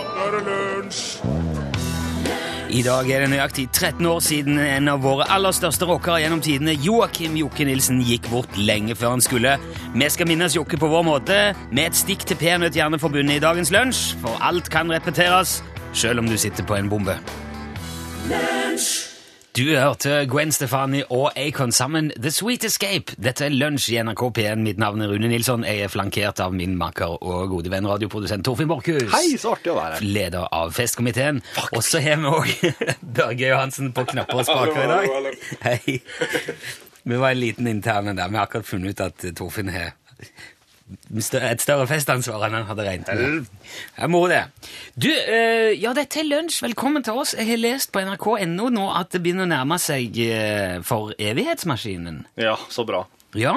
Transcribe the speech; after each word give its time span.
nå 0.00 0.24
er 0.24 0.36
det 0.36 0.42
lunsj! 0.48 1.04
I 2.70 2.84
dag 2.86 3.08
er 3.10 3.24
det 3.24 3.32
nøyaktig 3.32 3.64
13 3.72 4.06
år 4.06 4.20
siden 4.22 4.60
en 4.62 4.88
av 4.92 5.00
våre 5.02 5.24
aller 5.34 5.50
største 5.54 5.88
rockere 5.90 6.20
gjennom 6.22 6.42
tidene, 6.44 6.76
Joakim 6.78 7.34
Jokke 7.40 7.66
Nilsen, 7.66 7.98
gikk 8.06 8.28
bort 8.30 8.54
lenge 8.54 8.94
før 8.94 9.16
han 9.16 9.24
skulle. 9.24 9.56
Vi 9.90 10.10
skal 10.14 10.30
minnes 10.30 10.54
Jokke 10.54 10.78
på 10.78 10.92
vår 10.92 11.02
måte, 11.08 11.40
med 11.74 11.90
et 11.90 11.98
stikk 11.98 12.22
til 12.30 12.38
Peanøtt 12.38 12.78
Hjerneforbundet 12.78 13.40
i 13.40 13.42
dagens 13.42 13.74
lunsj, 13.74 14.14
for 14.22 14.38
alt 14.38 14.70
kan 14.70 14.94
repeteres, 14.94 15.58
selv 15.90 16.22
om 16.22 16.30
du 16.30 16.38
sitter 16.38 16.62
på 16.62 16.78
en 16.78 16.92
bombe. 16.92 17.18
Du 19.60 19.66
hørte 19.76 20.22
Gwen 20.24 20.48
Stefani 20.56 21.02
og 21.12 21.34
Acon 21.36 21.72
sammen 21.72 22.06
The 22.16 22.30
Sweet 22.32 22.64
Escape. 22.64 23.12
Dette 23.20 23.44
er 23.44 23.52
Lunsj 23.52 23.90
i 23.92 23.98
NRK 24.00 24.22
P1. 24.38 24.62
Mitt 24.64 24.78
navn 24.80 25.02
er 25.04 25.10
Rune 25.12 25.28
Nilsson. 25.28 25.66
Jeg 25.68 25.84
er 25.84 25.90
flankert 25.92 26.40
av 26.40 26.54
min 26.56 26.78
makker 26.80 27.18
og 27.18 27.50
gode 27.52 27.68
venn 27.68 27.84
radioprodusent 27.84 28.46
Torfinn 28.46 28.70
Borchhus. 28.70 29.10
Hei, 29.12 29.34
så 29.36 29.52
artig 29.58 29.74
å 29.74 29.76
være 29.76 29.98
her. 29.98 30.06
Leder 30.16 30.46
av 30.56 30.72
festkomiteen. 30.72 31.42
Og 31.74 31.84
så 31.84 32.00
har 32.00 32.16
vi 32.22 32.32
òg 32.32 32.80
Børge 33.18 33.50
Johansen 33.50 33.92
på 33.92 34.06
knapper 34.14 34.40
og 34.40 34.48
spaker 34.48 34.80
i 34.80 34.88
dag. 34.94 35.44
Hei. 35.66 35.98
Vi 37.04 37.20
var 37.20 37.34
en 37.34 37.42
liten 37.42 37.68
interne 37.68 38.16
der. 38.16 38.32
Vi 38.32 38.40
har 38.40 38.48
akkurat 38.48 38.70
funnet 38.70 38.96
ut 38.96 39.04
at 39.10 39.28
Torfinn 39.36 39.74
har 39.76 39.92
et 40.90 41.62
større 41.62 41.86
festansvar 41.90 42.46
enn 42.46 42.56
han 42.58 42.68
hadde 42.68 42.86
regnet 42.86 43.10
med. 43.14 43.50
Jeg 43.96 44.10
må 44.12 44.22
det. 44.30 44.42
Du, 44.94 45.10
uh, 45.10 45.70
ja, 45.74 45.94
dette 45.96 46.22
er 46.22 46.28
lunsj. 46.28 46.60
Velkommen 46.64 47.06
til 47.06 47.20
oss. 47.22 47.34
Jeg 47.38 47.48
har 47.52 47.60
lest 47.62 47.92
på 47.94 48.02
nrk.no 48.04 48.70
nå 48.74 48.86
at 48.98 49.12
det 49.14 49.22
begynner 49.24 49.48
å 49.48 49.52
nærme 49.52 49.80
seg 49.82 50.18
uh, 50.26 50.80
for 50.86 51.14
evighetsmaskinen. 51.18 52.24
Ja, 52.40 52.56
så 52.72 52.86
bra. 52.88 53.04
Ja, 53.38 53.54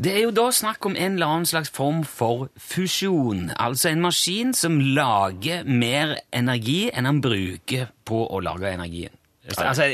det 0.00 0.14
er 0.16 0.22
jo 0.22 0.30
da 0.32 0.46
snakk 0.54 0.86
om 0.88 0.94
en 0.96 1.18
eller 1.18 1.28
annen 1.28 1.48
slags 1.48 1.68
form 1.76 2.04
for 2.08 2.48
fusjon. 2.56 3.50
Altså 3.60 3.90
en 3.90 4.00
maskin 4.00 4.54
som 4.56 4.78
lager 4.80 5.66
mer 5.68 6.14
energi 6.32 6.86
enn 6.88 7.04
han 7.04 7.20
bruker 7.20 7.90
på 8.08 8.22
å 8.24 8.40
lage 8.40 8.70
energien. 8.70 9.12
Altså 9.58 9.90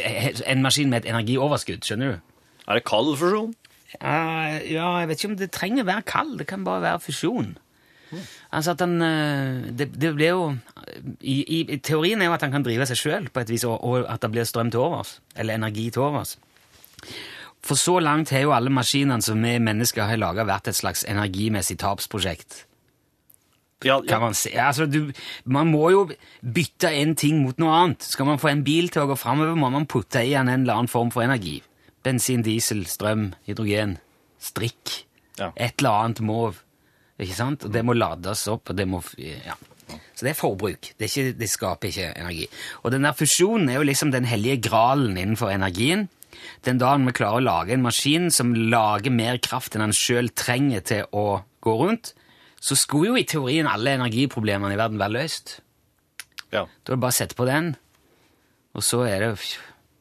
en 0.47 0.63
maskin 0.63 0.93
med 0.93 1.03
et 1.03 1.11
energioverskudd, 1.11 1.83
skjønner 1.83 2.15
du? 2.15 2.37
Er 2.69 2.79
det 2.79 2.85
kald 2.87 3.17
fusjon? 3.19 3.57
Ja, 3.95 4.91
jeg 5.01 5.09
vet 5.09 5.21
ikke 5.21 5.31
om 5.33 5.39
det 5.39 5.53
trenger 5.55 5.85
å 5.85 5.91
være 5.91 6.07
kald. 6.09 6.37
Det 6.41 6.49
kan 6.51 6.67
bare 6.67 6.85
være 6.85 7.05
fusjon. 7.07 7.55
Altså 8.55 8.77
at 8.77 8.83
han 8.85 9.03
eh, 9.03 9.73
Det, 9.75 9.89
det 9.99 10.13
blir 10.15 10.29
jo 10.31 10.43
i, 11.21 11.41
i, 11.43 11.79
Teorien 11.83 12.21
er 12.23 12.31
jo 12.31 12.37
at 12.37 12.45
han 12.47 12.53
kan 12.55 12.63
drive 12.63 12.87
seg 12.87 13.01
sjøl 13.01 13.27
på 13.35 13.43
et 13.43 13.51
vis, 13.51 13.65
og, 13.67 13.83
og 13.83 14.07
at 14.07 14.23
det 14.23 14.31
blir 14.33 14.47
strøm 14.47 14.71
til 14.71 14.85
overs. 14.85 15.17
Eller 15.35 15.59
energi 15.59 15.89
til 15.91 16.07
overs. 16.07 16.37
For 17.67 17.79
så 17.79 17.99
langt 17.99 18.31
har 18.31 18.45
jo 18.45 18.55
alle 18.55 18.71
maskinene 18.71 19.25
som 19.25 19.43
vi 19.43 19.57
mennesker 19.59 20.07
har 20.07 20.21
laga, 20.23 20.47
vært 20.47 20.71
et 20.71 20.79
slags 20.79 21.03
energimessig 21.09 21.81
tapsprosjekt. 21.83 22.63
Ja, 23.85 24.01
Kan 24.09 24.23
man. 24.23 24.35
Altså, 24.57 24.87
du, 24.87 25.13
man 25.45 25.69
må 25.69 25.91
jo 25.93 26.07
bytte 26.41 26.89
en 26.95 27.15
ting 27.19 27.43
mot 27.43 27.59
noe 27.61 27.75
annet. 27.75 28.07
Skal 28.07 28.27
man 28.31 28.41
få 28.41 28.49
en 28.49 28.65
bil 28.65 28.89
til 28.89 29.05
å 29.05 29.11
gå 29.11 29.19
framover, 29.21 29.59
må 29.59 29.69
man 29.75 29.89
putte 29.91 30.23
i 30.25 30.33
den 30.33 30.49
en 30.49 30.63
eller 30.63 30.79
annen 30.79 30.93
form 30.93 31.11
for 31.13 31.27
energi. 31.27 31.59
Bensin, 32.07 32.45
diesel, 32.47 32.85
strøm, 32.87 33.33
hydrogen, 33.49 33.97
strikk. 34.43 35.03
Ja. 35.41 35.51
Et 35.57 35.75
eller 35.81 36.05
annet 36.05 36.23
må 36.25 36.55
Ikke 37.17 37.33
sant? 37.33 37.65
Og 37.65 37.73
det 37.73 37.81
må 37.85 37.95
lades 37.97 38.43
opp, 38.53 38.71
og 38.71 38.77
det 38.77 38.87
må 38.89 39.03
Ja. 39.19 39.57
Så 40.17 40.25
det 40.27 40.33
er 40.33 40.39
forbruk. 40.39 40.89
Det, 40.99 41.07
er 41.07 41.11
ikke, 41.11 41.39
det 41.39 41.49
skaper 41.49 41.89
ikke 41.89 42.07
energi. 42.19 42.47
Og 42.83 42.91
den 42.91 43.05
der 43.07 43.15
fusjonen 43.15 43.69
er 43.71 43.79
jo 43.79 43.87
liksom 43.87 44.11
den 44.11 44.25
hellige 44.27 44.59
gralen 44.67 45.17
innenfor 45.17 45.53
energien. 45.53 46.09
Den 46.67 46.81
dagen 46.81 47.07
vi 47.07 47.15
klarer 47.17 47.41
å 47.41 47.45
lage 47.45 47.77
en 47.77 47.85
maskin 47.85 48.31
som 48.35 48.55
lager 48.55 49.15
mer 49.15 49.39
kraft 49.39 49.77
enn 49.77 49.85
den 49.85 49.95
sjøl 49.97 50.33
trenger 50.35 50.83
til 50.89 51.07
å 51.17 51.45
gå 51.65 51.77
rundt, 51.79 52.15
så 52.61 52.77
skulle 52.79 53.13
jo 53.13 53.21
i 53.21 53.29
teorien 53.29 53.69
alle 53.71 53.95
energiproblemene 53.99 54.75
i 54.75 54.81
verden 54.81 55.01
være 55.01 55.17
løst. 55.21 55.61
ja. 56.51 56.65
Da 56.67 56.93
er 56.93 56.97
det 56.97 57.03
bare 57.03 57.15
å 57.15 57.21
sette 57.21 57.39
på 57.39 57.47
den, 57.49 57.75
og 58.75 58.85
så 58.85 59.05
er 59.07 59.23
det 59.23 59.33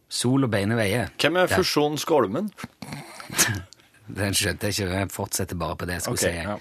sol 0.10 0.44
og 0.48 0.52
beine 0.54 0.78
veier. 0.78 1.10
Hvem 1.22 1.38
er 1.42 1.48
Ja. 1.50 1.58
fusjonsgolmen? 1.60 2.52
Den 4.16 4.34
skjønte 4.38 4.70
jeg 4.70 4.76
ikke. 4.78 5.00
Jeg 5.00 5.12
fortsetter 5.14 5.58
bare 5.58 5.76
på 5.80 5.86
det 5.90 5.96
jeg 5.98 6.02
skulle 6.06 6.20
okay, 6.20 6.42
si. 6.42 6.50
ja. 6.50 6.58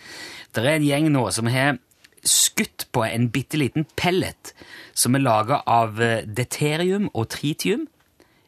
Det 0.54 0.64
er 0.64 0.76
en 0.78 0.86
gjeng 0.86 1.10
nå 1.12 1.24
som 1.34 1.46
har 1.52 1.76
skutt 2.24 2.86
på 2.94 3.02
en 3.04 3.26
bitte 3.28 3.58
liten 3.60 3.84
pellet 4.00 4.54
som 4.96 5.14
er 5.18 5.20
laga 5.26 5.58
av 5.68 5.98
deterium 6.24 7.10
og 7.12 7.28
tritium 7.34 7.84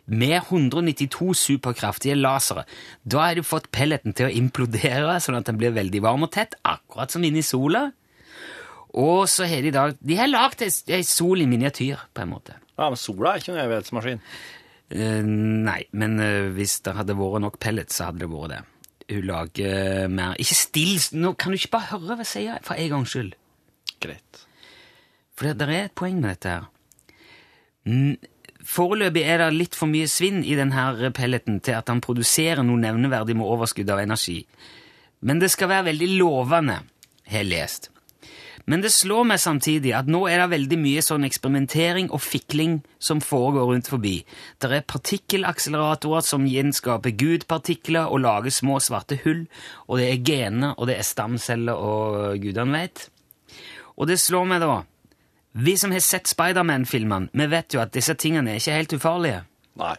med 0.07 0.39
192 0.39 1.35
superkraftige 1.35 2.15
lasere. 2.17 2.63
Da 3.05 3.25
har 3.27 3.35
du 3.37 3.43
fått 3.45 3.69
pelleten 3.75 4.15
til 4.17 4.29
å 4.29 4.33
implodere, 4.33 5.19
sånn 5.21 5.37
at 5.41 5.49
den 5.51 5.59
blir 5.61 5.75
veldig 5.77 6.01
varm 6.05 6.23
og 6.25 6.31
tett, 6.33 6.55
akkurat 6.65 7.11
som 7.13 7.25
inni 7.27 7.43
i 7.43 7.47
sola. 7.47 7.89
Og 8.97 9.27
så 9.29 9.45
har 9.51 9.61
de 9.67 9.73
da 9.75 9.89
De 9.99 10.17
har 10.17 10.31
lagd 10.31 10.63
ei 10.63 11.03
sol 11.05 11.43
i 11.43 11.49
miniatyr, 11.51 12.07
på 12.15 12.23
en 12.23 12.31
måte. 12.33 12.55
Ja, 12.79 12.87
men 12.89 12.97
sola 12.97 13.35
er 13.35 13.43
ikke 13.43 13.53
en 13.57 13.61
evighetsmaskin. 13.67 14.23
Eh, 14.95 15.23
nei, 15.27 15.81
men 15.99 16.19
uh, 16.23 16.49
hvis 16.55 16.79
det 16.87 16.95
hadde 16.95 17.17
vært 17.19 17.43
nok 17.43 17.57
pellets, 17.63 17.97
så 17.99 18.11
hadde 18.11 18.23
det 18.23 18.31
vært 18.31 18.53
det. 18.55 18.61
Hun 19.11 19.23
lager 19.27 20.09
mer 20.11 20.35
Ikke 20.43 20.57
still! 20.59 20.97
Nå 21.19 21.33
kan 21.39 21.53
du 21.55 21.59
ikke 21.61 21.73
bare 21.77 21.91
høre 21.93 22.15
hva 22.17 22.25
jeg 22.25 22.31
sier, 22.33 22.63
for 22.67 22.79
en 22.79 22.93
gangs 22.95 23.13
skyld. 23.15 23.35
Greit. 24.03 24.41
For 25.37 25.49
det, 25.51 25.57
det 25.61 25.69
er 25.75 25.85
et 25.91 25.95
poeng 25.99 26.19
med 26.23 26.33
dette 26.35 26.55
her. 26.57 26.71
N- 27.91 28.17
Foreløpig 28.67 29.23
er 29.23 29.39
det 29.45 29.53
litt 29.55 29.77
for 29.79 29.87
mye 29.87 30.09
svinn 30.11 30.41
i 30.43 30.57
denne 30.59 31.13
pelleten 31.15 31.61
til 31.63 31.77
at 31.79 31.87
han 31.93 32.01
produserer 32.03 32.65
noe 32.67 32.81
nevneverdig 32.83 33.37
med 33.39 33.47
overskudd 33.47 33.93
av 33.95 34.01
energi. 34.03 34.41
Men 35.23 35.39
det 35.39 35.53
skal 35.55 35.71
være 35.71 35.87
veldig 35.93 36.09
lovende, 36.19 36.81
har 37.31 37.45
jeg 37.45 37.47
lest. 37.53 37.87
Men 38.67 38.83
det 38.83 38.91
slår 38.91 39.29
meg 39.31 39.39
samtidig 39.39 39.93
at 39.95 40.09
nå 40.11 40.25
er 40.27 40.41
det 40.43 40.49
veldig 40.51 40.79
mye 40.83 41.03
sånn 41.05 41.27
eksperimentering 41.29 42.09
og 42.11 42.23
fikling 42.25 42.81
som 42.99 43.23
foregår 43.23 43.69
rundt 43.71 43.91
forbi. 43.93 44.17
Det 44.59 44.73
er 44.75 44.87
partikkelakseleratorer 44.91 46.27
som 46.27 46.49
gjenskaper 46.51 47.15
Gud-partikler 47.15 48.11
og 48.11 48.25
lager 48.25 48.51
små 48.55 48.81
svarte 48.83 49.21
hull, 49.23 49.45
og 49.87 50.03
det 50.03 50.09
er 50.11 50.25
gener, 50.27 50.75
og 50.75 50.91
det 50.91 50.99
er 50.99 51.07
stamceller 51.07 51.79
og 51.79 52.43
gudene 52.43 52.75
veit. 52.75 53.07
Og 53.95 54.11
det 54.11 54.19
slår 54.21 54.51
meg 54.51 54.65
da 54.65 54.83
Vi 55.57 55.73
som 55.81 55.95
har 55.95 56.03
sett 56.05 56.29
Spiderman-filmene, 56.29 57.31
vi 57.33 57.47
vet 57.49 57.73
jo 57.73 57.81
at 57.81 57.95
disse 57.95 58.13
tingene 58.21 58.51
er 58.53 58.61
ikke 58.61 58.75
helt 58.77 58.93
ufarlige. 58.99 59.39
Nei. 59.81 59.95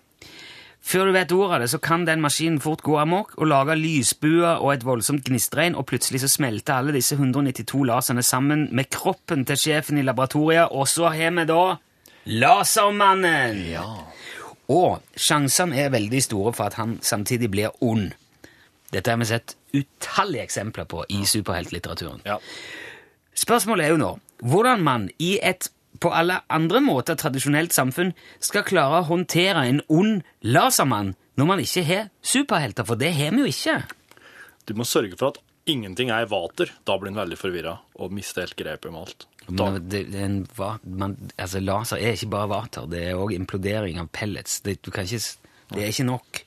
Før 0.88 1.10
du 1.10 1.16
vet 1.18 1.32
ordet 1.36 1.56
av 1.56 1.64
det, 1.64 1.70
så 1.74 1.80
kan 1.84 2.06
den 2.08 2.22
maskinen 2.24 2.62
fort 2.64 2.84
gå 2.86 2.96
amok 3.02 3.34
og 3.36 3.50
lage 3.52 3.76
lysbuer 3.76 4.62
og 4.62 4.72
et 4.74 4.86
voldsomt 4.88 5.26
gnistregn, 5.28 5.76
og 5.76 5.88
plutselig 5.90 6.22
så 6.24 6.30
smelter 6.32 6.78
alle 6.78 6.96
disse 6.96 7.18
192 7.18 7.84
laserne 7.90 8.24
sammen 8.24 8.68
med 8.72 8.88
kroppen 8.94 9.44
til 9.48 9.60
sjefen 9.60 10.00
i 10.00 10.06
laboratoriet, 10.08 10.72
og 10.72 10.88
så 10.88 11.12
har 11.12 11.36
vi 11.36 11.48
da 11.50 11.66
Lasermannen! 12.28 13.60
Ja. 13.72 13.86
Og 14.68 15.00
sjansene 15.16 15.78
er 15.80 15.94
veldig 15.94 16.20
store 16.24 16.52
for 16.56 16.68
at 16.68 16.76
han 16.80 16.98
samtidig 17.02 17.52
blir 17.52 17.84
ond. 17.84 18.12
Dette 18.92 19.12
har 19.12 19.20
vi 19.20 19.28
sett 19.30 19.56
utallige 19.76 20.44
eksempler 20.44 20.88
på 20.88 21.06
i 21.12 21.24
superheltlitteraturen. 21.28 22.24
Ja. 22.28 22.40
Spørsmålet 23.36 23.86
er 23.86 23.96
jo 23.96 24.02
nå 24.02 24.14
hvordan 24.44 24.84
man 24.86 25.08
i 25.24 25.38
et 25.42 25.72
på 26.02 26.12
alle 26.14 26.42
andre 26.54 26.82
måter 26.84 27.18
tradisjonelt 27.20 27.76
samfunn 27.76 28.14
skal 28.44 28.66
klare 28.68 29.02
å 29.02 29.08
håndtere 29.10 29.66
en 29.70 29.82
ond 29.88 30.22
lasermann 30.46 31.16
når 31.38 31.50
man 31.52 31.62
ikke 31.62 31.86
har 31.86 32.10
superhelter, 32.26 32.88
for 32.88 33.00
det 33.00 33.14
har 33.14 33.34
vi 33.36 33.46
jo 33.46 33.52
ikke. 33.52 33.82
Du 34.68 34.74
må 34.78 34.88
sørge 34.88 35.18
for 35.20 35.36
at 35.36 35.42
ingenting 35.70 36.12
er 36.12 36.26
i 36.26 36.30
vater. 36.30 36.72
Da 36.88 36.98
blir 37.00 37.12
en 37.12 37.20
veldig 37.20 37.38
forvirra 37.40 37.78
og 38.00 38.14
mister 38.16 38.46
helt 38.46 38.58
grepet 38.60 38.92
med 38.92 39.04
alt. 39.04 39.28
Da, 39.48 39.70
Men 39.70 39.86
det, 39.88 40.02
det 40.12 40.24
en, 40.26 40.40
man, 40.84 41.16
altså 41.38 41.62
Laser 41.64 42.02
er 42.02 42.18
ikke 42.18 42.34
bare 42.34 42.52
vater, 42.52 42.88
det 42.92 43.04
er 43.06 43.20
òg 43.20 43.36
implodering 43.36 44.00
av 44.02 44.10
pellets. 44.12 44.60
Det, 44.66 44.80
du 44.84 44.92
kan 44.92 45.08
ikke, 45.08 45.54
det 45.72 45.84
er 45.84 45.94
ikke 45.94 46.08
nok. 46.10 46.42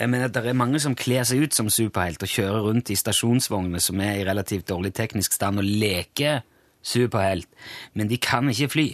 Men 0.00 0.28
at 0.28 0.36
Det 0.36 0.46
er 0.46 0.56
mange 0.56 0.80
som 0.80 0.96
kler 0.96 1.26
seg 1.28 1.44
ut 1.44 1.56
som 1.56 1.68
superhelter 1.72 2.28
og 2.28 2.36
kjører 2.38 2.64
rundt 2.70 2.92
i 2.94 2.96
stasjonsvogner 2.96 3.84
som 3.84 4.00
er 4.00 4.20
i 4.20 4.24
relativt 4.28 4.68
dårlig 4.70 4.94
teknisk 4.96 5.36
stand, 5.36 5.60
og 5.60 5.68
leker 5.68 6.40
superhelt, 6.82 7.48
men 7.94 8.10
de 8.10 8.18
kan 8.22 8.48
ikke 8.48 8.70
fly. 8.72 8.86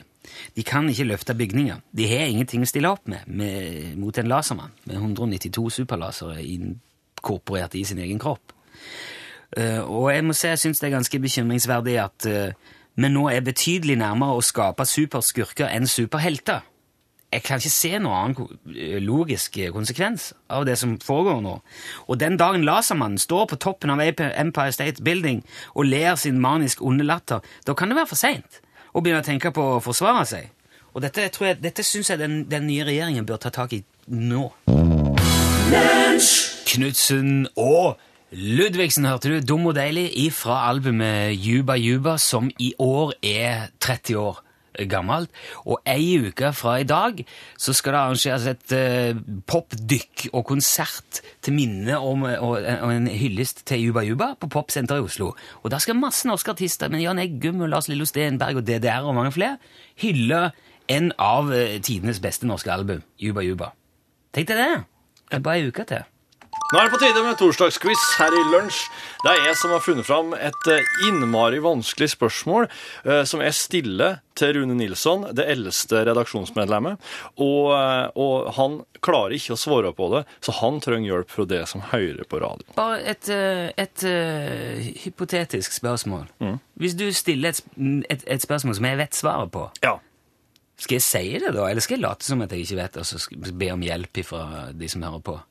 De 0.57 0.65
kan 0.67 0.89
ikke 0.89 1.05
løfte 1.05 1.35
bygninger. 1.37 1.83
De 1.93 2.09
har 2.09 2.27
ingenting 2.27 2.65
å 2.65 2.69
stille 2.69 2.91
opp 2.91 3.09
med, 3.09 3.27
med 3.27 3.95
mot 4.01 4.19
en 4.19 4.31
lasermann 4.31 4.73
med 4.89 4.97
192 4.97 5.69
superlasere 5.81 6.43
inkorporert 6.43 7.77
i 7.77 7.85
sin 7.85 8.01
egen 8.03 8.19
kropp. 8.23 8.55
Uh, 9.55 9.85
og 9.85 10.09
jeg 10.11 10.25
må 10.27 10.35
si 10.35 10.49
jeg 10.49 10.63
syns 10.65 10.81
det 10.81 10.89
er 10.89 10.97
ganske 10.97 11.21
bekymringsverdig 11.23 11.99
at 12.03 12.27
vi 12.95 13.11
nå 13.11 13.29
er 13.31 13.45
betydelig 13.45 13.99
nærmere 14.01 14.39
å 14.39 14.43
skape 14.43 14.87
superskurker 14.87 15.71
enn 15.71 15.87
superhelter. 15.91 16.65
Jeg 17.35 17.43
kan 17.43 17.59
ikke 17.59 17.71
se 17.75 17.91
noen 17.99 18.15
annen 18.37 18.77
eh, 18.79 18.99
logisk 19.03 19.57
eh, 19.59 19.73
konsekvens 19.75 20.29
av 20.55 20.67
det 20.69 20.77
som 20.79 20.93
foregår 21.03 21.41
nå. 21.43 21.55
Og 22.07 22.21
den 22.21 22.37
dagen 22.39 22.63
Lasermannen 22.67 23.19
står 23.19 23.49
på 23.51 23.59
toppen 23.65 23.91
av 23.91 24.03
Empire 24.05 24.73
State 24.73 25.03
Building 25.03 25.43
og 25.75 25.89
ler 25.91 26.15
sin 26.21 26.39
manisk 26.41 26.83
onde 26.87 27.07
latter, 27.07 27.43
da 27.67 27.75
kan 27.75 27.91
det 27.91 27.99
være 27.99 28.13
for 28.13 28.21
seint 28.21 28.61
å 28.95 29.03
begynne 29.03 29.25
å 29.25 29.27
tenke 29.27 29.51
på 29.51 29.65
å 29.77 29.83
forsvare 29.83 30.23
seg. 30.31 30.53
Og 30.95 31.03
dette, 31.03 31.27
tror 31.35 31.49
jeg- 31.49 31.63
dette 31.63 31.83
syns 31.83 32.11
jeg 32.13 32.21
den, 32.21 32.45
den 32.47 32.69
nye 32.69 32.85
regjeringen 32.87 33.27
bør 33.27 33.41
ta 33.43 33.51
tak 33.51 33.73
i 33.75 33.83
nå. 34.07 34.53
Knutsen 36.71 37.49
og 37.59 37.99
Ludvigsen 38.35 39.07
hørte 39.07 39.31
du, 39.31 39.41
Dum 39.41 39.67
og 39.67 39.75
deilig, 39.77 40.09
ifra 40.27 40.69
albumet 40.69 41.35
Juba 41.39 41.75
Juba, 41.79 42.17
som 42.19 42.51
i 42.59 42.73
år 42.79 43.13
er 43.23 43.69
30 43.81 44.17
år 44.19 44.44
gammelt. 44.91 45.33
Og 45.65 45.81
ei 45.89 46.19
uke 46.29 46.53
fra 46.57 46.77
i 46.83 46.87
dag 46.89 47.23
så 47.61 47.75
skal 47.77 47.95
det 47.95 48.01
arrangeres 48.01 48.47
et 48.51 48.75
uh, 48.77 49.23
popdykk 49.51 50.29
og 50.33 50.45
konsert 50.49 51.21
til 51.45 51.57
minne 51.57 51.99
om 51.99 52.27
og, 52.29 52.57
og 52.61 52.93
en 52.93 53.11
hyllest 53.11 53.65
til 53.69 53.89
Juba 53.89 54.05
Juba 54.07 54.33
på 54.41 54.51
Popsenteret 54.53 55.03
i 55.03 55.09
Oslo. 55.09 55.33
Og 55.63 55.71
der 55.75 55.83
skal 55.83 55.99
masse 55.99 56.29
norske 56.29 56.55
artister, 56.55 56.93
men 56.93 57.05
Jan 57.05 57.23
Eggum 57.23 57.65
og 57.65 57.73
Lars 57.73 57.89
Lillo 57.89 58.09
Stenberg 58.09 58.63
og 58.63 58.67
DDR 58.67 59.05
og 59.05 59.17
mange 59.19 59.35
flere, 59.35 59.59
hylle 60.03 60.49
en 60.93 61.13
av 61.19 61.49
tidenes 61.81 62.21
beste 62.21 62.47
norske 62.49 62.73
album, 62.73 63.01
Juba 63.21 63.45
Juba. 63.45 63.73
Tenk 64.35 64.51
deg 64.51 64.61
det! 64.61 64.73
Det 65.31 65.39
er 65.41 65.47
bare 65.47 65.63
ei 65.63 65.71
uke 65.71 65.87
til. 65.89 66.05
Nå 66.73 66.79
er 66.81 66.87
det 66.89 66.95
på 66.95 66.99
tide 67.03 67.21
med 67.21 67.37
torsdagsquiz 67.37 68.03
her 68.17 68.33
i 68.33 68.43
lunsj. 68.49 68.79
Det 69.21 69.35
er 69.35 69.43
jeg 69.51 69.57
som 69.61 69.75
har 69.75 69.83
funnet 69.85 70.07
fram 70.09 70.31
et 70.33 70.69
eh, 70.73 70.87
innmari 71.05 71.61
vanskelig 71.63 72.09
spørsmål 72.15 72.65
eh, 72.71 73.21
som 73.29 73.43
jeg 73.45 73.57
stiller 73.59 74.17
til 74.35 74.57
Rune 74.57 74.73
Nilsson, 74.79 75.27
det 75.37 75.45
eldste 75.53 76.01
redaksjonsmedlemmet. 76.09 77.05
Og, 77.37 77.69
eh, 77.77 78.09
og 78.17 78.49
han 78.57 78.81
klarer 79.05 79.37
ikke 79.37 79.59
å 79.59 79.61
svare 79.61 79.93
på 79.93 80.09
det, 80.17 80.25
så 80.41 80.57
han 80.63 80.81
trenger 80.83 81.11
hjelp 81.13 81.37
fra 81.37 81.49
det 81.53 81.61
som 81.69 81.85
hører 81.93 82.25
på 82.33 82.41
radio. 82.41 82.67
Bare 82.81 83.05
et, 83.13 83.29
et, 83.29 84.09
et, 84.09 84.99
hypotetisk 85.05 85.77
spørsmål. 85.77 86.31
Hvis 86.81 86.97
du 86.97 87.11
stiller 87.13 87.53
et, 87.53 87.65
et, 88.09 88.25
et 88.25 88.49
spørsmål 88.49 88.81
som 88.81 88.89
jeg 88.89 89.05
vet 89.05 89.21
svaret 89.21 89.53
på, 89.53 89.69
Ja. 89.85 89.99
skal 90.81 90.97
jeg 90.97 91.11
si 91.13 91.27
det 91.45 91.53
da, 91.53 91.69
eller 91.69 91.85
skal 91.85 92.01
jeg 92.01 92.09
late 92.09 92.25
som 92.25 92.41
at 92.41 92.57
jeg 92.57 92.65
ikke 92.65 92.81
vet 92.87 93.03
og 93.05 93.11
så 93.13 93.27
be 93.53 93.75
om 93.77 93.85
hjelp 93.85 94.25
fra 94.25 94.71
de 94.73 94.89
som 94.89 95.05
hører 95.05 95.29
på? 95.29 95.43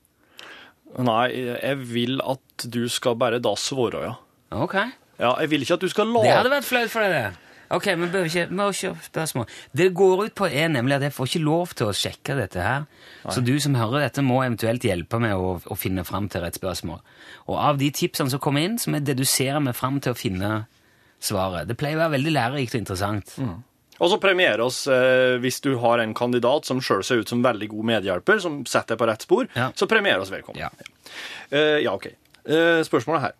Nei, 1.01 1.30
jeg 1.34 1.80
vil 1.90 2.19
at 2.22 2.66
du 2.69 2.84
skal 2.92 3.16
bare 3.18 3.40
da 3.42 3.56
svare, 3.57 4.04
ja. 4.04 4.13
Ok. 4.54 4.75
Ja, 5.19 5.31
Jeg 5.40 5.50
vil 5.50 5.62
ikke 5.66 5.78
at 5.80 5.81
du 5.81 5.90
skal 5.90 6.12
Det 6.13 6.30
hadde 6.30 6.51
vært 6.51 6.68
flaut 6.68 6.92
for 6.92 7.01
deg, 7.06 7.12
det. 7.13 7.44
Ok, 7.74 7.88
men 7.98 8.12
bør 8.13 8.28
ikke, 8.28 8.44
må 8.54 8.68
ikke 8.69 8.92
spørsmål. 9.07 9.48
Det 9.74 9.88
går 9.98 10.25
ut 10.28 10.36
på 10.38 10.45
er 10.45 10.68
nemlig 10.69 10.98
at 11.00 11.06
jeg 11.07 11.13
får 11.16 11.30
ikke 11.31 11.42
lov 11.42 11.72
til 11.74 11.90
å 11.90 11.95
sjekke 11.98 12.36
dette 12.38 12.62
her. 12.62 12.86
Så 13.34 13.42
du 13.42 13.56
som 13.63 13.74
hører 13.80 14.04
dette, 14.06 14.22
må 14.22 14.44
eventuelt 14.44 14.84
hjelpe 14.86 15.18
meg 15.24 15.34
å, 15.34 15.56
å 15.57 15.78
finne 15.80 16.04
fram 16.06 16.28
til 16.30 16.44
rett 16.44 16.60
spørsmål. 16.60 17.01
Og 17.50 17.57
av 17.57 17.80
de 17.81 17.89
tipsene 17.96 18.30
som 18.30 18.42
kommer 18.44 18.66
inn, 18.68 18.78
så 18.78 18.92
må 18.92 19.00
jeg 19.00 19.07
dedusere 19.13 19.62
meg 19.63 19.78
fram 19.80 19.98
til 20.04 20.13
å 20.13 20.19
finne 20.19 20.51
svaret. 21.24 21.66
Det 21.69 21.78
pleier 21.80 21.98
å 21.98 22.04
være 22.04 22.18
veldig 22.19 22.36
lærerikt 22.36 22.75
og 22.75 22.84
interessant. 22.84 23.34
Og 24.01 24.10
så 24.10 24.18
premiere 24.22 24.66
oss 24.66 24.84
eh, 24.90 25.36
hvis 25.44 25.62
du 25.63 25.75
har 25.81 26.01
en 26.01 26.16
kandidat 26.18 26.66
som 26.69 26.81
sjøl 26.84 27.04
ser 27.06 27.22
ut 27.22 27.30
som 27.30 27.44
veldig 27.45 27.69
god 27.75 27.90
medhjelper, 27.92 28.42
som 28.42 28.63
setter 28.66 28.95
deg 28.95 29.01
på 29.04 29.10
rett 29.10 29.25
spor. 29.28 29.48
Ja. 29.57 29.69
Så 29.78 29.88
premiere 29.90 30.24
oss 30.24 30.34
velkommen. 30.34 30.63
Ja. 30.63 30.72
Eh, 31.50 31.84
ja, 31.86 31.94
ok. 31.94 32.10
Eh, 32.44 32.81
spørsmålet 32.88 33.28
her. 33.28 33.38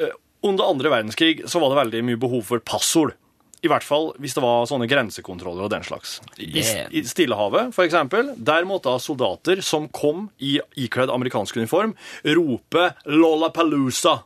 Eh, 0.00 0.14
under 0.46 0.70
andre 0.72 0.92
verdenskrig 0.92 1.42
så 1.48 1.62
var 1.62 1.72
det 1.72 1.80
veldig 1.82 2.04
mye 2.10 2.20
behov 2.20 2.46
for 2.48 2.62
passord. 2.64 3.16
I 3.60 3.68
hvert 3.68 3.84
fall 3.84 4.10
hvis 4.20 4.32
det 4.36 4.40
var 4.44 4.64
sånne 4.68 4.88
grensekontroller 4.88 5.66
og 5.66 5.72
den 5.72 5.84
slags. 5.84 6.18
I, 6.40 6.62
I 6.96 7.02
Stillehavet, 7.04 7.74
for 7.76 7.84
eksempel, 7.84 8.32
der 8.40 8.68
måtte 8.68 8.94
soldater 9.04 9.60
som 9.64 9.88
kom 9.92 10.30
i 10.40 10.58
ikledd 10.80 11.12
amerikansk 11.12 11.60
uniform, 11.60 11.92
rope 12.24 12.86
Lollapalooza 13.04 14.22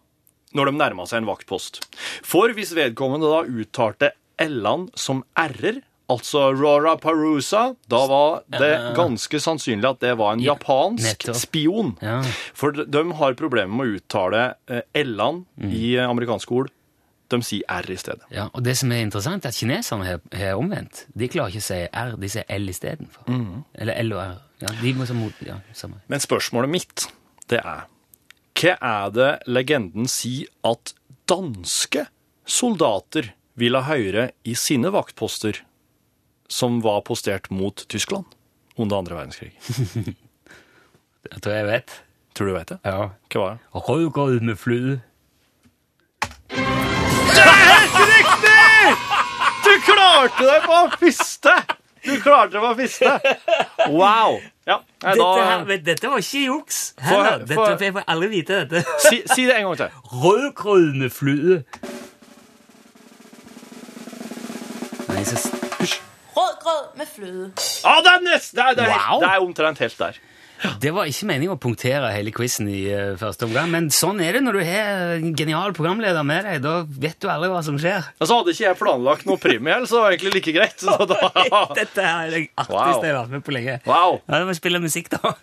når 0.55 0.71
de 0.71 0.79
nærma 0.79 1.07
seg 1.11 1.23
en 1.23 1.27
vaktpost. 1.27 1.81
For 2.23 2.53
hvis 2.55 2.77
vedkommende 2.79 3.27
da 3.27 3.43
uttalte 3.43 4.13
L-en 4.39 4.89
som 4.99 5.23
R-er, 5.37 5.83
altså 6.11 6.51
Rora 6.53 6.97
Parusa, 7.01 7.75
da 7.89 8.01
var 8.11 8.43
det 8.53 8.73
ganske 8.97 9.39
sannsynlig 9.41 9.89
at 9.89 10.01
det 10.05 10.17
var 10.21 10.35
en 10.35 10.41
Ja, 10.45 10.53
japansk 10.55 11.05
nettopp. 11.07 11.37
spion. 11.41 11.95
Ja. 12.03 12.19
For 12.55 12.73
de, 12.73 13.05
har 13.21 13.35
problemer 13.35 13.73
med 13.75 13.87
å 13.87 13.97
uttale 14.01 14.55
eh, 14.69 14.83
L-en 14.95 15.45
Mm. 15.57 15.71
i 15.73 15.95
eh, 15.97 16.09
amerikanske 16.09 16.53
ord. 16.53 16.71
De 17.33 17.39
sier 17.43 17.65
R 17.73 17.89
i 17.91 17.97
stedet. 17.97 18.21
Ja, 18.31 18.51
og 18.53 18.63
det 18.63 18.77
som 18.77 18.93
er 18.93 19.01
interessant, 19.01 19.45
er 19.45 19.49
at 19.49 19.57
kineserne 19.57 20.05
har, 20.05 20.55
omvendt. 20.61 21.07
De 21.17 21.27
klarer 21.33 21.49
ikke 21.55 21.63
å 21.65 21.69
si 21.71 21.79
R, 21.89 22.17
de 22.21 22.29
sier 22.29 22.45
L 22.53 22.69
istedenfor. 22.69 23.25
Eller 23.81 23.97
L 24.05 24.13
og 24.13 24.21
R. 24.21 24.35
Ja, 24.61 24.69
de 24.83 24.93
må 24.95 25.07
så 25.09 25.17
mot, 25.17 25.33
ja, 25.43 25.57
samme. 25.73 26.03
Men 26.07 26.21
spørsmålet 26.21 26.71
mitt, 26.71 27.07
det 27.49 27.63
er 27.65 27.87
Hva 28.55 28.77
er 28.81 29.11
det 29.11 29.31
legenden 29.51 30.07
sier 30.07 30.47
at 30.63 30.93
danske 31.27 32.05
soldater 32.47 33.33
ville 33.61 33.83
høre 33.87 34.31
i 34.45 34.55
sine 34.59 34.91
vaktposter 34.95 35.61
som 36.51 36.81
var 36.85 37.01
postert 37.07 37.51
mot 37.55 37.85
Tyskland 37.89 38.25
under 38.77 38.99
andre 39.03 39.15
verdenskrig? 39.21 39.53
Jeg 41.33 41.41
tror 41.41 41.55
jeg 41.55 41.67
vet. 41.71 41.93
Tror 42.37 42.47
du 42.51 42.53
vet 42.59 42.69
det? 42.75 42.77
Ja. 42.85 43.07
Hva 43.33 43.41
var 43.41 43.55
det? 43.55 43.85
Rødgrød 43.89 44.41
med 44.45 44.59
fløte. 44.61 45.01
Du 49.65 49.71
klarte 49.87 50.45
det 50.45 50.59
på 50.67 50.79
første! 51.01 51.55
Du 52.05 52.13
klarte 52.21 52.53
det 52.53 52.61
på 52.61 52.75
første! 52.83 53.13
Wow! 53.89 54.37
Ja, 54.69 54.79
jeg, 55.05 55.17
Dette, 55.19 55.45
her, 55.45 55.65
dette 55.85 56.09
var 56.13 56.21
ikke 56.25 56.43
juks. 56.47 56.79
For- 56.99 57.09
Heller. 57.09 57.39
Dette, 57.45 57.55
for- 57.59 57.77
for 57.77 57.85
jeg 57.85 57.93
får 57.97 58.05
aldri 58.15 58.29
vite 58.33 58.61
dette. 58.65 58.85
si, 59.09 59.23
si 59.35 59.45
det 59.49 59.57
en 59.59 59.67
gang 59.71 59.77
til. 59.81 59.99
Rødgrød 60.25 60.95
med 61.01 61.11
fløte. 61.13 61.65
Nei, 65.25 65.65
Hysj. 65.81 65.97
Rødgrød 66.35 66.87
med 66.99 67.07
fløde. 67.09 67.51
Ja, 67.85 67.97
det 68.05 68.11
er 68.13 68.23
nest, 68.27 68.55
det 68.57 68.63
er, 68.65 68.75
det 68.77 68.85
er, 68.89 68.95
Wow. 69.09 69.21
det 69.23 69.29
er 69.31 69.45
omtrent 69.45 69.79
helt 69.85 69.99
der. 69.99 70.17
Det 70.81 70.91
var 70.95 71.05
ikke 71.11 71.27
meningen 71.29 71.53
å 71.53 71.61
punktere 71.61 72.09
hele 72.15 72.31
quizen 72.33 72.69
i 72.73 72.85
eh, 72.89 73.17
første 73.21 73.45
omgang, 73.45 73.69
men 73.73 73.89
sånn 73.93 74.21
er 74.25 74.37
det 74.39 74.43
når 74.47 74.57
du 74.57 74.61
har 74.65 75.15
en 75.19 75.35
genial 75.37 75.75
programleder 75.77 76.25
med 76.25 76.47
deg. 76.47 76.63
Da 76.65 76.75
vet 76.89 77.19
du 77.21 77.29
aldri 77.29 77.51
hva 77.53 77.61
som 77.67 77.77
skjer. 77.81 78.07
Og 78.21 78.31
så 78.31 78.39
hadde 78.39 78.55
ikke 78.55 78.65
jeg 78.69 78.79
planlagt 78.81 79.27
noe 79.29 79.41
premie, 79.43 79.77
så 79.85 79.99
det 79.99 80.03
var 80.05 80.17
egentlig 80.17 80.35
like 80.39 80.55
greit. 80.57 80.79
Så 80.81 81.09
da, 81.11 81.21
Dette 81.81 82.07
er 82.07 82.33
det 82.33 82.43
artigste 82.55 82.73
Wow. 82.73 83.05
jeg 83.05 83.13
har 83.15 83.21
vært 83.25 83.35
med 83.39 83.45
på 83.51 83.57
lenge. 83.59 83.79
wow. 83.89 84.21
Ja, 84.25 84.39
da 84.39 84.45
må 84.47 84.55
vi 84.55 84.61
spille 84.63 84.81
musikk, 84.85 85.13
da. 85.17 85.35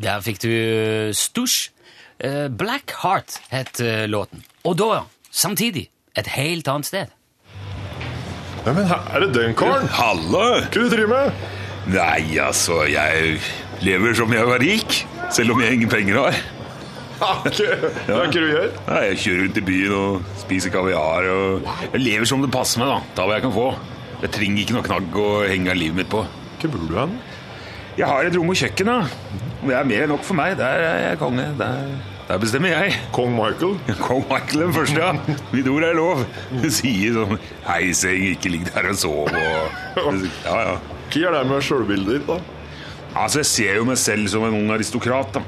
Der 0.00 0.20
fikk 0.24 0.40
du 0.42 0.50
Stush. 1.14 1.70
Eh, 2.20 2.48
Black 2.52 2.92
Heart 3.02 3.40
het 3.48 3.80
eh, 3.80 4.04
låten. 4.08 4.42
Og 4.68 4.76
da, 4.76 5.04
samtidig, 5.32 5.86
et 6.20 6.28
helt 6.36 6.68
annet 6.68 6.86
sted. 6.90 7.16
Ja, 8.66 8.74
men 8.76 8.84
her 8.90 9.06
er 9.16 9.24
det 9.24 9.30
den 9.38 9.54
karen? 9.56 9.88
Halla! 9.96 10.42
Hva 10.66 10.74
du 10.74 10.90
driver 10.92 11.08
med? 11.14 11.46
Nei, 11.94 12.36
altså, 12.44 12.82
jeg 12.92 13.38
lever 13.80 14.12
som 14.18 14.32
jeg 14.36 14.44
var 14.50 14.60
rik, 14.60 14.98
selv 15.32 15.54
om 15.54 15.62
jeg 15.64 15.78
ingen 15.78 15.92
penger 15.92 16.20
har. 16.26 16.40
Ja, 17.20 17.34
Hva 17.44 17.50
hva 17.52 18.20
er 18.24 18.30
det 18.32 18.40
du 18.40 18.46
gjør? 18.48 18.68
Nei, 18.86 19.00
jeg 19.10 19.16
kjører 19.20 19.40
rundt 19.42 19.58
i 19.60 19.62
byen 19.66 19.90
og 19.92 20.28
spiser 20.40 20.72
kaviar 20.72 21.26
og 21.28 21.66
Jeg 21.92 22.00
lever 22.00 22.28
som 22.30 22.40
det 22.40 22.48
passer 22.54 22.80
meg, 22.80 22.88
da. 22.94 23.10
Ta 23.18 23.26
hva 23.28 23.34
jeg 23.36 23.44
kan 23.44 23.52
få. 23.52 23.66
Jeg 24.22 24.30
trenger 24.38 24.62
ikke 24.62 24.76
noe 24.78 24.86
knagg 24.86 25.18
å 25.20 25.26
henge 25.44 25.74
livet 25.76 25.98
mitt 25.98 26.08
på. 26.08 26.22
Hvor 26.62 26.72
bor 26.72 26.86
du 26.88 26.96
hen? 26.96 27.12
Jeg 27.98 28.08
har 28.08 28.24
et 28.24 28.38
rom 28.40 28.48
og 28.54 28.56
kjøkken, 28.56 28.88
da. 28.88 29.36
Det 29.66 29.76
er 29.76 29.90
mer 29.92 30.06
enn 30.06 30.12
nok 30.14 30.24
for 30.24 30.38
meg. 30.40 30.56
Der 30.62 30.86
er 30.86 30.98
jeg 31.10 31.20
konge. 31.20 31.44
Der, 31.60 31.92
der 32.30 32.38
bestemmer 32.38 32.70
jeg. 32.70 32.94
Kong 33.14 33.32
Michael? 33.34 33.74
Kong 34.06 34.22
Michael 34.30 34.64
den 34.68 34.74
første, 34.76 35.02
ja. 35.02 35.36
Mitt 35.50 35.68
ord 35.70 35.86
er 35.88 35.96
lov. 35.98 36.22
Sier 36.70 37.16
sånn 37.18 37.36
Hei, 37.66 37.90
seng, 37.96 38.22
ikke 38.36 38.52
ligg 38.54 38.68
der 38.70 38.90
og 38.92 38.98
sov 39.00 39.26
og 39.26 40.24
Ja, 40.46 40.56
ja. 40.70 40.74
Hva 41.10 41.22
er 41.26 41.34
det 41.34 41.44
med 41.50 41.64
sjølbildet 41.66 42.20
ditt, 42.20 42.28
da? 42.30 42.38
Altså, 43.18 43.40
Jeg 43.42 43.48
ser 43.50 43.78
jo 43.80 43.86
meg 43.88 43.98
selv 43.98 44.30
som 44.30 44.46
en 44.46 44.54
ung 44.60 44.70
aristokrat. 44.76 45.34
Da 45.34 45.42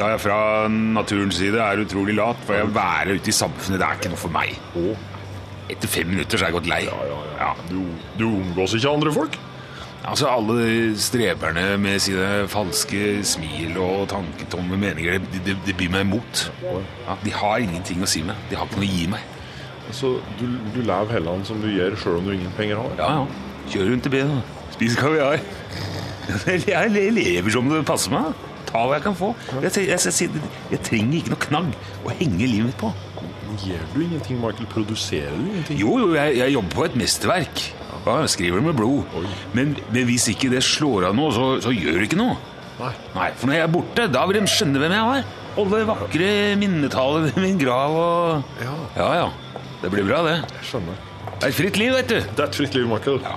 Da 0.00 0.08
jeg 0.12 0.24
fra 0.26 0.38
naturens 0.68 1.38
side 1.38 1.60
er 1.62 1.84
utrolig 1.86 2.16
lat, 2.18 2.40
for 2.44 2.58
jeg 2.58 2.66
å 2.66 2.72
være 2.74 3.14
ute 3.16 3.30
i 3.30 3.36
samfunnet 3.36 3.80
det 3.80 3.86
er 3.86 4.00
ikke 4.00 4.10
noe 4.12 4.20
for 4.20 4.34
meg. 4.34 4.58
Etter 5.72 5.88
fem 5.90 6.10
minutter 6.10 6.36
så 6.38 6.44
er 6.48 6.50
jeg 6.50 6.58
gått 6.58 6.68
lei. 6.70 6.82
Ja. 7.38 7.52
Du, 7.70 7.78
du 8.18 8.26
omgås 8.28 8.74
ikke 8.76 8.92
andre 8.98 9.14
folk? 9.14 9.38
Altså, 10.06 10.26
Alle 10.30 10.98
streberne 10.98 11.78
med 11.82 11.98
sine 11.98 12.46
falske 12.48 13.24
smil 13.26 13.78
og 13.82 14.08
tanketomme 14.12 14.78
meninger, 14.78 15.18
det 15.32 15.42
de, 15.46 15.56
de 15.66 15.74
byr 15.74 15.90
meg 15.96 16.06
imot. 16.06 16.44
Ja, 16.62 17.16
de 17.24 17.32
har 17.34 17.64
ingenting 17.64 18.04
å 18.06 18.10
si 18.10 18.22
meg. 18.26 18.38
De 18.50 18.58
har 18.58 18.68
ikke 18.68 18.78
noe 18.78 18.86
å 18.86 18.92
gi 18.92 19.08
meg. 19.10 19.32
Altså, 19.86 20.16
du, 20.38 20.46
du 20.74 20.80
lever 20.82 21.18
heller 21.18 21.42
som 21.46 21.58
du 21.62 21.68
gjør, 21.70 21.98
sjøl 21.98 22.20
om 22.20 22.30
du 22.30 22.34
ingen 22.36 22.54
penger 22.58 22.82
har? 22.82 22.94
Ja, 23.00 23.10
ja. 23.20 23.54
Kjør 23.70 23.90
rundt 23.90 24.06
i 24.06 24.12
byen 24.14 24.36
og 24.36 24.74
spis 24.76 24.98
kaviar. 24.98 25.40
Jeg, 26.66 26.90
lever 27.14 27.54
som 27.54 27.70
det 27.70 27.82
passer 27.86 28.14
meg. 28.14 28.34
Ta 28.66 28.82
hva 28.82 28.96
jeg 28.96 29.04
kan 29.04 29.14
få. 29.14 29.28
Jeg, 29.62 29.70
jeg, 29.78 30.00
jeg, 30.10 30.40
jeg, 30.72 30.80
trenger 30.82 31.20
ikke 31.20 31.30
noe 31.30 31.42
knagg 31.44 31.76
å 32.02 32.14
henge 32.18 32.48
livet 32.50 32.72
mitt 32.72 32.80
på. 32.80 32.90
Gjør 33.62 33.84
du 33.92 34.00
ingenting, 34.02 34.40
Michael? 34.42 34.66
Produserer 34.72 35.36
du 35.36 35.44
ingenting? 35.44 35.78
Jo, 35.80 35.92
jo, 36.02 36.08
jeg, 36.18 36.34
jeg 36.40 36.56
jobber 36.56 36.74
på 36.74 36.88
et 36.88 36.98
mesterverk. 36.98 37.62
Ja, 38.06 38.20
jeg 38.22 38.30
skriver 38.30 38.60
det 38.60 38.66
med 38.68 38.76
blod. 38.78 39.16
Men, 39.56 39.72
men 39.90 40.06
hvis 40.06 40.28
ikke 40.30 40.50
det 40.52 40.62
slår 40.62 41.08
av 41.08 41.16
noe, 41.18 41.32
så, 41.34 41.46
så 41.64 41.72
gjør 41.74 41.98
det 41.98 42.06
ikke 42.10 42.20
noe. 42.20 42.36
Nei. 42.76 42.92
Nei, 43.16 43.30
For 43.40 43.48
når 43.48 43.56
jeg 43.56 43.64
er 43.64 43.72
borte, 43.72 44.06
da 44.12 44.22
vil 44.28 44.38
de 44.38 44.52
skjønne 44.52 44.82
hvem 44.82 44.94
jeg 44.94 45.18
er. 45.20 45.34
Holde 45.56 45.80
vakre 45.88 46.30
minnetaler 46.60 47.26
ved 47.30 47.40
min 47.42 47.58
grav 47.60 47.96
og 47.96 48.62
Ja. 48.62 48.74
Ja, 48.98 49.10
ja. 49.22 49.60
Det 49.82 49.90
blir 49.92 50.06
bra, 50.08 50.22
det. 50.26 50.36
Jeg 50.60 50.70
skjønner. 50.70 51.02
Det 51.26 51.42
er 51.42 51.50
et 51.50 51.56
fritt 51.58 51.78
liv, 51.80 51.92
vet 51.96 52.08
du. 52.12 52.18
Det 52.20 52.42
er 52.42 52.46
et 52.48 52.58
fritt 52.60 52.76
liv, 52.78 52.86
Michael. 52.88 53.18
Ja. 53.24 53.34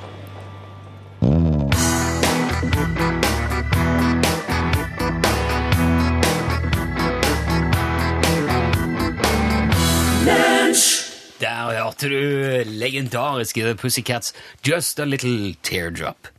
Hørte 11.99 12.15
du 12.15 12.71
legendariske 12.79 13.75
Pussycats 13.75 14.33
Just 14.63 14.99
a 14.99 15.05
Little 15.05 15.55
Teardrop. 15.63 16.29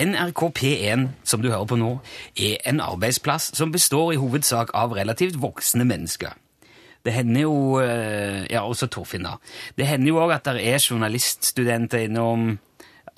NRK 0.00 0.40
P1, 0.58 1.08
som 1.22 1.42
du 1.42 1.50
hører 1.50 1.64
på 1.64 1.76
nå, 1.78 2.00
er 2.34 2.56
en 2.66 2.80
arbeidsplass 2.82 3.52
som 3.54 3.70
består 3.70 4.12
i 4.12 4.18
hovedsak 4.18 4.72
av 4.74 4.96
relativt 4.96 5.38
voksne 5.38 5.86
mennesker. 5.86 6.34
Det 7.06 7.12
hender 7.14 7.44
jo 7.44 7.78
eh, 7.78 8.50
Ja, 8.50 8.64
også 8.66 8.88
Torfinn, 8.90 9.22
da. 9.22 9.36
Det 9.78 9.86
hender 9.86 10.10
jo 10.10 10.18
òg 10.24 10.34
at 10.34 10.48
det 10.48 10.66
er 10.66 10.82
journaliststudenter 10.82 12.08
innom 12.08 12.56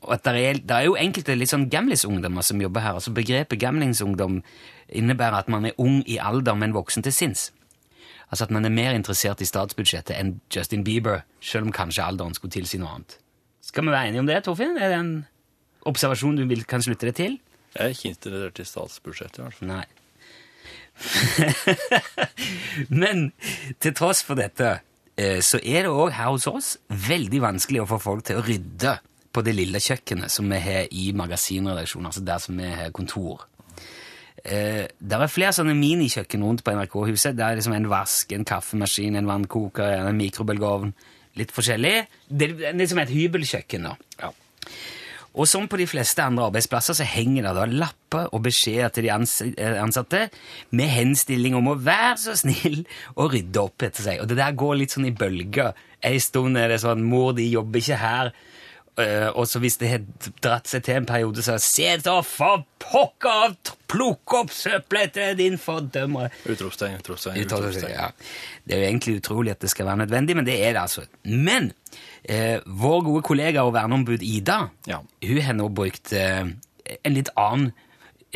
og 0.02 0.12
at 0.12 0.26
det 0.28 0.42
er, 0.44 0.60
det 0.60 0.76
er 0.76 0.84
jo 0.90 0.98
enkelte 1.00 1.34
litt 1.34 1.50
sånn 1.50 1.70
gamlisungdommer 1.72 2.44
som 2.44 2.60
jobber 2.60 2.84
her. 2.84 2.98
altså 3.00 3.14
Begrepet 3.16 3.58
gamlingsungdom 3.58 4.42
innebærer 4.92 5.40
at 5.40 5.48
man 5.48 5.64
er 5.64 5.80
ung 5.80 6.02
i 6.06 6.18
alder, 6.20 6.54
men 6.54 6.76
voksen 6.76 7.02
til 7.02 7.14
sinns. 7.16 7.48
Altså 8.30 8.45
at 8.47 8.52
man 8.54 8.64
er 8.66 8.75
mer 8.75 8.92
interessert 8.97 9.42
i 9.42 9.47
statsbudsjettet 9.47 10.16
enn 10.16 10.40
Justin 10.52 10.85
Bieber, 10.87 11.18
selv 11.40 11.64
om 11.68 11.73
kanskje 11.75 12.04
alderen 12.04 12.35
skulle 12.35 12.56
tilsi 12.56 12.78
noe 12.83 12.90
annet. 12.97 13.18
Skal 13.62 13.87
vi 13.87 13.90
være 13.95 14.09
enige 14.11 14.23
om 14.25 14.30
det, 14.30 14.45
Torfinn? 14.47 14.78
Er 14.78 14.88
det 14.90 14.99
en 14.99 15.14
observasjon 15.87 16.38
du 16.38 16.45
vil, 16.50 16.64
kan 16.66 16.83
slutte 16.83 17.06
deg 17.09 17.16
til? 17.18 17.33
Jeg 17.76 17.85
er 17.85 17.90
ikke 17.95 18.12
interessert 18.14 18.61
i 18.62 18.64
statsbudsjettet, 18.66 19.38
i 19.38 19.42
hvert 19.47 19.59
fall. 19.59 19.71
Nei. 19.71 19.87
Men 23.02 23.16
til 23.83 23.92
tross 23.97 24.23
for 24.26 24.35
dette, 24.38 24.68
eh, 25.18 25.40
så 25.45 25.56
er 25.62 25.80
det 25.87 25.92
òg 25.92 26.11
her 26.16 26.28
hos 26.33 26.47
oss 26.50 26.68
veldig 26.88 27.40
vanskelig 27.45 27.80
å 27.85 27.90
få 27.90 27.99
folk 28.02 28.23
til 28.26 28.37
å 28.40 28.47
rydde 28.47 28.92
på 29.37 29.45
det 29.45 29.54
lille 29.59 29.78
kjøkkenet 29.83 30.33
som 30.33 30.49
vi 30.49 30.59
har 30.62 30.83
i 30.97 31.11
magasinredaksjonen, 31.16 32.09
altså 32.09 32.23
der 32.25 32.40
som 32.42 32.56
vi 32.56 32.66
har 32.73 32.95
kontor. 32.97 33.45
Eh, 34.47 34.85
det 34.87 35.19
er 35.19 35.33
flere 35.33 35.55
sånne 35.57 35.75
minikjøkken 35.75 36.45
rundt 36.47 36.65
på 36.65 36.75
NRK-huset. 36.76 37.37
Det 37.37 37.45
er 37.45 37.59
liksom 37.59 37.75
en 37.76 37.91
vask, 37.91 38.33
en 38.37 38.47
kaffemaskin, 38.47 39.19
en 39.19 39.31
vannkoker, 39.31 39.99
en 39.99 40.19
mikrobølgeovn. 40.19 40.93
Litt 41.37 41.53
forskjellig. 41.53 41.97
Det 42.31 42.53
er 42.55 42.79
liksom 42.79 43.03
et 43.03 43.12
hybelkjøkken. 43.12 43.91
da. 43.91 43.97
Ja. 44.23 44.31
Og 45.37 45.45
som 45.50 45.67
på 45.69 45.76
de 45.76 45.85
fleste 45.88 46.25
andre 46.25 46.47
arbeidsplasser 46.49 46.97
så 46.97 47.05
henger 47.05 47.45
det 47.45 47.55
da 47.59 47.67
lapper 47.69 48.31
og 48.33 48.45
beskjeder 48.47 48.93
til 48.95 49.05
de 49.05 49.12
eh, 49.12 49.76
ansatte 49.83 50.23
med 50.71 50.88
henstilling 50.88 51.59
om 51.59 51.69
å 51.73 51.76
være 51.76 52.17
så 52.23 52.37
snill 52.41 52.85
og 53.19 53.35
rydde 53.35 53.61
opp 53.67 53.85
etter 53.85 54.07
seg. 54.07 54.23
Og 54.23 54.31
det 54.31 54.38
der 54.41 54.57
går 54.57 54.79
litt 54.81 54.97
sånn 54.97 55.11
i 55.11 55.17
bølger. 55.17 55.76
En 56.00 56.23
stund 56.23 56.57
er 56.57 56.73
det 56.73 56.81
sånn 56.81 57.05
'Mor 57.05 57.35
de 57.37 57.50
jobber 57.50 57.83
ikke 57.83 58.00
her'. 58.00 58.33
Eh, 58.97 59.26
og 59.37 59.45
så 59.45 59.61
hvis 59.61 59.76
det 59.76 59.91
har 59.91 60.05
dratt 60.41 60.71
seg 60.71 60.85
til 60.87 60.97
en 60.97 61.07
periode, 61.09 61.43
så 61.45 61.59
Se 61.61 61.88
da 62.00 62.15
for 62.25 62.62
pokker 62.81 63.43
av! 63.47 63.57
Plukk 63.87 64.35
opp 64.38 64.50
søppelet 64.57 65.12
til 65.15 65.35
din 65.38 65.59
fordømmer! 65.61 66.33
Utropstegn, 66.49 66.97
utropstegn, 67.03 67.37
Utropstegn. 67.45 67.93
Ja. 67.93 68.09
Det 68.65 68.75
er 68.75 68.81
jo 68.83 68.88
egentlig 68.88 69.17
utrolig 69.21 69.53
at 69.53 69.61
det 69.62 69.71
skal 69.71 69.87
være 69.91 70.00
nødvendig, 70.05 70.37
men 70.38 70.49
det 70.49 70.57
er 70.59 70.73
det 70.75 70.83
altså. 70.83 71.05
Men 71.29 71.71
eh, 72.25 72.57
vår 72.67 73.05
gode 73.07 73.23
kollega 73.29 73.67
og 73.69 73.75
verneombud 73.76 74.25
Ida 74.26 74.62
Ja. 74.88 75.03
hun 75.29 75.43
har 75.45 75.59
nå 75.61 75.69
brukt 75.69 76.12
eh, 76.17 76.49
en 76.97 77.15
litt 77.17 77.31
annen 77.37 77.73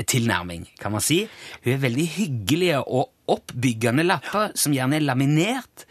tilnærming, 0.01 0.69
kan 0.81 0.93
man 0.95 1.03
si. 1.05 1.23
Hun 1.65 1.73
er 1.75 1.83
veldig 1.83 2.07
hyggelige 2.15 2.79
og 2.85 3.11
oppbyggende 3.31 4.05
lapper 4.07 4.55
som 4.59 4.73
gjerne 4.73 4.97
er 5.01 5.05
laminert 5.05 5.85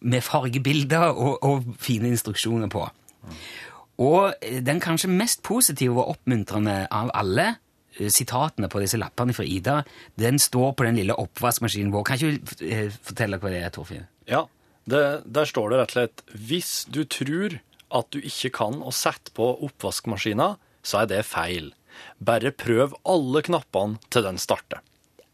med 0.00 0.24
fargebilder 0.24 1.10
og, 1.10 1.42
og 1.44 1.74
fine 1.82 2.08
instruksjoner 2.14 2.70
på. 2.72 2.86
Og 4.00 4.32
eh, 4.40 4.60
den 4.64 4.80
kanskje 4.82 5.12
mest 5.12 5.44
positive 5.46 5.98
og 5.98 6.16
oppmuntrende 6.16 6.84
av 6.94 7.12
alle 7.16 7.46
eh, 7.98 8.08
sitatene 8.12 8.70
på 8.72 8.82
disse 8.82 9.00
lappene 9.00 9.36
fra 9.36 9.46
Ida, 9.46 9.80
den 10.20 10.40
står 10.40 10.74
på 10.78 10.86
den 10.88 11.00
lille 11.00 11.16
oppvaskmaskinen 11.20 11.92
vår. 11.94 12.06
Kan 12.08 12.20
ikke 12.20 12.56
du 12.60 12.64
eh, 12.70 13.00
fortelle 13.10 13.40
hva 13.40 13.52
det 13.52 13.62
er, 13.64 13.74
Torfinn? 13.74 14.08
Ja, 14.30 14.46
det, 14.90 15.04
der 15.28 15.48
står 15.48 15.70
det 15.70 15.80
rett 15.80 15.92
og 15.92 15.98
slett 15.98 16.22
Hvis 16.48 16.72
du 16.88 17.02
tror 17.04 17.60
at 17.90 18.08
du 18.14 18.20
ikke 18.22 18.52
kan 18.60 18.80
å 18.86 18.92
sette 18.94 19.34
på 19.36 19.48
oppvaskmaskina, 19.66 20.54
så 20.86 21.02
er 21.02 21.10
det 21.10 21.26
feil. 21.28 21.72
Bare 22.22 22.52
prøv 22.54 22.94
alle 23.08 23.42
knappene 23.44 23.98
til 24.14 24.24
den 24.24 24.38
starter. 24.40 24.80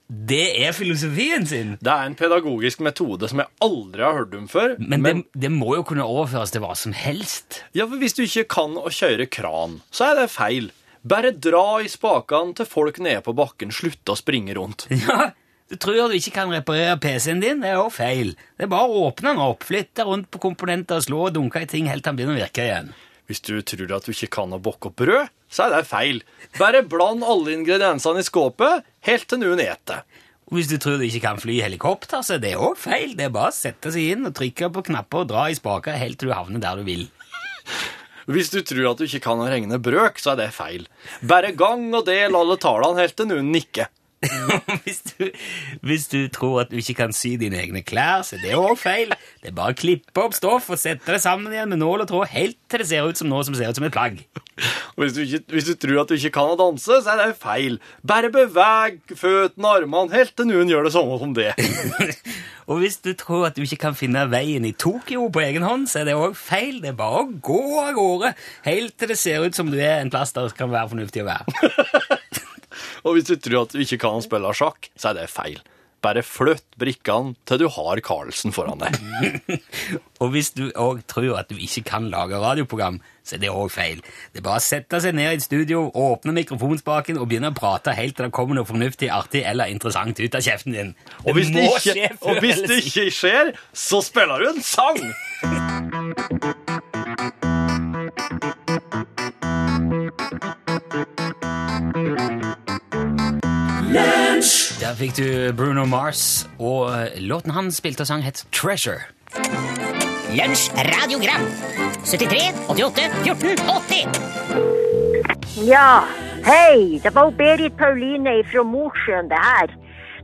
Det 0.07 0.45
er 0.63 0.75
filosofien 0.77 1.47
sin! 1.51 1.73
Det 1.83 1.91
er 1.91 2.07
en 2.07 2.15
pedagogisk 2.19 2.83
metode 2.87 3.27
som 3.31 3.41
jeg 3.43 3.51
aldri 3.65 4.05
har 4.07 4.15
hørt 4.21 4.35
om 4.39 4.45
før. 4.51 4.77
Men, 4.79 5.03
det, 5.03 5.15
det 5.47 5.51
må 5.51 5.73
jo 5.75 5.87
kunne 5.89 6.07
overføres 6.07 6.53
til 6.55 6.63
hva 6.63 6.77
som 6.79 6.95
helst. 6.95 7.63
ja, 7.75 7.89
for 7.89 7.99
hvis 7.99 8.15
du 8.15 8.23
ikke 8.23 8.47
kan 8.55 8.77
å 8.79 8.93
kjøre 8.93 9.27
kran, 9.27 9.81
så 9.91 10.13
er 10.13 10.21
det 10.21 10.29
feil. 10.31 10.71
Bare 11.07 11.33
dra 11.35 11.81
i 11.83 11.91
spakene 11.91 12.55
til 12.59 12.67
folk 12.71 13.01
nede 13.03 13.23
på 13.27 13.35
bakken 13.39 13.75
slutter 13.75 14.15
å 14.15 14.21
springe 14.23 14.55
rundt. 14.59 14.87
Ja, 15.07 15.33
Du 15.67 15.75
tror 15.83 15.97
du 16.07 16.15
ikke 16.15 16.31
kan 16.37 16.53
reparere 16.55 16.95
PC-en 17.03 17.41
din? 17.43 17.59
Det 17.65 17.73
er 17.73 17.81
jo 17.81 17.89
feil. 17.91 18.37
Det 18.55 18.69
er 18.69 18.71
bare 18.71 18.87
å 18.87 19.09
åpne 19.09 19.33
den 19.33 19.43
opp, 19.43 19.65
flytte 19.67 20.05
rundt 20.07 20.29
på 20.31 20.39
komponenter, 20.45 21.03
slå 21.03 21.25
og 21.27 21.35
dunke 21.35 21.65
i 21.65 21.67
ting 21.67 21.89
helt 21.91 22.05
til 22.07 22.13
den 22.13 22.21
begynner 22.21 22.39
å 22.39 22.43
virke 22.45 22.63
igjen. 22.69 22.93
Hvis 23.27 23.43
du 23.43 23.57
tror 23.67 23.97
at 23.97 24.07
du 24.07 24.13
ikke 24.15 24.31
kan 24.37 24.55
å 24.55 24.61
bokke 24.63 24.93
opp 24.93 25.01
brød, 25.03 25.33
så 25.57 25.67
er 25.67 25.79
det 25.79 25.89
feil. 25.89 26.21
Bare 26.61 26.85
bland 26.85 27.25
alle 27.25 27.57
ingrediensene 27.57 28.21
i 28.21 28.27
skåpet 28.27 28.85
helt 29.09 29.29
til 29.31 29.41
noen 29.41 29.63
eter. 29.65 30.05
Hvis 30.53 30.69
du 30.71 30.77
tror 30.79 31.01
du 31.01 31.07
ikke 31.09 31.25
kan 31.25 31.41
fly 31.43 31.57
helikopter, 31.65 32.23
så 32.23 32.37
er 32.37 32.43
det 32.45 32.55
òg 32.61 32.77
feil. 32.79 33.17
Det 33.19 33.27
er 33.27 33.35
bare 33.35 33.51
å 33.51 33.57
sette 33.57 33.91
seg 33.91 34.13
inn 34.13 34.29
og 34.29 34.37
trykke 34.39 34.71
på 34.77 34.85
knapper 34.93 35.25
og 35.25 35.31
dra 35.33 35.49
i 35.51 35.57
spaker 35.59 35.99
helt 35.99 36.21
til 36.21 36.31
du 36.31 36.37
havner 36.37 36.63
der 36.63 36.79
du 36.79 36.87
vil. 36.87 37.09
Hvis 38.31 38.51
du 38.51 38.61
tror 38.67 38.93
at 38.93 39.01
du 39.01 39.07
ikke 39.07 39.25
kan 39.25 39.43
regne 39.43 39.79
brøk, 39.83 40.19
så 40.23 40.35
er 40.35 40.41
det 40.45 40.53
feil. 40.55 40.87
Bare 41.27 41.53
gang 41.55 41.89
og 41.95 42.07
del 42.07 42.35
alle 42.39 42.59
tallene 42.63 43.03
helt 43.03 43.17
til 43.19 43.31
noen 43.31 43.51
nikker. 43.55 43.91
hvis, 44.85 45.03
du, 45.13 45.27
hvis 45.85 46.07
du 46.09 46.19
tror 46.33 46.63
at 46.63 46.71
du 46.73 46.79
ikke 46.81 46.97
kan 47.03 47.13
sy 47.15 47.35
dine 47.41 47.59
egne 47.61 47.83
klær, 47.87 48.25
så 48.27 48.39
er 48.39 48.45
det 48.47 48.57
òg 48.59 48.79
feil. 48.81 49.13
Det 49.43 49.53
er 49.53 49.57
bare 49.57 49.75
å 49.75 49.79
klippe 49.79 50.25
opp 50.25 50.37
stoff 50.37 50.71
og 50.73 50.81
sette 50.81 51.13
det 51.13 51.21
sammen 51.23 51.53
igjen 51.53 51.71
med 51.73 51.83
nål 51.83 52.07
og 52.07 52.11
tråd 52.11 52.33
helt 52.33 52.59
til 52.71 52.83
det 52.83 52.89
ser 52.91 53.07
ut 53.07 53.21
som 53.21 53.31
noe 53.31 53.45
som 53.47 53.57
ser 53.57 53.71
ut 53.71 53.79
som 53.79 53.87
et 53.87 53.95
plagg. 53.95 54.23
Og 54.97 55.05
hvis 55.05 55.17
du, 55.17 55.23
ikke, 55.27 55.43
hvis 55.53 55.69
du 55.69 55.75
tror 55.77 56.03
at 56.03 56.11
du 56.11 56.17
ikke 56.17 56.33
kan 56.39 56.55
å 56.55 56.59
danse, 56.59 57.01
så 57.05 57.13
er 57.13 57.21
det 57.21 57.39
feil. 57.43 57.79
Bare 58.07 58.33
beveg 58.33 59.03
føttene 59.13 59.69
og 59.69 59.83
armene 59.83 60.17
helt 60.17 60.37
til 60.37 60.49
noen 60.49 60.73
gjør 60.73 60.89
det 60.89 60.95
samme 60.97 61.19
som 61.21 61.37
det. 61.37 61.53
Og 62.67 62.81
hvis 62.83 62.97
du 62.99 63.13
tror 63.15 63.45
at 63.47 63.55
du 63.55 63.63
ikke 63.63 63.79
kan 63.85 63.95
finne 63.95 64.25
veien 64.27 64.65
i 64.67 64.73
Tokyo 64.75 65.29
på 65.31 65.45
egen 65.45 65.63
hånd, 65.63 65.85
så 65.87 66.01
er 66.01 66.09
det 66.09 66.17
òg 66.19 66.35
feil. 66.35 66.81
Det 66.83 66.91
er 66.91 66.99
bare 66.99 67.23
å 67.23 67.29
gå 67.31 67.63
av 67.79 67.93
gårde 67.95 68.33
helt 68.67 68.97
til 68.99 69.13
det 69.13 69.19
ser 69.21 69.47
ut 69.47 69.55
som 69.55 69.71
du 69.71 69.79
er 69.79 70.01
en 70.01 70.11
plass 70.11 70.35
der 70.35 70.49
det 70.49 70.59
kan 70.59 70.73
være 70.73 70.91
fornuftig 70.97 71.23
å 71.23 71.29
være. 71.29 72.17
Og 73.05 73.17
hvis 73.17 73.31
du 73.31 73.37
tror 73.37 73.65
at 73.65 73.73
du 73.75 73.83
ikke 73.83 74.01
kan 74.07 74.23
spille 74.25 74.53
sjakk, 74.57 74.91
så 74.97 75.13
er 75.13 75.23
det 75.23 75.33
feil. 75.33 75.61
Bare 76.05 76.23
flytt 76.23 76.77
brikkene 76.79 77.35
til 77.49 77.59
du 77.63 77.69
har 77.73 78.01
Carlsen 78.05 78.53
foran 78.55 78.79
deg. 78.83 78.93
Og 80.23 80.31
hvis 80.35 80.53
du 80.55 80.69
òg 80.79 81.01
tror 81.11 81.39
at 81.41 81.49
du 81.51 81.57
ikke 81.59 81.83
kan 81.89 82.11
lage 82.13 82.39
radioprogram, 82.41 83.01
så 83.27 83.37
er 83.37 83.41
det 83.43 83.51
òg 83.51 83.73
feil. 83.75 84.03
Det 84.31 84.39
er 84.41 84.47
bare 84.47 84.61
å 84.61 84.65
sette 84.65 85.01
seg 85.03 85.17
ned 85.17 85.33
i 85.33 85.37
et 85.39 85.45
studio, 85.45 85.91
åpne 85.91 86.33
mikrofonspaken 86.37 87.19
og 87.19 87.29
begynne 87.31 87.51
å 87.51 87.57
prate 87.57 87.97
helt 87.97 88.15
til 88.17 88.29
det 88.29 88.37
kommer 88.37 88.55
noe 88.59 88.69
fornuftig, 88.69 89.09
artig 89.11 89.43
eller 89.49 89.73
interessant 89.73 90.21
ut 90.21 90.37
av 90.37 90.45
kjeften 90.47 90.77
din. 90.77 90.95
Og 91.25 91.33
hvis 91.39 91.51
det 91.57 91.63
ikke, 91.73 91.81
skje 91.89 92.09
og 92.21 92.35
hvis 92.45 92.61
det 92.69 92.79
ikke 92.85 93.07
skjer, 93.19 93.47
så 93.73 93.99
spiller 94.05 94.37
du 94.45 94.47
en 94.53 94.63
sang! 94.65 95.01
Der 103.97 104.93
fikk 104.99 105.15
du 105.17 105.53
Bruno 105.57 105.87
Mars, 105.89 106.45
og 106.59 106.91
låten 107.21 107.51
han 107.57 107.71
spilte 107.73 108.01
og 108.05 108.09
sang, 108.11 108.23
het 108.25 108.47
Treasure. 108.53 109.01
Lunsj 110.37 110.71
radiogram 110.91 111.45
73 112.05 112.69
88 112.69 113.25
14 113.25 113.57
80 113.57 113.65
Ja, 115.65 116.05
hei, 116.45 117.01
det 117.05 117.15
var 117.15 117.31
Berit 117.41 117.77
Pauline 117.81 118.35
fra 118.51 118.63
Mosjøen 118.75 119.29
det 119.33 119.41
her. 119.49 119.69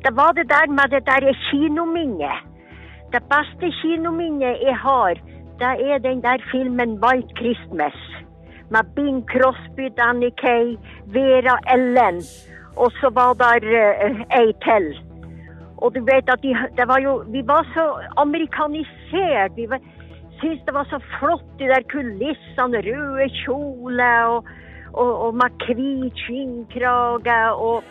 Det 0.05 0.13
var 0.21 0.31
det 0.37 0.47
der 0.53 0.67
med 0.79 0.87
det 0.93 1.03
der 1.07 1.23
kinominnet. 1.49 2.39
Det 3.13 3.23
beste 3.33 3.67
kinominnet 3.81 4.57
jeg 4.69 4.77
har, 4.85 5.15
det 5.61 5.73
er 5.91 5.99
den 6.09 6.19
der 6.23 6.39
filmen 6.53 6.91
White 7.05 7.33
Christmas. 7.41 7.99
Med 8.71 8.85
Bing 8.97 9.21
Crosby, 9.33 9.87
Danny 9.97 10.31
Kay, 10.43 10.67
Vera 11.15 11.57
Ellen, 11.75 12.19
og 12.77 12.93
så 13.01 13.11
var 13.15 13.33
der 13.45 13.61
uh, 13.63 14.21
ei 14.41 14.53
til. 14.65 14.87
Og 15.83 15.95
du 15.95 16.01
vet 16.05 16.29
at 16.31 16.43
de, 16.43 16.55
det 16.79 16.87
var 16.89 17.01
jo, 17.03 17.13
vi 17.35 17.43
var 17.47 17.67
så 17.75 17.85
amerikanisert. 18.17 19.57
Vi 19.57 19.67
syntes 20.39 20.65
det 20.67 20.75
var 20.75 20.87
så 20.91 20.99
flott, 21.19 21.47
de 21.59 21.71
der 21.73 21.83
kulissene, 21.93 22.83
røde 22.87 23.29
kjoler 23.43 24.23
og, 24.35 24.45
og, 24.93 25.11
og 25.27 25.35
med 25.35 25.67
hvit 25.67 26.23
skinnkrage. 26.25 27.41
Og, 27.53 27.85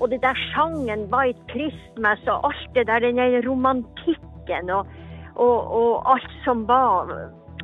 og 0.00 0.10
det 0.10 0.22
der 0.22 0.38
sangen 0.54 1.08
White 1.14 1.40
Christmas 1.50 2.22
og 2.26 2.46
alt 2.50 2.70
det 2.74 2.86
der, 2.86 2.98
den 2.98 3.16
der 3.16 3.48
romantikken 3.48 4.70
og, 4.70 4.86
og 5.34 6.14
alt 6.14 6.30
som 6.44 6.68
var 6.68 7.10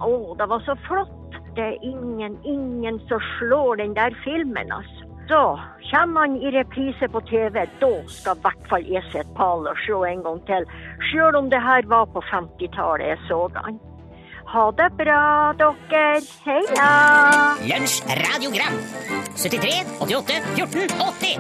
Å, 0.01 0.35
det 0.39 0.47
var 0.49 0.63
så 0.65 0.75
flott. 0.87 1.35
Det 1.57 1.65
er 1.65 1.83
ingen, 1.85 2.39
ingen 2.49 2.99
som 3.11 3.21
slår 3.37 3.83
den 3.83 3.93
der 3.93 4.15
filmen, 4.25 4.73
altså. 4.73 5.10
Så 5.31 5.61
kommer 5.91 6.21
han 6.21 6.37
i 6.37 6.51
reprise 6.51 7.09
på 7.09 7.21
TV, 7.21 7.55
da 7.81 7.91
skal 8.11 8.39
i 8.39 8.43
hvert 8.45 8.65
fall 8.71 8.87
jeg 8.95 9.03
sette 9.13 9.35
pal 9.37 9.69
og 9.71 9.79
se 9.85 9.99
en 10.09 10.25
gang 10.25 10.41
til. 10.49 10.65
Selv 11.11 11.39
om 11.39 11.51
det 11.53 11.61
her 11.63 11.87
var 11.93 12.09
på 12.11 12.23
50-tallet 12.33 13.13
jeg 13.13 13.21
så 13.29 13.39
han. 13.55 13.79
Ha 14.51 14.65
det 14.81 14.89
bra, 14.99 15.21
dere. 15.61 16.03
Heia. 16.47 16.89
Lunsj 17.63 18.01
radiogram 18.25 18.81
73 19.39 20.01
88 20.03 20.41
14 20.57 20.91
80 20.99 21.39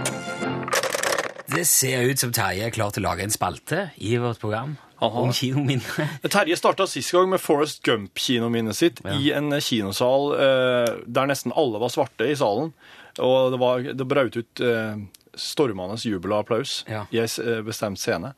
Det 1.57 1.67
ser 1.67 2.07
ut 2.07 2.23
som 2.23 2.31
Terje 2.31 2.69
er 2.69 2.77
klar 2.77 2.95
til 2.95 3.03
å 3.03 3.09
lage 3.09 3.27
en 3.27 3.35
spalte 3.35 3.89
i 3.99 4.15
vårt 4.23 4.39
program 4.39 4.77
Aha. 5.01 5.25
om 5.25 5.35
kinominner. 5.35 6.15
Terje 6.31 6.61
starta 6.61 6.87
sist 6.87 7.11
gang 7.17 7.35
med 7.35 7.43
Forest 7.43 7.83
Gump-kinominnet 7.83 8.79
sitt 8.79 9.03
i 9.17 9.35
en 9.35 9.51
kinosal 9.59 10.31
eh, 10.39 10.95
der 11.11 11.35
nesten 11.35 11.59
alle 11.59 11.83
var 11.83 11.91
svarte 11.91 12.31
i 12.31 12.39
salen. 12.39 12.71
Og 13.19 13.51
det, 13.53 13.59
var, 13.61 13.83
det 13.83 14.07
brøt 14.09 14.37
ut 14.39 14.61
eh, 14.63 15.01
stormende 15.35 15.97
jubel 16.05 16.33
og 16.37 16.45
applaus 16.45 16.85
Ja. 16.89 17.05
i 17.11 17.19
en 17.19 17.29
eh, 17.47 17.61
bestemt 17.67 17.99
scene. 17.99 18.35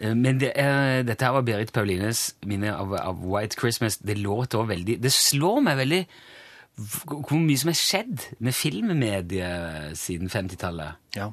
Eh, 0.00 0.14
Men 0.14 0.38
det 0.40 0.52
eh, 0.56 1.02
dette 1.04 1.24
her 1.24 1.32
var 1.32 1.42
Berit 1.48 1.72
Paulines 1.72 2.34
minne 2.46 2.74
av, 2.76 2.92
av 3.00 3.24
White 3.24 3.56
Christmas. 3.60 3.96
Det 3.98 4.18
låter 4.18 4.58
også 4.60 4.68
veldig 4.74 4.98
Det 5.02 5.12
slår 5.12 5.60
meg 5.64 5.76
veldig 5.80 6.02
v- 6.76 7.04
hvor 7.24 7.38
mye 7.40 7.58
som 7.58 7.72
er 7.72 7.78
skjedd 7.80 8.24
med 8.40 8.54
filmmediet 8.56 9.96
siden 9.98 10.28
50-tallet. 10.32 10.96
Ja. 11.16 11.30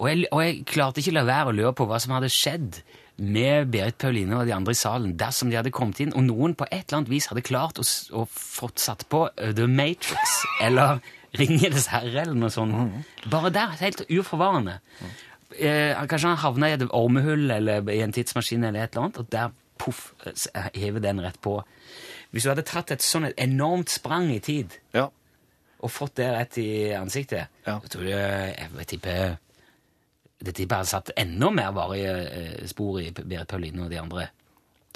Og 0.00 0.08
jeg, 0.08 0.26
og 0.32 0.40
jeg 0.44 0.62
klarte 0.70 1.00
ikke 1.02 1.12
å 1.12 1.18
la 1.20 1.26
være 1.28 1.50
å 1.52 1.56
lure 1.56 1.74
på 1.76 1.84
hva 1.88 1.98
som 2.00 2.14
hadde 2.16 2.30
skjedd 2.32 2.78
med 3.20 3.68
Berit 3.68 3.98
Pauline 4.00 4.32
og 4.38 4.46
de 4.48 4.54
andre 4.56 4.72
i 4.72 4.78
salen 4.78 5.10
dersom 5.20 5.50
de 5.52 5.58
hadde 5.58 5.72
kommet 5.76 5.98
inn, 6.00 6.14
og 6.16 6.24
noen 6.24 6.54
på 6.56 6.64
et 6.70 6.86
eller 6.86 7.02
annet 7.02 7.10
vis 7.12 7.26
hadde 7.28 7.42
klart 7.44 7.76
å, 7.76 7.84
s- 7.84 8.08
å 8.16 8.22
fått 8.32 8.80
satt 8.80 9.04
på 9.12 9.26
uh, 9.28 9.50
The 9.52 9.66
Matrix 9.68 10.38
eller 10.64 11.02
Ringenes 11.38 11.86
herre 11.92 12.24
eller 12.24 12.34
noe 12.34 12.50
sånt. 12.50 13.04
Bare 13.30 13.50
der, 13.54 13.76
helt 13.80 14.02
uforvarende. 14.10 14.80
Eh, 15.58 15.94
kanskje 16.10 16.30
han 16.32 16.40
havna 16.42 16.70
i 16.70 16.76
et 16.76 16.84
ormehull 16.94 17.50
eller 17.54 17.86
i 17.90 18.00
en 18.04 18.14
tidsmaskin 18.14 18.64
eller 18.64 18.84
et 18.86 18.94
eller 18.94 19.08
annet, 19.08 19.20
og 19.22 19.30
der, 19.30 19.52
poff, 19.80 20.12
hever 20.74 21.00
den 21.00 21.22
rett 21.24 21.38
på. 21.42 21.56
Hvis 22.30 22.44
du 22.46 22.50
hadde 22.52 22.66
tatt 22.66 22.90
et 22.94 23.02
sånn 23.02 23.28
enormt 23.34 23.90
sprang 23.90 24.28
i 24.30 24.40
tid 24.44 24.74
ja. 24.94 25.06
og 25.80 25.90
fått 25.90 26.18
det 26.20 26.28
rett 26.34 26.58
i 26.62 26.68
ansiktet, 26.94 27.48
Ja. 27.66 27.78
jeg 27.82 27.90
tror 27.94 28.04
jeg 28.10 28.52
jeg 28.58 28.74
vil 28.74 28.90
tippe 28.94 29.14
det 30.40 30.54
tipper 30.56 30.76
jeg 30.76 30.80
hadde 30.80 30.88
satt 30.88 31.10
enda 31.20 31.50
mer 31.52 31.72
varige 31.76 32.12
eh, 32.32 32.66
spor 32.70 33.00
i 33.02 33.10
Berit 33.12 33.48
Pauline 33.50 33.82
og 33.84 33.90
de 33.92 33.98
andre. 34.00 34.28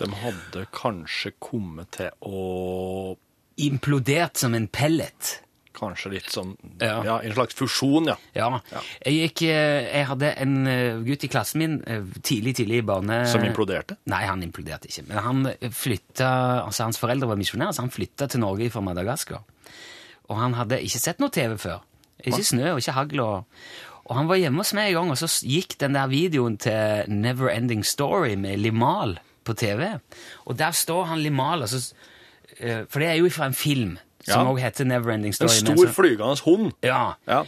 De 0.00 0.06
hadde 0.08 0.62
kanskje 0.72 1.34
kommet 1.38 1.90
til 1.98 2.10
å 2.26 3.16
Implodert 3.62 4.40
som 4.40 4.54
en 4.56 4.64
pellet. 4.66 5.28
Kanskje 5.74 6.10
litt 6.12 6.30
som 6.30 6.54
Ja. 6.80 7.02
ja. 7.04 7.16
En 7.22 7.32
slags 7.34 7.56
fusjon, 7.58 8.06
ja. 8.06 8.16
Ja. 8.36 8.48
Jeg, 9.04 9.14
gikk, 9.14 9.42
eh, 9.48 9.88
jeg 9.90 10.06
hadde 10.10 10.30
en 10.44 10.66
eh, 10.70 11.00
gutt 11.06 11.24
i 11.26 11.30
klassen 11.32 11.62
min 11.62 11.74
eh, 11.90 12.04
tidlig, 12.22 12.54
tidlig 12.60 12.82
i 12.82 12.86
barne... 12.86 13.24
Som 13.30 13.44
imploderte. 13.46 13.96
Nei, 14.10 14.22
han 14.28 14.44
imploderte 14.46 14.90
ikke. 14.90 15.06
Men 15.08 15.18
han 15.24 15.72
flytta, 15.74 16.28
altså 16.64 16.86
hans 16.86 17.00
foreldre 17.02 17.28
var 17.32 17.40
misjonærer, 17.40 17.74
så 17.74 17.82
han 17.86 17.94
flytta 17.94 18.30
til 18.30 18.44
Norge 18.44 18.70
fra 18.70 18.84
Madagaskar. 18.86 19.42
Og 20.30 20.38
han 20.38 20.54
hadde 20.56 20.78
ikke 20.84 21.02
sett 21.02 21.20
noe 21.22 21.34
TV 21.34 21.58
før. 21.60 21.82
Ikke 22.24 22.44
snø 22.46 22.70
og 22.72 22.80
ikke 22.80 22.96
hagl. 22.96 23.24
Og, 23.24 23.60
og 24.06 24.16
han 24.16 24.30
var 24.30 24.40
hjemme 24.40 24.62
hos 24.62 24.72
meg 24.78 24.92
en 24.92 25.00
gang, 25.00 25.12
og 25.12 25.20
så 25.20 25.28
gikk 25.42 25.76
den 25.82 25.98
der 25.98 26.08
videoen 26.12 26.56
til 26.62 27.10
Never 27.10 27.50
Ending 27.50 27.84
Story 27.84 28.38
med 28.40 28.62
Limal 28.62 29.18
på 29.44 29.58
TV. 29.58 29.96
Og 30.46 30.56
der 30.56 30.72
står 30.72 31.10
han 31.10 31.20
Limal, 31.20 31.66
altså, 31.66 31.82
for 32.62 33.02
det 33.02 33.10
er 33.10 33.18
jo 33.18 33.28
fra 33.34 33.50
en 33.50 33.58
film 33.58 33.98
som 34.26 34.46
også 34.50 34.62
heter 34.64 34.84
Never 34.84 35.12
Ending 35.14 35.32
En 35.34 35.38
Story. 35.38 35.62
men 35.68 35.78
stor 35.78 35.92
flygende 36.02 36.40
hund. 36.44 36.72
ja. 36.82 37.12
Ja. 37.28 37.42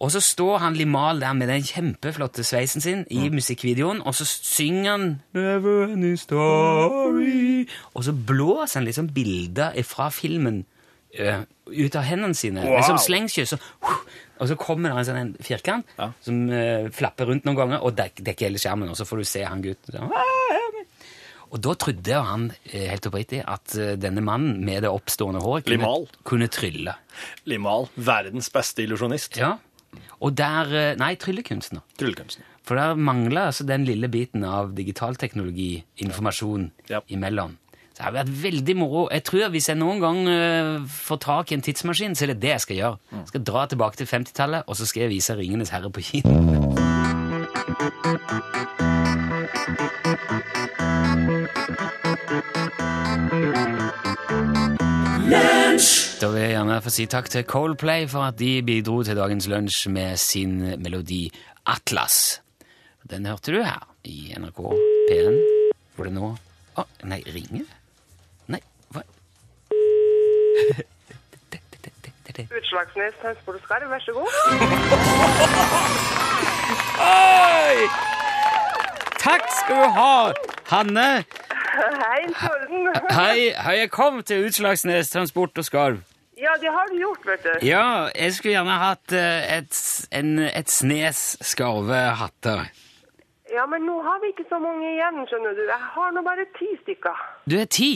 Og 0.00 0.08
så 0.14 0.20
står 0.24 0.58
han 0.62 0.72
Limal 0.78 1.18
der 1.20 1.34
med 1.36 1.48
den 1.50 1.60
kjempeflotte 1.62 2.40
sveisen 2.44 2.80
sin 2.80 3.02
i 3.12 3.26
musikkvideoen, 3.28 3.98
og 4.00 4.14
så 4.16 4.24
synger 4.24 4.90
han 4.94 5.02
Never 5.36 5.82
Ending 5.92 6.16
Story 6.18 7.66
Og 7.94 8.04
så 8.06 8.12
blåser 8.16 8.80
han 8.80 8.86
liksom 8.88 9.10
bilder 9.12 9.76
fra 9.84 10.08
filmen 10.08 10.62
uh, 11.20 11.42
ut 11.68 11.96
av 12.00 12.06
hendene 12.08 12.34
sine. 12.38 12.64
Sånn 12.86 12.98
slengskyss. 13.02 13.52
Så, 13.52 13.58
og 14.40 14.48
så 14.48 14.56
kommer 14.56 14.88
det 14.94 15.02
en 15.02 15.08
sånn 15.10 15.20
en 15.20 15.34
firkant 15.44 15.86
Ja. 15.98 16.08
som 16.24 16.46
uh, 16.48 16.88
flapper 16.96 17.28
rundt 17.28 17.44
noen 17.44 17.60
ganger 17.60 17.84
og 17.84 17.92
dek, 18.00 18.22
dekker 18.24 18.48
hele 18.48 18.58
skjermen, 18.62 18.88
og 18.88 18.96
så 18.96 19.04
får 19.04 19.20
du 19.20 19.24
se 19.28 19.44
han 19.44 19.60
gutten. 19.62 20.08
Og 21.50 21.58
da 21.64 21.72
trodde 21.74 22.18
han 22.26 22.44
eh, 22.70 22.86
helt 22.92 23.06
oppriktig 23.10 23.40
at 23.48 23.74
eh, 23.78 23.96
denne 23.98 24.22
mannen 24.22 24.60
med 24.66 24.84
det 24.84 24.90
oppstående 24.92 25.40
håret 25.42 25.66
kunne, 25.66 25.90
kunne 26.28 26.46
trylle. 26.52 26.94
Limal, 27.50 27.88
verdens 27.98 28.50
beste 28.54 28.84
illusjonist. 28.86 29.38
Ja. 29.40 29.56
Og 30.22 30.36
der 30.38 30.70
eh, 30.78 30.92
Nei, 31.00 31.14
tryllekunstner. 31.18 31.82
Tryllekunstner. 31.98 32.46
For 32.66 32.78
der 32.78 32.94
mangler 32.94 33.48
altså 33.50 33.64
den 33.66 33.82
lille 33.88 34.06
biten 34.12 34.44
av 34.46 34.74
digitalteknologi, 34.76 35.72
informasjon, 36.04 36.70
Ja. 36.92 37.00
imellom. 37.10 37.56
Så 37.90 37.96
det 37.98 38.04
har 38.06 38.14
vært 38.20 38.30
veldig 38.44 38.76
moro. 38.78 39.08
Jeg 39.10 39.24
tror 39.26 39.48
Hvis 39.50 39.66
jeg 39.68 39.76
noen 39.80 39.98
gang 40.00 40.20
får 40.88 41.18
tak 41.24 41.50
i 41.50 41.56
en 41.58 41.64
tidsmaskin, 41.66 42.14
så 42.16 42.24
er 42.24 42.30
det 42.32 42.40
det 42.44 42.52
jeg 42.54 42.60
skal 42.64 42.76
gjøre. 42.78 42.98
Jeg 43.18 43.28
skal 43.32 43.44
dra 43.50 43.66
tilbake 43.68 43.96
til 43.98 44.06
50-tallet, 44.08 44.62
og 44.70 44.78
så 44.78 44.86
skal 44.88 45.02
jeg 45.08 45.10
vise 45.18 45.36
Ringenes 45.36 45.74
herre 45.74 45.90
på 45.90 46.00
kino. 46.00 46.30
jeg 56.80 56.86
få 56.86 56.92
si 56.94 57.04
takk 57.12 57.26
til 57.28 57.42
Coldplay 57.44 58.06
for 58.08 58.24
at 58.24 58.38
de 58.40 58.62
bidro 58.64 59.02
til 59.04 59.18
dagens 59.18 59.44
lunsj 59.52 59.88
med 59.92 60.16
sin 60.16 60.80
melodi 60.80 61.26
Atlas. 61.68 62.40
Den 63.10 63.26
hørte 63.28 63.52
du 63.52 63.60
her 63.60 63.84
i 64.08 64.32
NRK 64.38 64.60
P1. 65.10 65.36
Hvor 65.96 66.08
det 66.08 66.14
nå 66.14 66.30
Å, 66.80 66.84
nei, 67.04 67.18
ringer 67.28 67.66
det? 67.66 67.76
Nei, 68.54 68.60
hva 68.94 69.02
Utslagsnes 72.40 73.18
Skarv, 73.66 73.90
vær 73.90 74.00
så 74.00 74.12
god. 74.16 74.32
Oi! 77.04 77.76
Takk 79.20 79.44
skal 79.58 79.82
du 79.82 79.88
ha, 79.98 80.14
Hanne. 80.70 81.10
Hei, 81.76 82.22
Torden. 82.38 82.88
Hei, 83.10 83.52
hei, 83.52 83.76
jeg 83.82 83.92
kom 83.92 84.22
til 84.24 84.48
Utslagsnes 84.48 85.12
Transport 85.12 85.60
og 85.60 85.68
Skarv. 85.68 86.00
Ja, 86.40 86.54
det 86.60 86.70
har 86.72 86.88
du 86.88 86.96
gjort, 86.96 87.26
vet 87.28 87.42
du. 87.44 87.66
Ja, 87.68 88.08
jeg 88.16 88.32
skulle 88.32 88.54
gjerne 88.54 88.76
hatt 88.80 89.12
eh, 89.12 89.58
et, 89.58 89.80
en, 90.16 90.38
et 90.48 90.72
snes 90.72 91.20
skarvehatter. 91.44 92.70
Ja, 93.50 93.66
men 93.68 93.84
nå 93.84 93.98
har 94.06 94.22
vi 94.22 94.30
ikke 94.32 94.46
så 94.48 94.60
mange 94.62 94.88
igjen, 94.94 95.20
skjønner 95.28 95.56
du. 95.58 95.62
Jeg 95.68 95.86
har 95.96 96.16
nå 96.16 96.22
bare 96.24 96.46
ti 96.56 96.70
stykker. 96.84 97.20
Du 97.50 97.58
er 97.60 97.68
ti. 97.68 97.92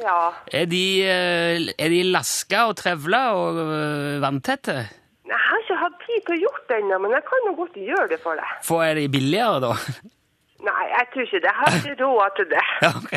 Ja. 0.00 0.18
Er 0.52 0.68
de, 0.68 0.84
eh, 1.06 1.72
er 1.78 1.92
de 1.94 2.02
laska 2.12 2.66
og 2.68 2.76
trevla 2.80 3.22
og 3.38 3.60
eh, 3.64 4.20
vanntette? 4.22 4.76
Jeg 5.30 5.40
har 5.46 5.64
ikke 5.64 5.80
hatt 5.80 6.00
tid 6.04 6.24
til 6.26 6.36
å 6.36 6.40
gjort 6.44 6.64
det 6.68 6.80
ennå, 6.82 7.00
men 7.04 7.14
jeg 7.16 7.24
kan 7.28 7.48
jo 7.48 7.56
godt 7.62 7.76
gjøre 7.80 8.08
det 8.12 8.20
for 8.20 8.40
deg. 8.40 8.56
For 8.66 8.84
er 8.84 8.98
de 8.98 9.08
billigere, 9.12 9.60
da? 9.70 9.74
Nei, 10.60 10.82
jeg 10.92 11.06
tror 11.12 11.22
ikke 11.24 11.40
det. 11.40 11.50
Jeg 11.50 11.58
har 11.58 11.76
ikke 11.78 11.94
råd 12.04 12.34
til 12.36 12.48
det. 12.50 12.64
Ok. 13.00 13.12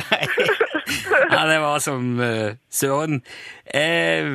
Ja, 1.33 1.41
det 1.49 1.57
var 1.61 1.79
som 1.83 2.05
uh, 2.19 2.53
søren. 2.71 3.19
Eh, 3.67 4.29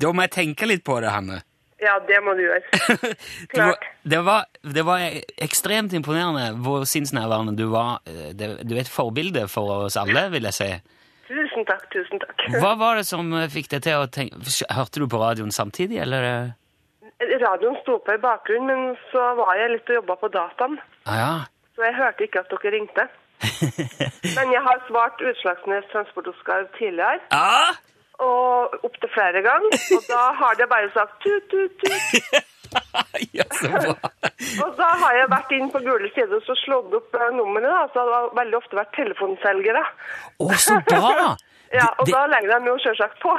da 0.00 0.12
må 0.14 0.24
jeg 0.24 0.32
tenke 0.34 0.68
litt 0.68 0.84
på 0.86 0.96
det, 1.04 1.10
Hanne. 1.12 1.42
Ja, 1.84 1.98
det 2.08 2.16
må 2.24 2.32
du 2.38 2.40
gjøre. 2.46 2.62
Det 3.52 3.58
var, 3.60 3.74
Klart. 3.74 3.84
det, 4.08 4.20
var, 4.24 4.44
det 4.76 4.84
var 4.88 5.02
ekstremt 5.44 5.92
imponerende 5.92 6.46
hvor 6.64 6.86
sinnsnærværende 6.88 7.56
du 7.58 7.66
var. 7.72 7.98
Eh, 8.08 8.30
Det, 8.32 8.48
du 8.64 8.74
er 8.76 8.84
et 8.86 8.90
forbilde 8.92 9.44
for 9.52 9.84
oss 9.84 9.98
alle, 10.00 10.26
vil 10.32 10.48
jeg 10.48 10.56
si. 10.56 10.70
Tusen 11.28 11.66
takk, 11.68 11.84
tusen 11.92 12.22
takk. 12.22 12.46
Hva 12.62 12.74
var 12.80 13.00
det 13.00 13.06
som 13.08 13.28
eh, 13.36 13.50
fikk 13.52 13.68
deg 13.74 13.84
til 13.84 14.00
å 14.00 14.08
tenke 14.12 14.40
Hørte 14.72 15.02
du 15.02 15.08
på 15.12 15.20
radioen 15.20 15.52
samtidig, 15.52 16.00
eller? 16.06 16.54
Radioen 17.44 17.76
sto 17.82 17.98
på 18.04 18.16
i 18.16 18.20
bakgrunnen, 18.22 18.68
men 18.70 18.96
så 19.12 19.30
var 19.38 19.54
jeg 19.60 19.74
litt 19.76 19.90
og 19.92 19.98
jobba 20.00 20.16
på 20.24 20.28
dataen. 20.34 20.78
Ah, 21.04 21.18
ja. 21.20 21.34
Så 21.74 21.82
jeg 21.88 21.94
hørte 21.98 22.26
ikke 22.26 22.44
at 22.44 22.52
dere 22.52 22.72
ringte. 22.76 23.04
Men 24.36 24.52
jeg 24.54 24.62
har 24.68 24.78
svart 24.88 25.20
Utslagsnes 25.30 25.90
Transport 25.92 26.30
og 26.30 26.36
Skarv 26.40 26.70
tidligere. 26.78 27.20
Ja. 27.32 27.74
og 28.24 28.84
opptil 28.86 29.10
flere 29.16 29.40
ganger. 29.42 29.78
Og 29.96 30.02
da 30.08 30.20
har 30.40 30.58
det 30.60 30.68
bare 30.70 30.90
sagt 30.94 31.14
tut, 31.24 31.48
tut, 31.50 31.72
tut. 31.82 32.50
ja, 33.38 33.46
så 33.60 33.70
bra. 33.70 34.10
Og 34.64 34.70
da 34.78 34.88
har 35.02 35.16
jeg 35.18 35.30
vært 35.30 35.52
inn 35.56 35.68
på 35.72 35.80
gule 35.84 36.10
sider 36.14 36.36
og 36.38 36.46
så 36.46 36.54
slått 36.58 36.94
opp 36.98 37.16
eh, 37.18 37.28
nummeret. 37.34 37.70
da, 37.70 37.82
Så 37.92 38.04
det 38.06 38.14
har 38.16 38.30
veldig 38.38 38.56
ofte 38.58 38.78
vært 38.78 38.94
telefonselgere. 38.96 39.82
Å, 40.42 40.48
så 40.58 40.78
bra! 40.88 41.34
Ja, 41.74 41.88
og 41.98 42.06
det, 42.06 42.14
da 42.14 42.24
legger 42.30 42.62
de 42.62 42.70
jo 42.70 42.76
selvsagt 42.84 43.18
på. 43.22 43.34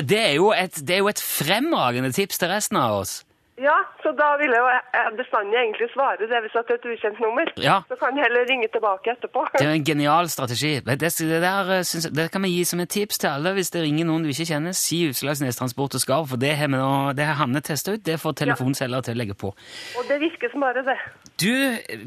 det, 0.00 0.20
er 0.20 0.34
jo 0.38 0.50
et, 0.56 0.78
det 0.88 0.96
er 0.96 1.02
jo 1.02 1.10
et 1.12 1.20
fremragende 1.20 2.12
tips 2.16 2.40
til 2.40 2.52
resten 2.52 2.80
av 2.80 3.02
oss. 3.02 3.18
Ja, 3.60 3.76
så 4.02 4.10
da 4.18 4.32
ville 4.40 4.56
jeg 4.58 5.10
bestandig 5.14 5.54
egentlig 5.60 5.86
svare 5.92 6.18
det 6.18 6.40
hvis 6.42 6.54
det 6.56 6.62
er 6.72 6.74
et 6.74 6.86
ukjent 6.90 7.20
nummer. 7.22 7.50
Ja. 7.62 7.76
Så 7.86 7.94
kan 8.00 8.16
jeg 8.18 8.26
heller 8.26 8.48
ringe 8.50 8.66
tilbake 8.72 9.12
etterpå. 9.12 9.44
Det 9.54 9.62
er 9.68 9.76
en 9.76 9.84
genial 9.86 10.28
strategi. 10.32 10.72
Det, 10.82 10.96
det, 11.00 11.12
det 11.30 11.38
der 11.44 11.70
eh, 11.76 11.84
synes 11.86 12.08
det 12.10 12.24
kan 12.34 12.42
vi 12.42 12.50
gi 12.50 12.64
som 12.66 12.82
et 12.82 12.90
tips 12.90 13.18
til 13.22 13.30
alle 13.30 13.52
hvis 13.54 13.70
det 13.70 13.84
ringer 13.84 14.08
noen 14.10 14.26
du 14.26 14.32
ikke 14.32 14.48
kjenner. 14.50 14.74
Si 14.74 15.04
Utslagsnes 15.06 15.60
Transport 15.60 15.94
og 15.94 16.02
Skarv, 16.02 16.26
for 16.34 16.42
det 16.42 16.50
har 16.58 16.72
nå- 16.74 17.14
det 17.14 17.28
har 17.30 17.38
Hanne 17.44 17.62
testa 17.62 17.94
ut. 17.94 18.02
Det 18.02 18.18
får 18.18 18.34
telefonselger 18.42 19.06
til 19.06 19.14
å 19.14 19.22
legge 19.22 19.38
på. 19.38 19.54
Og 19.54 20.10
det 20.10 20.18
virker 20.26 20.50
som 20.50 20.66
bare 20.66 20.82
det. 20.90 20.98
Du, 21.38 21.50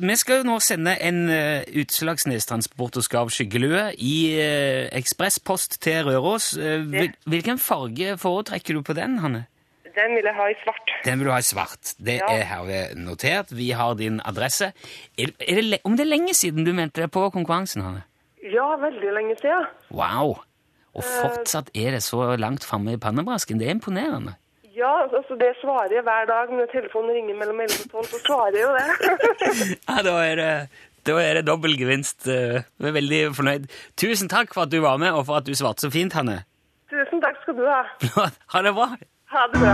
vi 0.04 0.16
skal 0.20 0.42
jo 0.44 0.50
nå 0.52 0.60
sende 0.60 0.98
en 1.00 1.24
uh, 1.32 1.64
Utslagsnes 1.80 2.46
Transport 2.48 3.00
og 3.00 3.08
Skarv 3.08 3.32
skyggelue 3.32 3.94
i 3.96 4.16
uh, 4.36 4.88
ekspresspost 5.00 5.80
til 5.84 6.04
Røros. 6.12 6.58
Uh, 6.60 6.84
hvil, 6.92 7.14
hvilken 7.24 7.58
farge 7.60 8.18
foretrekker 8.20 8.76
du 8.76 8.84
på 8.84 8.96
den, 9.00 9.20
Hanne? 9.24 9.48
Den 9.98 10.14
vil 10.16 10.28
jeg 10.30 10.36
ha 10.38 10.48
i 10.54 10.56
svart. 10.64 10.92
Den 11.06 11.20
vil 11.20 11.28
du 11.28 11.32
ha 11.34 11.40
i 11.42 11.46
svart. 11.48 11.94
Det 11.98 12.20
Ja. 12.22 12.28
er 12.38 12.44
herved 12.52 12.96
notert. 13.02 13.52
Vi 13.58 13.72
har 13.74 13.96
din 14.00 14.20
adresse. 14.26 14.72
Er, 15.18 15.32
er 15.42 15.62
det, 15.62 15.80
om 15.84 15.98
det 15.98 16.06
er 16.06 16.12
lenge 16.14 16.34
siden 16.38 16.64
du 16.68 16.74
meldte 16.78 17.02
deg 17.04 17.12
på 17.12 17.28
konkurransen, 17.34 17.82
Hanne? 17.84 18.04
Ja, 18.44 18.76
veldig 18.80 19.14
lenge 19.18 19.36
siden. 19.42 19.66
Wow! 19.92 20.38
Og 20.98 21.04
fortsatt 21.04 21.70
er 21.76 21.92
det 21.98 22.04
så 22.06 22.36
langt 22.40 22.64
framme 22.66 22.94
i 22.96 22.98
pannebrasken. 23.02 23.60
Det 23.60 23.68
er 23.68 23.76
imponerende. 23.76 24.36
Ja, 24.78 24.94
altså 25.10 25.34
det 25.42 25.56
svarer 25.62 25.90
jeg 25.94 26.04
hver 26.06 26.26
dag 26.30 26.52
når 26.54 26.70
telefonen 26.72 27.12
ringer 27.18 27.36
mellom 27.38 27.60
11 27.66 27.90
og 27.94 28.06
12, 28.06 28.12
så 28.14 28.20
svarer 28.26 28.54
jeg 28.54 28.66
jo 28.66 28.74
det. 28.78 29.78
Ja, 29.90 29.98
da 30.06 30.14
er 30.26 30.36
det, 30.38 30.52
da 31.10 31.16
er 31.22 31.34
det 31.40 31.46
dobbel 31.48 31.74
gevinst. 31.80 32.28
Eh, 32.30 32.62
Vi 32.78 32.88
er 32.92 32.94
veldig 32.94 33.22
fornøyd. 33.36 33.66
Tusen 33.98 34.30
takk 34.30 34.54
for 34.54 34.68
at 34.68 34.72
du 34.74 34.80
var 34.86 34.98
med, 35.02 35.12
og 35.18 35.26
for 35.26 35.38
at 35.42 35.46
du 35.50 35.54
svarte 35.58 35.82
så 35.86 35.90
fint, 35.94 36.14
Hanne. 36.14 36.44
Tusen 36.94 37.22
takk 37.26 37.42
skal 37.42 37.58
du 37.58 37.66
ha. 37.66 37.82
Ha 38.54 38.62
det 38.62 38.74
bra. 38.78 38.90
Ha 39.30 39.48
det 39.54 39.60
bra. 39.60 39.74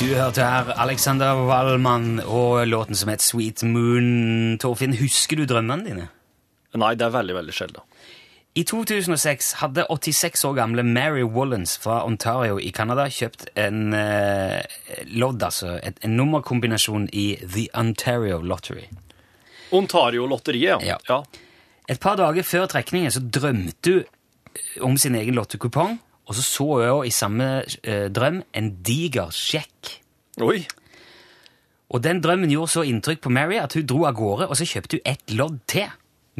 Du 0.00 0.14
hørte 0.14 0.40
her 0.40 0.70
Alexander 0.80 1.34
Wallmann 1.34 2.20
og 2.24 2.66
låten 2.66 2.94
som 2.94 3.08
het 3.12 3.20
Sweet 3.22 3.62
Moon. 3.62 4.56
Torfinn, 4.60 4.96
husker 4.96 5.36
du 5.36 5.44
drømmene 5.44 5.84
dine? 5.84 6.06
Nei, 6.72 6.94
det 6.94 7.04
er 7.04 7.12
veldig, 7.18 7.36
veldig 7.36 7.54
sjelden. 7.54 7.84
I 8.56 8.64
2006 8.64 9.52
hadde 9.60 9.84
86 9.90 10.44
år 10.48 10.56
gamle 10.56 10.82
Mary 10.82 11.22
Wallens 11.22 11.76
fra 11.78 12.00
Ontario 12.06 12.56
i 12.56 12.72
Canada 12.72 13.04
kjøpt 13.12 13.50
en 13.60 13.92
eh, 13.92 14.64
lodd, 15.12 15.44
altså 15.44 15.76
et, 15.84 16.00
en 16.00 16.16
nummerkombinasjon 16.16 17.10
i 17.12 17.28
The 17.44 17.68
Ontario 17.76 18.40
Lottery. 18.40 18.88
Ontario-lotteriet, 19.76 20.84
ja. 20.86 20.98
Ja. 21.08 21.22
Et 21.90 22.00
par 22.00 22.18
dager 22.20 22.46
før 22.46 22.68
trekningen 22.70 23.12
så 23.14 23.22
drømte 23.22 24.00
hun 24.00 24.08
om 24.82 24.96
sin 24.98 25.14
egen 25.18 25.36
lottekupong, 25.38 25.98
og 26.26 26.36
så 26.38 26.42
så 26.46 26.66
hun 26.78 27.06
i 27.06 27.14
samme 27.14 27.48
eh, 27.82 28.08
drøm 28.10 28.42
en 28.54 28.70
diger 28.86 29.32
sjekk. 29.34 29.96
Oi. 30.42 30.62
Og 31.90 32.02
den 32.02 32.20
drømmen 32.22 32.50
gjorde 32.52 32.74
så 32.74 32.84
inntrykk 32.86 33.24
på 33.24 33.32
Mary 33.34 33.58
at 33.58 33.74
hun 33.74 33.86
dro 33.86 34.04
av 34.06 34.14
gårde, 34.18 34.46
og 34.50 34.58
så 34.58 34.66
kjøpte 34.68 35.00
hun 35.00 35.10
ett 35.10 35.34
lodd 35.34 35.58
til 35.70 35.90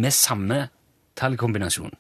med 0.01 0.15
samme 0.15 0.69
tallkombinasjon. 1.19 1.95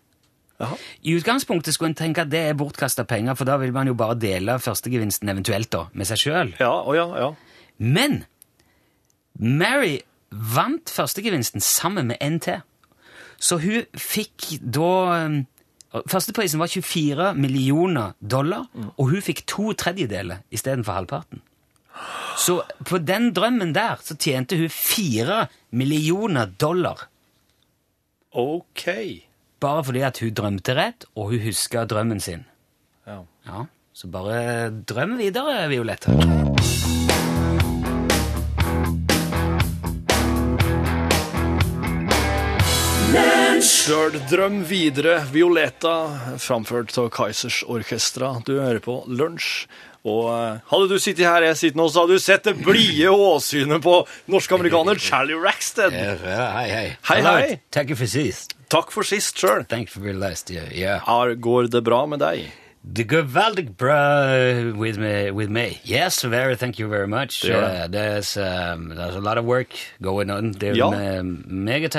I 0.61 1.14
utgangspunktet 1.16 1.73
skulle 1.75 1.95
en 1.95 1.97
tenke 1.97 2.21
at 2.21 2.31
det 2.33 2.43
er 2.51 2.59
bortkasta 2.59 3.07
penger, 3.09 3.37
for 3.38 3.49
da 3.49 3.57
vil 3.62 3.73
man 3.73 3.88
jo 3.88 3.97
bare 3.97 4.19
dele 4.21 4.59
førstegevinsten 4.61 5.33
eventuelt 5.33 5.71
da, 5.73 5.87
med 5.97 6.09
seg 6.11 6.21
sjøl. 6.21 6.53
Ja, 6.61 6.73
å 6.85 6.95
ja, 6.97 7.07
ja. 7.16 7.31
Men 7.81 8.21
Mary 9.40 10.03
vant 10.31 10.90
førstegevinsten 10.90 11.61
sammen 11.64 12.11
med 12.12 12.21
en 12.23 12.38
til. 12.40 12.61
Så 13.40 13.59
hun 13.62 13.87
fikk 13.97 14.59
da 14.61 14.90
um, 15.27 15.40
Førsteprisen 15.90 16.61
var 16.61 16.71
24 16.71 17.33
millioner 17.35 18.12
dollar, 18.23 18.69
og 18.95 19.09
hun 19.11 19.25
fikk 19.27 19.40
to 19.51 19.73
tredjedeler 19.75 20.45
istedenfor 20.55 21.01
halvparten. 21.01 21.40
Så 22.38 22.61
på 22.87 23.01
den 23.03 23.33
drømmen 23.35 23.73
der 23.75 23.99
så 24.07 24.14
tjente 24.14 24.55
hun 24.61 24.71
fire 24.71 25.49
millioner 25.75 26.47
dollar. 26.47 27.09
Ok. 28.31 28.87
Bare 29.61 29.83
fordi 29.85 30.07
at 30.07 30.23
hun 30.23 30.31
drømte 30.38 30.79
rett, 30.79 31.09
og 31.19 31.35
hun 31.35 31.43
huska 31.49 31.83
drømmen 31.90 32.23
sin. 32.23 32.47
Ja. 33.07 33.25
Ja, 33.47 33.66
Så 33.93 34.07
bare 34.07 34.71
drøm 34.71 35.19
videre, 35.19 35.66
Violetta. 35.69 36.14
Sjøl 43.61 44.14
drøm 44.31 44.62
videre, 44.64 45.18
Violeta, 45.35 45.92
framført 46.40 46.94
av 47.01 47.11
Kaizers 47.12 47.59
Orkestra. 47.68 48.31
Du 48.46 48.55
hører 48.57 48.81
på 48.81 48.94
Lunsj. 49.07 49.66
Og 50.09 50.31
eh, 50.33 50.62
hadde 50.70 50.87
du 50.88 50.94
sittet 50.96 51.27
her 51.29 51.44
jeg 51.44 51.59
sitter 51.61 51.77
nå, 51.77 51.88
så 51.92 52.07
hadde 52.07 52.16
du 52.16 52.23
sett 52.25 52.46
det 52.49 52.55
blide 52.64 53.11
åsynet 53.12 53.83
på 53.85 53.99
norsk-amerikaner 54.33 54.96
Charlie 55.05 55.37
Rackstead. 55.37 55.92
hei, 55.92 56.68
hei. 56.73 56.87
Hei, 57.11 57.18
hei. 57.27 57.59
Takk 57.77 57.92
for 58.01 58.09
sist. 58.09 58.55
Takk 58.73 58.94
for 58.94 59.05
sist 59.05 59.37
sjøl. 59.42 59.66
Thank 59.68 59.92
for 59.92 60.09
last 60.16 60.49
year. 60.49 60.70
Yeah. 60.73 61.05
Går 61.37 61.68
det 61.75 61.83
bra 61.85 62.07
med 62.09 62.25
deg? 62.25 62.46
Det 62.81 63.05
går 63.11 63.27
veldig 63.29 63.66
bra 63.77 64.01
with 64.73 64.96
me. 64.96 65.29
With 65.37 65.53
me. 65.53 65.66
Yes, 65.85 66.23
very. 66.25 66.57
Thank 66.57 66.79
you 66.81 66.88
very 66.88 67.07
much. 67.07 67.42
Det 67.42 67.51
gjør 67.53 67.61
det. 67.68 67.83
Uh, 67.83 67.88
there's, 67.92 68.33
um, 68.40 68.88
there's 68.96 69.16
a 69.16 69.20
lot 69.20 69.37
of 69.37 69.44
work 69.44 69.77
going 70.01 70.31
on. 70.33 70.55
Det 70.57 70.70
er 70.70 70.81
Ja. 70.81 70.88
meget 71.20 71.92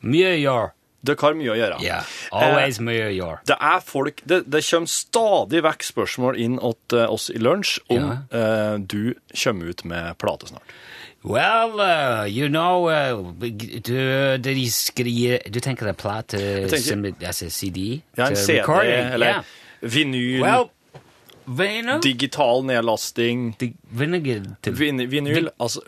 mye 0.00 0.32
å 0.32 0.40
gjøre. 0.40 0.70
Dere 1.04 1.20
har 1.20 1.34
mye 1.36 1.52
å 1.52 1.56
gjøre. 1.58 1.78
Yeah, 1.84 2.10
always 2.32 2.78
mye 2.80 3.08
å 3.10 3.12
gjøre. 3.12 3.38
Det 3.50 3.56
er 3.60 3.80
folk, 3.84 4.22
det, 4.24 4.38
det 4.48 4.62
kommer 4.64 4.88
stadig 4.90 5.60
vekk 5.66 5.84
spørsmål 5.90 6.38
inn 6.40 6.58
til 6.88 7.02
oss 7.12 7.28
i 7.34 7.40
lunsj 7.42 7.78
om 7.92 8.06
eh, 8.14 8.76
du 8.80 9.14
kommer 9.36 9.72
ut 9.74 9.84
med 9.90 10.16
plate 10.22 10.48
snart. 10.48 10.76
Well, 11.24 11.80
uh, 11.80 12.26
you 12.28 12.48
know, 12.48 12.88
uh, 12.88 13.32
du, 13.40 14.38
de 14.44 14.64
skriver, 14.70 15.40
du 15.48 15.60
tenker 15.64 15.88
det 15.88 15.94
er 15.94 16.00
plate 16.02 16.40
som 16.84 17.06
altså 17.08 17.48
CD? 17.48 18.02
Ja, 18.16 18.26
en 18.28 18.36
CD 18.36 18.58
recording? 18.60 19.12
eller 19.16 19.26
Yeah. 19.26 19.44
vinyl, 19.80 20.42
Well, 20.42 20.68
vinyl? 21.46 22.00
digital 22.04 22.62
nedlasting, 22.64 23.54
the 23.58 23.72
vinyl, 23.90 24.50
vin, 24.68 25.00
vinyl, 25.10 25.48
altså 25.60 25.80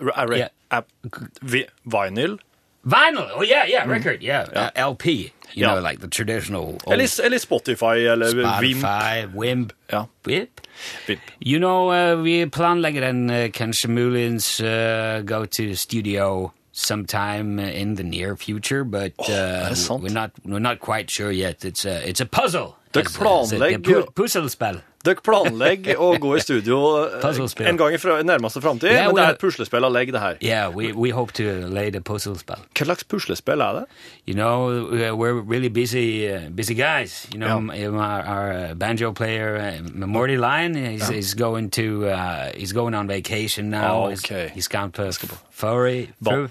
vi, 1.42 1.66
vinyl, 1.84 2.38
vinyl. 2.86 3.28
Oh 3.34 3.42
yeah, 3.42 3.64
yeah, 3.68 3.84
record. 3.90 4.22
Yeah, 4.22 4.46
Uh, 4.54 4.70
LP. 4.76 5.32
You 5.54 5.62
Ja. 5.62 5.74
know, 5.74 5.80
like 5.88 6.00
the 6.00 6.08
traditional. 6.08 6.62
old 6.62 6.82
eller, 6.86 7.08
eller 7.24 7.38
Spotify, 7.38 8.06
eller 8.12 8.26
Spotify, 8.32 9.26
Wimp, 9.34 9.72
Ja, 9.92 10.04
Whip. 10.26 10.60
Vimp. 11.06 11.20
You 11.40 11.58
know, 11.58 11.90
uh, 11.90 12.24
vi 12.24 12.46
planlegger 12.46 13.00
den 13.00 13.30
uh, 13.30 13.48
kanskje 13.50 13.88
muligens 13.88 14.60
uh, 14.60 15.22
go 15.24 15.44
to 15.46 15.74
studio 15.74 16.52
sometime 16.72 17.58
in 17.58 17.96
the 17.96 18.02
near 18.02 18.36
future, 18.36 18.84
but 18.84 19.12
uh, 19.28 19.34
er 19.34 19.68
det 19.68 19.76
sant? 19.78 20.02
we're 20.02 20.12
not 20.12 20.30
we're 20.44 20.58
not 20.58 20.78
quite 20.80 21.10
sure 21.10 21.30
yet. 21.32 21.64
It's 21.64 21.84
a 21.86 22.08
it's 22.08 22.20
a 22.20 22.26
puzzle. 22.26 22.74
Dere 22.96 23.12
planlegger 23.18 23.98
er 24.02 24.12
Puslespill. 24.16 24.80
Dere 25.06 25.22
planlegger 25.22 26.00
å 26.02 26.08
gå 26.18 26.32
i 26.34 26.40
studio 26.42 26.78
en 27.70 27.76
gang 27.78 27.94
i 27.94 27.98
nærmeste 28.26 28.60
framtid, 28.64 28.90
yeah, 28.90 29.06
men 29.06 29.14
det 29.14 29.22
er 29.24 29.34
et 29.36 29.40
puslespill 29.42 29.86
å 29.86 29.90
legge 29.94 30.10
det 30.16 30.20
her. 30.22 30.38
Yeah, 30.42 30.68
we 30.74 30.88
we 30.92 31.10
hope 31.14 31.32
to 31.38 31.44
lay 31.70 31.90
the 31.94 32.00
puslespill. 32.00 32.58
Hva 32.74 32.86
slags 32.88 33.04
puslespill 33.06 33.62
er 33.62 33.72
det? 33.80 33.84
You 34.26 34.34
know, 34.34 34.66
we're 35.14 35.38
really 35.40 35.68
busy, 35.68 36.26
uh, 36.26 36.48
busy 36.50 36.74
guys. 36.74 37.28
You 37.32 37.38
know, 37.38 37.60
Ja. 37.72 37.90
our, 37.94 38.22
our 38.26 38.52
uh, 38.52 38.74
banjo 38.74 39.12
player, 39.12 39.56
uh, 39.56 40.06
Morty 40.06 40.36
Lyon, 40.36 40.74
he's, 40.74 41.08
he's 41.08 41.34
going 41.34 41.70
to, 41.70 42.08
uh, 42.08 42.50
he's 42.56 42.72
going 42.72 42.94
on 42.94 43.06
vacation 43.06 43.70
now. 43.70 44.04
Oh, 44.04 44.08
He's- 44.08 44.24
okay. 44.24 44.50
He's 44.54 44.66
gone 44.68 44.90
to. 44.92 45.12
Furry. 45.50 46.10
Bun- 46.20 46.50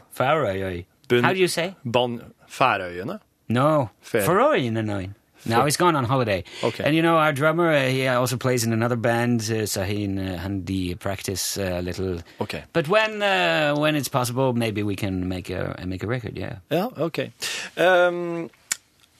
How 1.23 1.33
do 1.33 1.39
you 1.39 1.47
say? 1.47 1.75
Ban 1.83 2.21
Færøyene? 2.49 3.19
No, 3.49 3.89
Færøyene, 4.01 4.81
no, 4.81 5.01
no. 5.45 5.59
No, 5.59 5.65
he's 5.65 5.77
gone 5.77 5.95
on 5.95 6.05
holiday. 6.05 6.43
Okay. 6.63 6.83
And 6.83 6.95
you 6.95 7.01
know, 7.01 7.17
our 7.17 7.33
drummer, 7.33 7.71
uh, 7.71 7.87
he 7.87 8.07
also 8.07 8.37
plays 8.37 8.63
in 8.63 8.73
another 8.73 8.95
band, 8.95 9.41
uh, 9.41 9.65
Sahin 9.65 9.87
he 9.87 10.03
and, 10.05 10.19
uh, 10.19 10.37
Handi, 10.37 10.75
the 10.75 10.95
practice 10.95 11.57
uh, 11.57 11.79
a 11.79 11.81
little. 11.81 12.19
Okay. 12.39 12.63
But 12.73 12.87
when 12.87 13.21
uh, 13.21 13.75
when 13.75 13.95
it's 13.95 14.09
possible, 14.09 14.53
maybe 14.53 14.83
we 14.83 14.95
can 14.95 15.27
make 15.27 15.49
a 15.49 15.75
make 15.85 16.03
a 16.03 16.07
record. 16.07 16.37
Yeah. 16.37 16.57
Ja, 16.69 16.89
ok. 16.97 17.31
Um, 17.77 18.49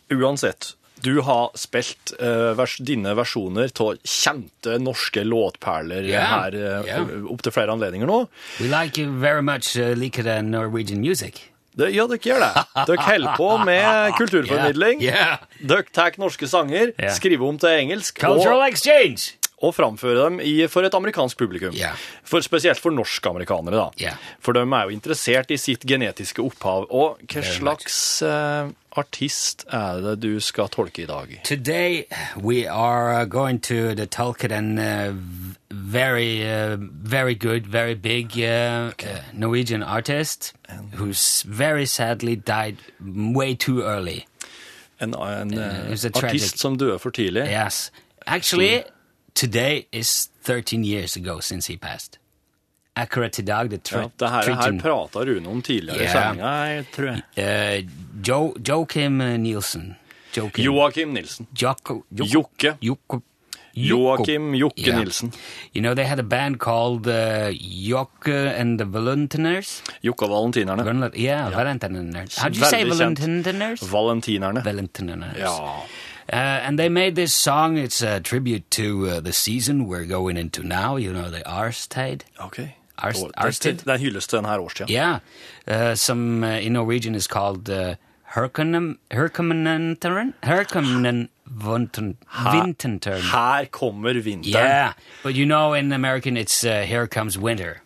uansett, 0.10 0.76
du 1.02 1.22
har 1.22 1.52
spilt 1.56 2.14
eh, 2.20 2.54
vers, 2.58 2.78
dine 2.80 3.14
versjoner 3.18 3.72
av 3.80 3.98
kjente 4.04 4.78
norske 4.82 5.24
låtperler 5.24 6.04
yeah. 6.04 6.30
her 6.32 6.56
uh, 6.56 6.86
yeah. 6.86 7.12
opp 7.30 7.44
til 7.46 7.54
flere 7.54 7.74
anledninger 7.76 8.10
nå. 8.10 8.26
We 8.60 8.70
like 8.70 9.02
you 9.02 9.12
very 9.12 9.44
much, 9.44 9.76
uh, 9.78 9.94
like 9.96 10.24
the 10.24 10.42
Norwegian 10.42 11.02
music. 11.02 11.52
Det, 11.76 11.90
ja, 11.92 12.06
dere 12.08 12.22
gjør 12.24 12.44
det. 12.44 12.66
Dere 12.88 13.08
holder 13.08 13.40
på 13.40 13.50
med 13.68 13.88
kulturformidling. 14.20 15.02
Yeah. 15.04 15.42
Dere 15.60 15.88
tar 15.96 16.16
norske 16.22 16.48
sanger, 16.48 16.94
yeah. 16.96 17.12
skriver 17.16 17.50
om 17.50 17.58
til 17.60 17.82
engelsk, 17.82 18.22
Cultural 18.22 18.62
og, 18.62 18.70
exchange. 18.70 19.36
og 19.60 19.76
framføre 19.76 20.30
dem 20.30 20.40
i, 20.40 20.56
for 20.72 20.88
et 20.88 20.96
amerikansk 20.96 21.40
publikum. 21.40 21.76
For, 22.24 22.44
spesielt 22.46 22.80
for 22.80 22.96
norske 22.96 23.30
amerikanere, 23.30 23.90
da. 24.00 24.16
For 24.44 24.56
de 24.56 24.64
er 24.64 24.88
jo 24.88 24.96
interessert 24.96 25.52
i 25.52 25.60
sitt 25.60 25.84
genetiske 25.88 26.44
opphav. 26.44 26.88
Og 26.96 27.20
hva 27.28 27.44
slags 27.44 28.00
eh, 28.24 28.72
artist 28.98 29.66
er 29.74 30.00
det 30.02 30.22
du 30.24 30.40
skal 30.40 30.70
tolke 30.70 31.04
i 31.04 31.06
dag? 31.06 31.42
Today 31.44 32.04
we 32.38 32.66
are 32.70 33.22
uh, 33.22 33.26
going 33.30 33.60
to 33.64 33.94
the 33.96 34.06
Tolkien, 34.08 34.78
uh, 34.80 35.14
very, 35.72 36.42
uh, 36.44 36.78
very 36.80 37.36
good, 37.36 37.68
very 37.68 37.94
big 37.96 38.32
uh, 38.38 38.90
okay. 38.92 39.18
Norwegian 39.34 39.84
artist 39.84 40.54
who's 40.94 41.44
very 41.48 41.86
sadly 41.86 42.36
died 42.36 42.78
way 43.36 43.56
too 43.56 43.82
early. 43.84 44.26
En, 45.02 45.14
en 45.14 45.50
tragic- 45.52 46.24
artist 46.24 46.60
som 46.60 46.78
døde 46.78 47.00
for 47.00 47.10
tidlig? 47.10 47.48
Yes. 47.50 47.92
Actually, 48.28 48.84
today 49.36 49.88
is 49.92 50.30
13 50.44 50.84
years 50.86 51.16
ago 51.18 51.40
since 51.42 51.68
he 51.68 51.78
passed. 51.78 52.18
Akkurat 52.96 53.40
i 53.40 53.42
dag, 53.42 53.70
det 53.72 53.92
Ja, 53.92 54.08
det 54.20 54.30
her, 54.30 54.56
her 54.56 54.80
prata 54.80 55.20
Rune 55.26 55.50
om 55.50 55.62
tidligere 55.62 56.00
i 56.00 56.04
Ja. 56.04 56.12
sendinga, 56.12 56.84
tror 56.96 57.22
jeg. 57.36 57.84
Uh, 57.84 57.90
jo, 58.28 58.54
Joakim 58.68 59.22
uh, 59.22 59.38
Nielsen. 59.38 59.96
Joakim. 60.38 60.64
Joakim 60.66 61.08
Nilsen. 61.14 61.48
Joko, 61.62 62.04
Jokke. 62.14 62.78
Joko, 62.82 63.22
Joakim 63.76 64.54
Jokke 64.56 64.88
Yeah. 64.88 65.00
Nilsen. 65.00 65.34
You 65.74 65.82
know, 65.82 65.94
they 65.94 66.06
had 66.06 66.20
a 66.20 66.24
band 66.24 66.60
called 66.60 67.08
uh, 67.08 67.52
Jokke 67.52 68.60
and 68.60 68.80
the 68.80 68.86
Valentiners. 68.86 69.82
Jokke 70.04 70.24
og 70.26 70.30
Valentinerne. 70.32 70.84
Valent- 70.86 71.16
yeah, 71.18 71.50
Valentiners. 71.52 72.38
How 72.38 72.50
do 72.50 72.60
you 72.60 72.66
say 72.66 72.84
Veldig 72.84 73.00
kjent. 73.00 73.20
Valentiners? 73.20 73.82
Valentinerne. 73.92 74.62
Valentiners. 74.66 75.38
Ja. 75.38 75.82
Uh, 76.34 76.68
and 76.68 76.80
they 76.80 76.90
made 76.90 77.16
this 77.16 77.34
song. 77.34 77.78
It's 77.78 78.02
a 78.02 78.20
tribute 78.20 78.64
to 78.72 79.08
uh, 79.08 79.20
the 79.22 79.32
season 79.34 79.86
we're 79.88 80.06
going 80.06 80.38
into 80.38 80.64
now. 80.64 80.96
You 80.98 81.14
know, 81.14 81.30
the 81.30 81.44
Arstide. 81.46 82.22
Okay. 82.40 82.70
Arst- 82.98 83.24
Og 83.24 83.28
det- 83.28 83.46
Arstid? 83.46 83.74
Det 83.74 83.88
er 83.88 83.94
en 83.94 84.00
hyllest 84.00 84.30
til 84.30 84.38
denne 84.38 84.60
årstida. 84.60 84.88
Yeah, 84.92 85.20
uh, 85.92 85.96
some 85.96 86.44
uh, 86.48 86.66
in 86.66 86.72
Norwegian 86.74 87.16
is 87.16 87.26
called 87.26 87.70
uh, 87.70 87.96
Herkonen 88.36 88.98
Herkomenenteren 89.10 90.34
Her 90.42 90.64
kommer 90.66 91.28
vinteren. 94.14 94.44
Yeah, 94.44 94.94
but 95.24 95.36
you 95.36 95.46
know 95.46 95.74
in 95.74 95.94
American 95.94 96.36
it's 96.38 96.64
uh, 96.66 96.84
Here 96.86 97.08
Comes 97.08 97.38
Winter. 97.38 97.82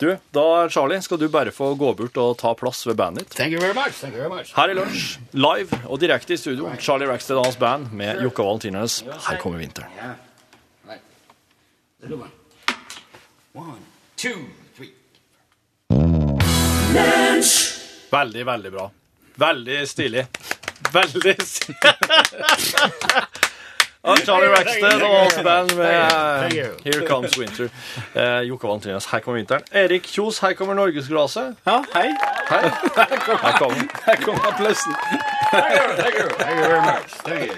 Du, 0.00 0.16
da, 0.32 0.68
Charlie, 0.68 1.02
skal 1.02 1.18
du 1.18 1.28
bare 1.28 1.50
få 1.50 1.74
gå 1.74 1.94
bort 1.94 2.16
og 2.16 2.38
ta 2.38 2.54
plass 2.54 2.86
ved 2.86 2.94
bandet 2.96 3.24
ditt. 3.24 3.34
Thank 3.36 3.52
you 3.52 3.60
very 3.60 3.74
much. 3.74 3.92
Thank 4.00 4.14
you 4.14 4.20
very 4.20 4.30
much. 4.30 4.52
Her 4.54 4.70
i 4.70 4.74
lunsj, 4.74 5.18
live 5.32 5.68
og 5.88 6.00
direkte 6.00 6.34
i 6.34 6.36
studio, 6.36 6.70
Charlie 6.78 7.08
Rackstead 7.10 7.36
og 7.36 7.44
hans 7.44 7.56
band 7.56 7.90
med 7.92 8.22
Jokka 8.22 8.42
Valentinernes 8.46 9.00
Her 9.26 9.36
kommer 9.42 9.58
vinteren. 9.58 9.90
Yeah. 9.96 10.14
Right. 10.88 11.00
One. 13.54 13.78
Two, 14.16 14.38
three. 14.76 14.90
Veldig, 18.10 18.46
veldig 18.46 18.72
bra. 18.72 18.90
Veldig 19.36 19.88
stilig. 19.88 20.26
Veldig 20.92 21.36
stilig. 21.44 21.94
Av 24.02 24.16
Charlie 24.24 24.48
Rackstead 24.48 25.02
og 25.04 25.10
hans 25.12 25.34
band 25.44 25.74
med 25.76 26.54
Here 26.86 27.02
Comes 27.08 27.34
Winter. 27.38 27.68
Eh, 28.16 28.40
Jokke 28.48 28.64
Valentinernes 28.68 29.06
Her 29.10 29.20
kommer 29.20 29.42
vinteren. 29.42 29.66
Erik 29.76 30.08
Kjos, 30.08 30.38
her 30.40 30.54
kommer 30.56 30.74
norgesglasset. 30.78 31.58
Ja, 31.68 31.82
hei. 31.92 32.06
Hei. 32.48 32.62
Her 32.96 33.58
kommer 33.58 33.82
Her 34.06 34.22
kommer 34.24 34.48
applausen. 34.48 34.96
Thank 35.52 36.16
you. 36.16 36.28
Thank 36.38 36.56
you 36.56 36.64
very 36.64 36.80
much. 36.80 37.10
Thank 37.28 37.40
you. 37.44 37.56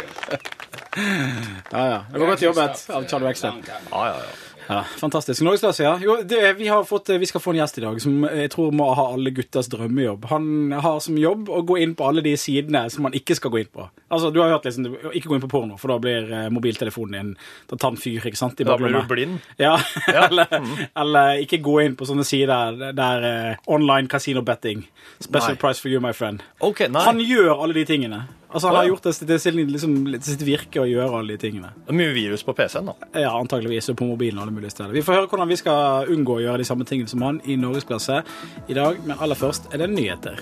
Ja, 1.73 1.87
ja. 1.87 2.05
Det 2.13 2.21
var 2.21 2.27
godt 2.27 2.43
jobbet 2.43 2.85
av 2.91 3.07
Charlie 3.09 3.29
Rackstead. 3.29 3.63
Ja, 3.69 4.07
ja, 4.07 4.07
ja. 4.07 4.52
Ja, 4.69 4.83
fantastisk. 4.99 5.43
Norgesklasse, 5.43 5.83
ja. 5.85 5.99
Jo, 6.03 6.17
det, 6.25 6.41
vi, 6.59 6.69
har 6.69 6.85
fått, 6.85 7.09
vi 7.09 7.27
skal 7.27 7.41
få 7.41 7.53
en 7.53 7.61
gjest 7.61 7.79
i 7.79 7.85
dag 7.85 8.01
som 8.03 8.27
jeg 8.29 8.51
tror 8.53 8.73
må 8.77 8.89
ha 8.97 9.09
alle 9.15 9.33
gutters 9.35 9.69
drømmejobb. 9.73 10.27
Han 10.31 10.73
har 10.85 11.01
som 11.05 11.19
jobb 11.19 11.51
å 11.51 11.63
gå 11.67 11.79
inn 11.83 11.95
på 11.99 12.07
alle 12.09 12.25
de 12.25 12.35
sidene 12.41 12.85
som 12.93 13.07
man 13.07 13.17
ikke 13.17 13.37
skal 13.39 13.53
gå 13.55 13.63
inn 13.63 13.71
på. 13.73 13.89
Altså, 14.09 14.31
Du 14.31 14.41
har 14.41 14.53
hørt 14.53 14.69
liksom, 14.69 14.89
ikke 15.13 15.33
gå 15.33 15.39
inn 15.39 15.45
på 15.45 15.53
porno, 15.53 15.79
for 15.81 15.95
da 15.95 15.99
blir 16.03 16.31
eh, 16.33 16.49
mobiltelefonen 16.53 17.19
din 17.19 17.33
Da 17.71 17.77
tar 17.77 17.95
den 17.95 18.01
fyr, 18.03 18.27
ikke 18.29 18.39
sant? 18.39 18.61
i 18.61 18.67
Da 18.69 18.77
blir 18.81 18.95
du 18.95 19.01
blind. 19.09 19.41
Ja, 19.61 19.75
eller, 20.27 20.53
eller 20.99 21.43
ikke 21.43 21.63
gå 21.65 21.79
inn 21.85 21.97
på 21.99 22.09
sånne 22.09 22.27
sider 22.27 22.79
der 22.97 23.27
uh, 23.27 23.73
online 23.73 24.09
casino 24.09 24.43
betting. 24.47 24.87
Special 25.19 25.57
Nei. 25.57 25.61
price 25.61 25.83
for 25.83 25.93
you, 25.93 26.01
my 26.01 26.13
friend. 26.17 26.43
Okay. 26.61 26.91
Han 26.93 27.21
gjør 27.21 27.57
alle 27.57 27.77
de 27.77 27.85
tingene. 27.89 28.25
Altså, 28.53 28.69
Han 28.69 28.77
har 28.77 28.85
gjort 28.85 29.03
det 29.03 29.15
til 29.17 29.41
sin, 29.41 29.57
liksom, 29.73 29.95
sitt 30.21 30.43
virke 30.45 30.83
å 30.83 30.87
gjøre 30.89 31.19
alle 31.23 31.37
de 31.37 31.41
tingene. 31.41 31.71
Det 31.87 31.95
er 31.95 31.97
mye 31.97 32.13
virus 32.13 32.45
på 32.45 32.53
PC-en, 32.57 32.91
da. 32.91 33.09
Ja, 33.25 33.31
antakeligvis. 33.39 33.89
og 33.89 33.97
på 33.97 34.05
mobilen 34.05 34.39
og 34.39 34.43
alle 34.47 34.53
mulige 34.53 34.71
steder. 34.71 34.93
Vi 34.93 35.03
får 35.03 35.15
høre 35.15 35.31
hvordan 35.31 35.49
vi 35.49 35.57
skal 35.57 36.11
unngå 36.13 36.37
å 36.37 36.43
gjøre 36.43 36.59
de 36.61 36.69
samme 36.69 36.85
tingene 36.85 37.09
som 37.09 37.23
han 37.25 37.41
i 37.45 37.57
Norgesklasse 37.57 38.23
i 38.69 38.77
dag, 38.77 39.01
men 39.07 39.17
aller 39.19 39.39
først 39.41 39.73
er 39.73 39.79
det 39.79 39.91
nyheter. 39.91 40.37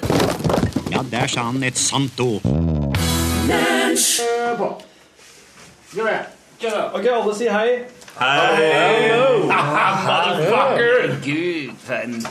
Ja, 0.91 1.05
der 1.11 1.27
sa 1.31 1.47
han 1.53 1.63
et 1.63 1.79
sant 1.79 2.19
ord. 2.21 2.43
Ok, 6.95 7.07
alle 7.07 7.35
sier 7.39 7.55
hei. 7.55 7.79
Gud, 11.25 11.73
for 11.87 11.95
en 11.95 12.27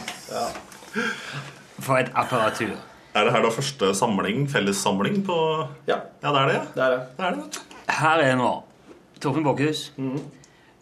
For 1.80 1.98
et 1.98 2.12
apparatur. 2.16 2.76
Er 3.14 3.26
det 3.26 3.34
her 3.34 3.42
da 3.42 3.50
første 3.50 3.94
samling, 3.98 4.44
fellessamling 4.52 5.24
på 5.26 5.38
Ja. 5.88 5.98
Ja, 6.24 6.30
det 6.30 6.42
er 6.42 6.48
det, 6.48 6.54
ja. 6.54 6.66
Det 6.76 6.84
er 6.84 6.90
det. 6.90 7.00
Det 7.18 7.26
er 7.26 7.32
det. 7.40 7.62
Her 8.00 8.24
er 8.24 8.36
nå 8.38 8.52
Torfinn 9.20 9.44
Borchhus, 9.44 9.92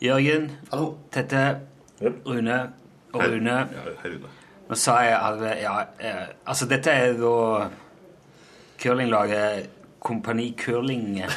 Jørgen, 0.04 0.52
Hallo. 0.72 0.92
Tette, 1.12 1.46
Rune 2.02 2.58
og 3.14 3.24
Rune. 3.24 3.56
Ja, 3.56 3.86
hei, 4.04 4.12
Rune. 4.12 4.30
Nå 4.68 4.76
sa 4.76 5.00
jeg 5.02 5.16
alle 5.16 5.54
ja, 5.62 5.74
eh, 6.04 6.28
Altså, 6.46 6.68
dette 6.68 6.92
er 6.92 7.16
da 7.18 7.70
curlinglaget 8.82 9.70
Kompani 10.04 10.54
Curling. 10.60 11.24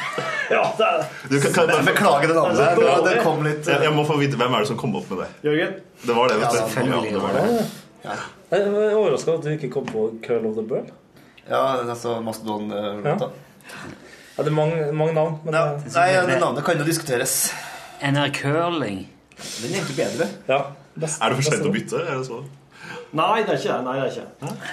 Ja, 0.51 0.65
det 0.79 0.83
er 0.83 0.97
det. 0.99 1.07
Du, 1.31 1.41
kan, 1.41 1.53
kan, 1.55 1.69
bare... 1.71 1.85
beklager 1.87 2.27
det 2.27 2.35
navnet. 2.35 2.59
Det, 2.77 2.95
det 3.07 3.21
kom 3.23 3.45
litt 3.47 3.69
jeg, 3.71 3.85
jeg 3.87 3.93
må 3.95 4.03
få 4.03 4.17
vite 4.19 4.35
hvem 4.35 4.57
er 4.59 4.65
det 4.65 4.71
som 4.73 4.79
kom 4.81 4.97
opp 4.99 5.07
med 5.13 5.23
det. 5.23 5.29
Jørgen? 5.47 5.77
Det 6.03 6.17
var 6.17 6.33
det, 6.33 6.39
vet 6.41 6.51
du. 6.51 6.57
selvfølgelig. 6.59 7.13
Ja, 7.13 7.15
det 7.15 7.23
var 7.23 7.37
det. 7.39 8.17
Jeg 8.51 8.61
er 8.67 8.95
overraska 8.99 9.37
at 9.39 9.45
du 9.47 9.51
ikke 9.55 9.71
kom 9.73 9.87
på 9.87 10.09
Curl 10.25 10.47
of 10.51 10.57
the 10.59 10.65
Bird. 10.67 10.91
Ja, 11.49 11.61
altså 11.85 12.17
Mastodon-låta. 12.25 13.31
Ja, 14.37 14.43
det 14.45 14.51
er 14.51 14.57
mange, 14.57 14.93
mange 14.93 15.15
navn. 15.15 15.39
Men 15.45 15.55
Ja. 15.55 15.65
det, 15.77 15.93
Nei, 15.95 16.09
det 16.27 16.41
navnet 16.41 16.65
kan 16.65 16.79
jo 16.79 16.85
diskuteres. 16.85 17.53
NR 18.03 18.31
Curling. 18.35 19.05
Den 19.63 19.75
er 19.75 19.85
ikke 19.85 19.97
bedre. 19.97 20.29
ja, 20.49 20.63
best- 20.99 21.23
Er 21.23 21.29
det 21.31 21.37
for 21.37 21.51
sent 21.51 21.67
å 21.67 21.73
bytte? 21.73 22.01
Er 22.07 22.19
det 22.19 22.27
så? 22.27 22.43
Nei, 23.13 23.43
det 23.43 23.49
er 23.51 23.59
ikke 23.59 23.73
det. 23.77 23.85
Nei, 23.85 23.95
det 24.01 24.03
er 24.03 24.11
ikke 24.11 24.27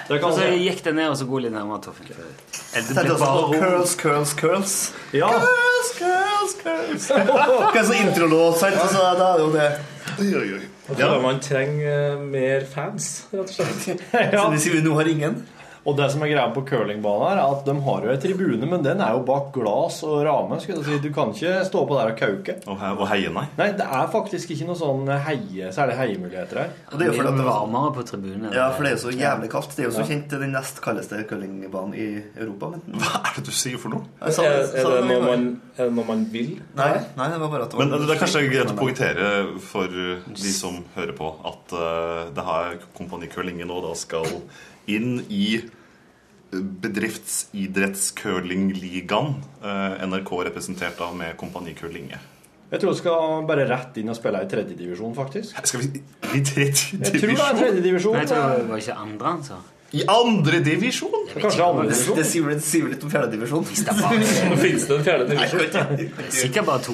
det. 0.08 0.20
Kan 0.20 0.30
Og 0.30 0.38
så 0.38 0.44
gikk 0.58 0.82
det 0.84 0.94
ned, 0.94 1.08
og 1.10 1.16
så 1.16 1.24
gå 1.26 1.40
litt 1.42 1.52
nærmere, 1.52 1.80
Torfinn. 1.82 2.06
Det 2.08 2.94
ble 2.94 3.18
bare. 3.18 3.60
Curls, 3.60 3.94
Curls, 3.96 4.34
Curls. 4.34 4.92
Ja. 5.12 5.28
Curls, 5.28 5.90
Curls, 5.98 6.54
Curls. 6.62 7.08
Hva 7.72 7.74
er 7.74 7.84
sånn 7.84 8.02
introlåt, 8.08 8.58
sant? 8.58 8.74
Altså, 8.76 8.98
da 9.18 9.32
er 9.34 9.38
det 9.38 9.44
jo 9.46 9.52
det. 9.52 9.70
Oi, 10.18 10.34
oi, 10.34 10.52
oi. 10.58 10.68
Tror 10.88 11.20
man 11.22 11.40
trenger 11.44 12.14
eh, 12.14 12.20
mer 12.20 12.64
fans, 12.64 13.26
rett 13.32 13.40
og 13.44 13.54
slett. 13.54 14.04
Så 14.40 14.50
det 14.52 14.60
sier 14.62 14.78
vi 14.78 14.84
nå 14.86 14.94
har 14.96 15.10
ingen. 15.10 15.42
Og 15.86 15.96
det 15.98 16.08
som 16.12 16.22
er 16.24 16.32
greia 16.32 16.48
på 16.54 16.64
curlingbanen, 16.68 17.26
er 17.32 17.42
at 17.42 17.64
de 17.66 17.74
har 17.86 18.06
jo 18.06 18.12
en 18.12 18.20
tribune, 18.22 18.70
men 18.70 18.84
den 18.84 19.02
er 19.04 19.14
jo 19.16 19.22
bak 19.28 19.50
glass 19.54 20.00
og 20.06 20.22
rame. 20.26 20.58
skulle 20.60 20.80
jeg 20.80 20.86
si. 20.88 20.98
Du 21.08 21.14
kan 21.14 21.32
ikke 21.34 21.54
stå 21.68 21.84
på 21.88 21.98
der 21.98 22.12
og 22.12 22.18
kauke. 22.18 22.56
Og, 22.66 22.78
he 22.80 22.92
og 22.94 23.04
heie, 23.12 23.32
nei. 23.34 23.46
Nei, 23.60 23.68
det 23.78 23.86
er 23.86 24.10
faktisk 24.12 24.52
ikke 24.54 24.68
noe 24.68 24.78
sånn 24.78 25.08
heie, 25.28 25.70
særlig 25.74 25.98
heiemuligheter 26.00 26.62
her. 26.62 26.74
Og 26.92 26.98
det 26.98 27.06
er 27.06 27.12
jo 27.12 27.18
fordi 27.20 27.32
at 27.32 27.40
det 27.40 27.46
var 27.46 27.60
varmere 27.62 27.94
på 27.96 28.06
tribunen. 28.10 28.48
Ja, 28.54 28.68
for 28.74 28.86
det 28.86 28.92
er 28.92 28.96
jo 28.96 29.02
så 29.06 29.14
jævlig 29.14 29.50
kaldt. 29.54 29.76
Det 29.76 29.84
er 29.84 29.88
jo 29.90 29.94
så 29.96 30.06
kjent 30.08 30.36
den 30.44 30.54
nest 30.56 30.82
kaldeste 30.84 31.22
curlingbanen 31.30 31.96
i 31.98 32.08
Europa. 32.36 32.72
Men 32.74 33.02
Hva 33.02 33.22
er 33.22 33.38
det 33.38 33.46
du 33.48 33.52
sier 33.54 33.80
for 33.80 33.94
noe? 33.94 34.08
Er, 34.20 34.34
Er, 34.38 34.60
er, 34.64 34.86
det 34.88 35.02
når 35.02 35.08
noe 35.08 35.24
man, 35.26 35.46
er 35.76 35.88
det 35.88 35.94
noe 35.96 36.08
man 36.08 36.24
vil? 36.32 36.54
Nei, 36.78 36.90
nei, 37.18 37.28
det 37.32 37.40
var 37.42 37.52
bare 37.52 37.66
at 37.66 37.72
det 37.72 37.78
var 37.78 37.88
Men 37.88 38.06
det 38.06 38.14
er 38.14 38.22
kanskje 38.22 38.44
greit 38.48 38.72
å 38.72 38.76
poengtere 38.78 39.28
for 39.64 39.92
de 39.92 40.52
som 40.54 40.80
hører 40.96 41.14
på, 41.18 41.30
at 41.50 41.74
uh, 41.76 42.28
det 42.34 42.44
her 42.48 42.78
Kompani 42.96 43.28
Curling 43.32 43.60
nå 43.66 43.80
da 43.84 43.94
skal 43.98 44.26
inn 44.88 45.20
i 45.28 45.60
bedriftsidrettscurlingligaen. 46.84 49.34
Uh, 49.62 50.06
NRK 50.08 50.30
representert 50.48 51.00
av 51.04 51.16
med 51.16 51.36
Kompani 51.40 51.74
Curlinge. 51.76 52.18
Jeg 52.68 52.80
tror 52.82 52.90
du 52.92 52.98
skal 52.98 53.46
bare 53.48 53.64
rett 53.68 53.96
inn 54.00 54.08
og 54.12 54.16
spille 54.18 54.42
i 54.44 54.48
tredjedivisjon, 54.50 55.14
faktisk. 55.16 55.56
Skal 55.64 55.80
vi 55.80 55.86
i 56.36 56.38
tredje 56.44 56.98
Jeg 57.00 57.12
tror 57.14 57.30
det 57.32 57.40
er 57.40 57.56
tredjedivisjon. 57.62 58.14
Jeg 58.20 58.28
tror 58.28 58.42
det 58.58 58.66
var 58.68 58.76
ikke 58.82 58.96
andre, 59.06 59.26
altså. 59.38 59.56
I 59.96 60.02
andre 60.12 60.58
divisjon? 60.60 61.14
Kanskje 61.32 61.64
andre 61.64 61.86
Det, 61.88 61.96
vel 62.44 62.60
litt 62.92 63.04
om 63.06 63.10
fjerdedivisjon. 63.12 63.64
Fins 64.64 64.82
det 64.84 64.92
en 64.98 65.04
fjerdedivisjon? 65.06 65.64
Sikkert 66.28 66.66
bare 66.68 66.82
to. 66.84 66.92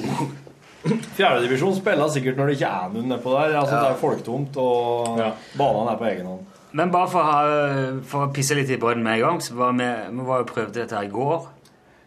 Fjerdedivisjon 1.17 1.75
spiller 1.75 2.07
sikkert 2.13 2.37
når 2.39 2.45
det 2.47 2.53
ikke 2.59 2.71
er 2.71 2.87
noen 2.93 3.07
nedpå 3.11 3.29
der. 3.35 3.49
Altså, 3.59 3.75
Det 3.81 3.89
er 3.89 3.99
folktomt, 3.99 4.53
og 4.63 4.71
Ja. 5.19 5.29
banene 5.59 5.89
er 5.91 5.97
på 5.99 6.07
egen 6.13 6.25
hånd. 6.31 6.43
Men 6.75 6.91
bare 6.91 7.07
for 7.11 7.21
å, 7.21 7.27
ha, 7.29 7.91
for 8.03 8.25
å 8.25 8.33
pisse 8.35 8.57
litt 8.57 8.71
i 8.73 8.79
brønnen 8.81 9.05
med 9.05 9.19
en 9.19 9.23
gang, 9.23 9.43
så 9.43 9.55
var 9.55 9.77
vi, 9.77 9.87
vi 10.17 10.25
var 10.27 10.41
jo 10.41 10.49
prøvde 10.49 10.81
dette 10.81 10.97
her 10.97 11.07
i 11.07 11.13
går. 11.13 11.47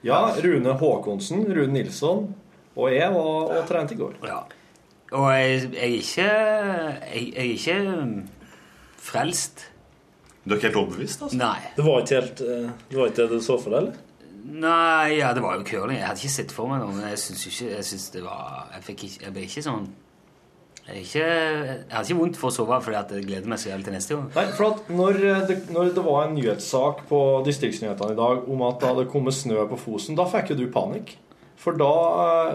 Ja, 0.07 0.20
Rune 0.44 0.74
Håkonsen, 0.78 1.46
Rune 1.57 1.72
Nilsson 1.74 2.28
og 2.78 2.92
jeg 2.94 3.11
var 3.14 3.52
og 3.59 3.64
trente 3.68 3.96
i 3.96 3.98
går. 3.98 4.18
Ja. 4.28 4.42
Og 5.11 5.26
jeg, 5.33 5.70
jeg 5.72 5.81
er 5.81 5.94
ikke 5.96 6.24
Jeg, 6.28 7.22
jeg 7.35 7.44
er 7.44 7.52
ikke 7.54 7.76
um, 8.02 8.12
frelst. 8.96 9.64
Du 10.44 10.52
er 10.52 10.59
ikke 10.59 10.68
helt 10.68 10.76
overbevist? 10.83 11.22
altså? 11.22 11.38
Nei. 11.40 11.62
Det 11.76 11.87
var 11.87 12.04
ikke 12.04 12.20
helt 12.20 12.42
eh, 12.44 12.68
Det 12.90 12.98
var 12.98 13.11
ikke 13.11 13.22
det 13.22 13.31
du 13.31 13.40
så 13.44 13.57
for 13.61 13.74
deg, 13.74 13.78
eller? 13.87 14.04
Nei, 14.48 15.16
ja, 15.18 15.33
det 15.35 15.42
var 15.44 15.59
jo 15.59 15.64
curling. 15.66 15.98
Jeg 15.98 16.07
hadde 16.07 16.22
ikke 16.22 16.37
sett 16.37 16.52
for 16.54 16.70
meg 16.70 16.85
noe, 16.85 16.94
men 16.94 17.09
jeg 17.11 17.18
syns 17.24 17.46
ikke 17.50 17.72
Jeg 17.72 17.88
synes 17.88 18.07
det 18.14 18.22
var 18.24 18.68
Jeg, 18.74 18.85
fikk 18.87 19.04
ikke, 19.09 19.24
jeg 19.24 19.35
ble 19.35 19.48
ikke 19.48 19.64
sånn 19.66 19.88
ikke, 20.96 21.22
jeg 21.22 21.92
har 21.92 22.05
ikke 22.05 22.18
vondt 22.18 22.38
for 22.40 22.48
å 22.48 22.55
sove 22.55 22.81
fordi 22.85 22.96
jeg 23.18 23.27
gleder 23.29 23.51
meg 23.51 23.61
så 23.61 23.70
jævlig 23.70 23.88
til 23.88 23.96
neste 23.98 24.16
gang. 24.16 24.27
Nei, 24.35 24.44
for 24.57 24.83
når 24.98 25.20
det, 25.51 25.57
når 25.74 25.94
det 25.96 26.05
var 26.07 26.27
en 26.27 26.37
nyhetssak 26.38 27.07
på 27.11 27.22
distriktsnyhetene 27.46 28.16
i 28.16 28.18
dag 28.18 28.48
om 28.48 28.66
at 28.68 28.81
det 28.81 28.92
hadde 28.92 29.09
kommet 29.12 29.37
snø 29.37 29.64
på 29.68 29.81
Fosen, 29.81 30.16
da 30.18 30.24
fikk 30.31 30.55
jo 30.55 30.62
du 30.62 30.68
panikk. 30.72 31.16
For 31.59 31.74
da, 31.74 31.90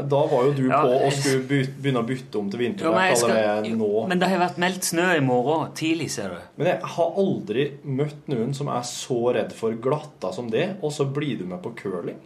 da 0.07 0.19
var 0.31 0.45
jo 0.47 0.51
du 0.55 0.61
Ja, 0.69 0.79
på 0.79 0.95
å 0.95 1.09
skulle 1.11 1.43
begynne 1.75 1.99
å 1.99 2.07
bytte 2.07 2.39
om 2.39 2.47
til 2.49 2.61
vinterdekk 2.61 3.17
allerede 3.27 3.73
nå. 3.75 3.89
men 4.07 4.21
det 4.21 4.29
har 4.31 4.39
vært 4.39 4.61
meldt 4.63 4.87
snø 4.87 5.09
i 5.17 5.23
morgen 5.23 5.73
tidlig, 5.75 6.07
ser 6.13 6.31
du. 6.31 6.45
Men 6.55 6.69
jeg 6.71 6.93
har 6.95 7.17
aldri 7.19 7.65
møtt 7.83 8.31
noen 8.31 8.55
som 8.55 8.71
er 8.71 8.85
så 8.87 9.19
redd 9.35 9.51
for 9.57 9.75
glatta 9.75 10.31
som 10.31 10.47
det, 10.49 10.77
og 10.79 10.95
så 10.95 11.03
blir 11.03 11.41
du 11.41 11.43
med 11.51 11.59
på 11.65 11.73
curling. 11.83 12.21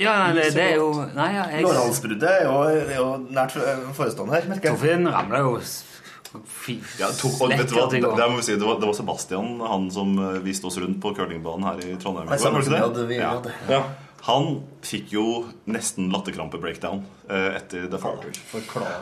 Ja, 0.00 0.32
det, 0.32 0.48
det 0.56 0.62
er 0.72 0.76
jo 0.80 0.90
Nei, 1.16 1.28
ja, 1.36 1.46
jeg 1.52 1.64
Lårhalsbruddet 1.66 2.28
er 2.30 2.44
jo, 2.46 2.58
er 2.70 2.94
jo 2.96 3.08
nært 3.28 3.56
forestående 3.96 4.38
her, 4.38 4.46
merker 4.48 4.70
jeg. 4.70 4.78
Torfinn 4.78 5.10
ramla 5.12 5.42
jo 5.44 5.56
Ja, 7.00 7.10
tok, 7.12 7.34
og 7.44 7.52
vet 7.52 7.68
du 7.68 7.74
hva, 7.76 7.88
det, 7.92 8.00
det, 8.00 8.28
må 8.30 8.38
vi 8.38 8.46
si, 8.46 8.54
det, 8.56 8.64
var, 8.64 8.78
det 8.80 8.88
var 8.88 8.96
Sebastian 8.96 9.58
han 9.68 9.90
som 9.92 10.14
eh, 10.16 10.38
viste 10.44 10.70
oss 10.70 10.78
rundt 10.80 10.96
på 11.02 11.12
curlingbanen 11.18 11.68
her 11.68 11.82
i 11.84 11.98
Trondheim. 12.00 12.30
Nei, 12.32 12.40
var 12.40 12.64
det 12.64 13.02
det 13.02 13.10
vi 13.10 13.20
Ja. 13.20 13.34
hadde. 13.36 13.52
Ja. 13.68 13.82
Han 14.22 14.60
fikk 14.86 15.10
jo 15.16 15.22
nesten 15.66 16.06
latterkrampe-breakdown 16.14 17.00
eh, 17.26 17.56
etter 17.58 17.88
det 17.90 17.98
fallet. 17.98 18.38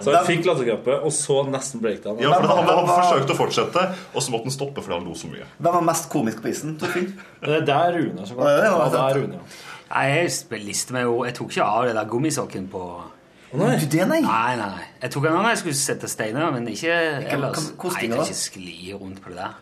Så 0.01 0.15
han 0.15 0.25
fikk 0.25 0.47
latterkrampe, 0.49 0.95
og 1.05 1.13
så 1.13 1.43
nesten 1.45 1.83
breakdown. 1.85 2.17
Ja, 2.25 2.33
for 2.39 2.49
han, 2.49 2.71
han 2.71 2.89
forsøkte 2.89 3.37
å 3.37 3.39
fortsette, 3.43 3.83
og 4.15 4.25
så 4.25 4.33
måtte 4.33 4.49
han 4.49 4.57
stoppe 4.57 4.81
fordi 4.81 4.97
han 4.97 5.05
lo 5.11 5.17
så 5.21 5.29
mye. 5.29 5.45
Hvem 5.61 5.77
var 5.77 5.85
mest 5.91 6.09
komisk 6.13 6.41
på 6.41 6.49
isen? 6.55 6.79
Det 6.81 7.61
er 7.69 7.99
Rune, 7.99 8.25
så 8.25 8.33
klart. 8.39 8.47
var 8.49 8.65
Ja, 8.65 8.89
det 8.95 9.03
er. 9.05 9.21
Rune, 9.21 9.43
ja. 9.43 9.69
Nei, 9.91 10.05
jeg 10.15 10.61
liste 10.65 10.93
meg 10.95 11.03
jo 11.09 11.25
Jeg 11.27 11.35
tok 11.35 11.51
ikke 11.51 11.65
av 11.67 11.87
det 11.89 11.95
der 11.97 12.05
gummisokken 12.11 12.69
på 12.71 12.83
nei. 13.59 13.73
Du 13.81 13.87
det, 13.91 14.05
nei? 14.07 14.21
Nei, 14.23 14.57
nei, 14.57 14.69
nei. 14.77 14.85
Jeg 15.03 15.11
tok 15.11 15.25
den 15.27 15.33
når 15.35 15.49
jeg 15.51 15.59
skulle 15.65 15.75
sette 15.81 16.09
steiner, 16.09 16.53
men 16.55 16.69
ikke 16.71 16.93
ellers. 17.35 17.73
hva- 17.75 17.91
Nei, 17.97 18.03
jeg 18.07 18.11
kan 18.13 18.23
ikke 18.23 18.39
skli 18.39 18.95
rundt 18.95 19.21
på 19.25 19.29
det 19.35 19.37
der. 19.41 19.55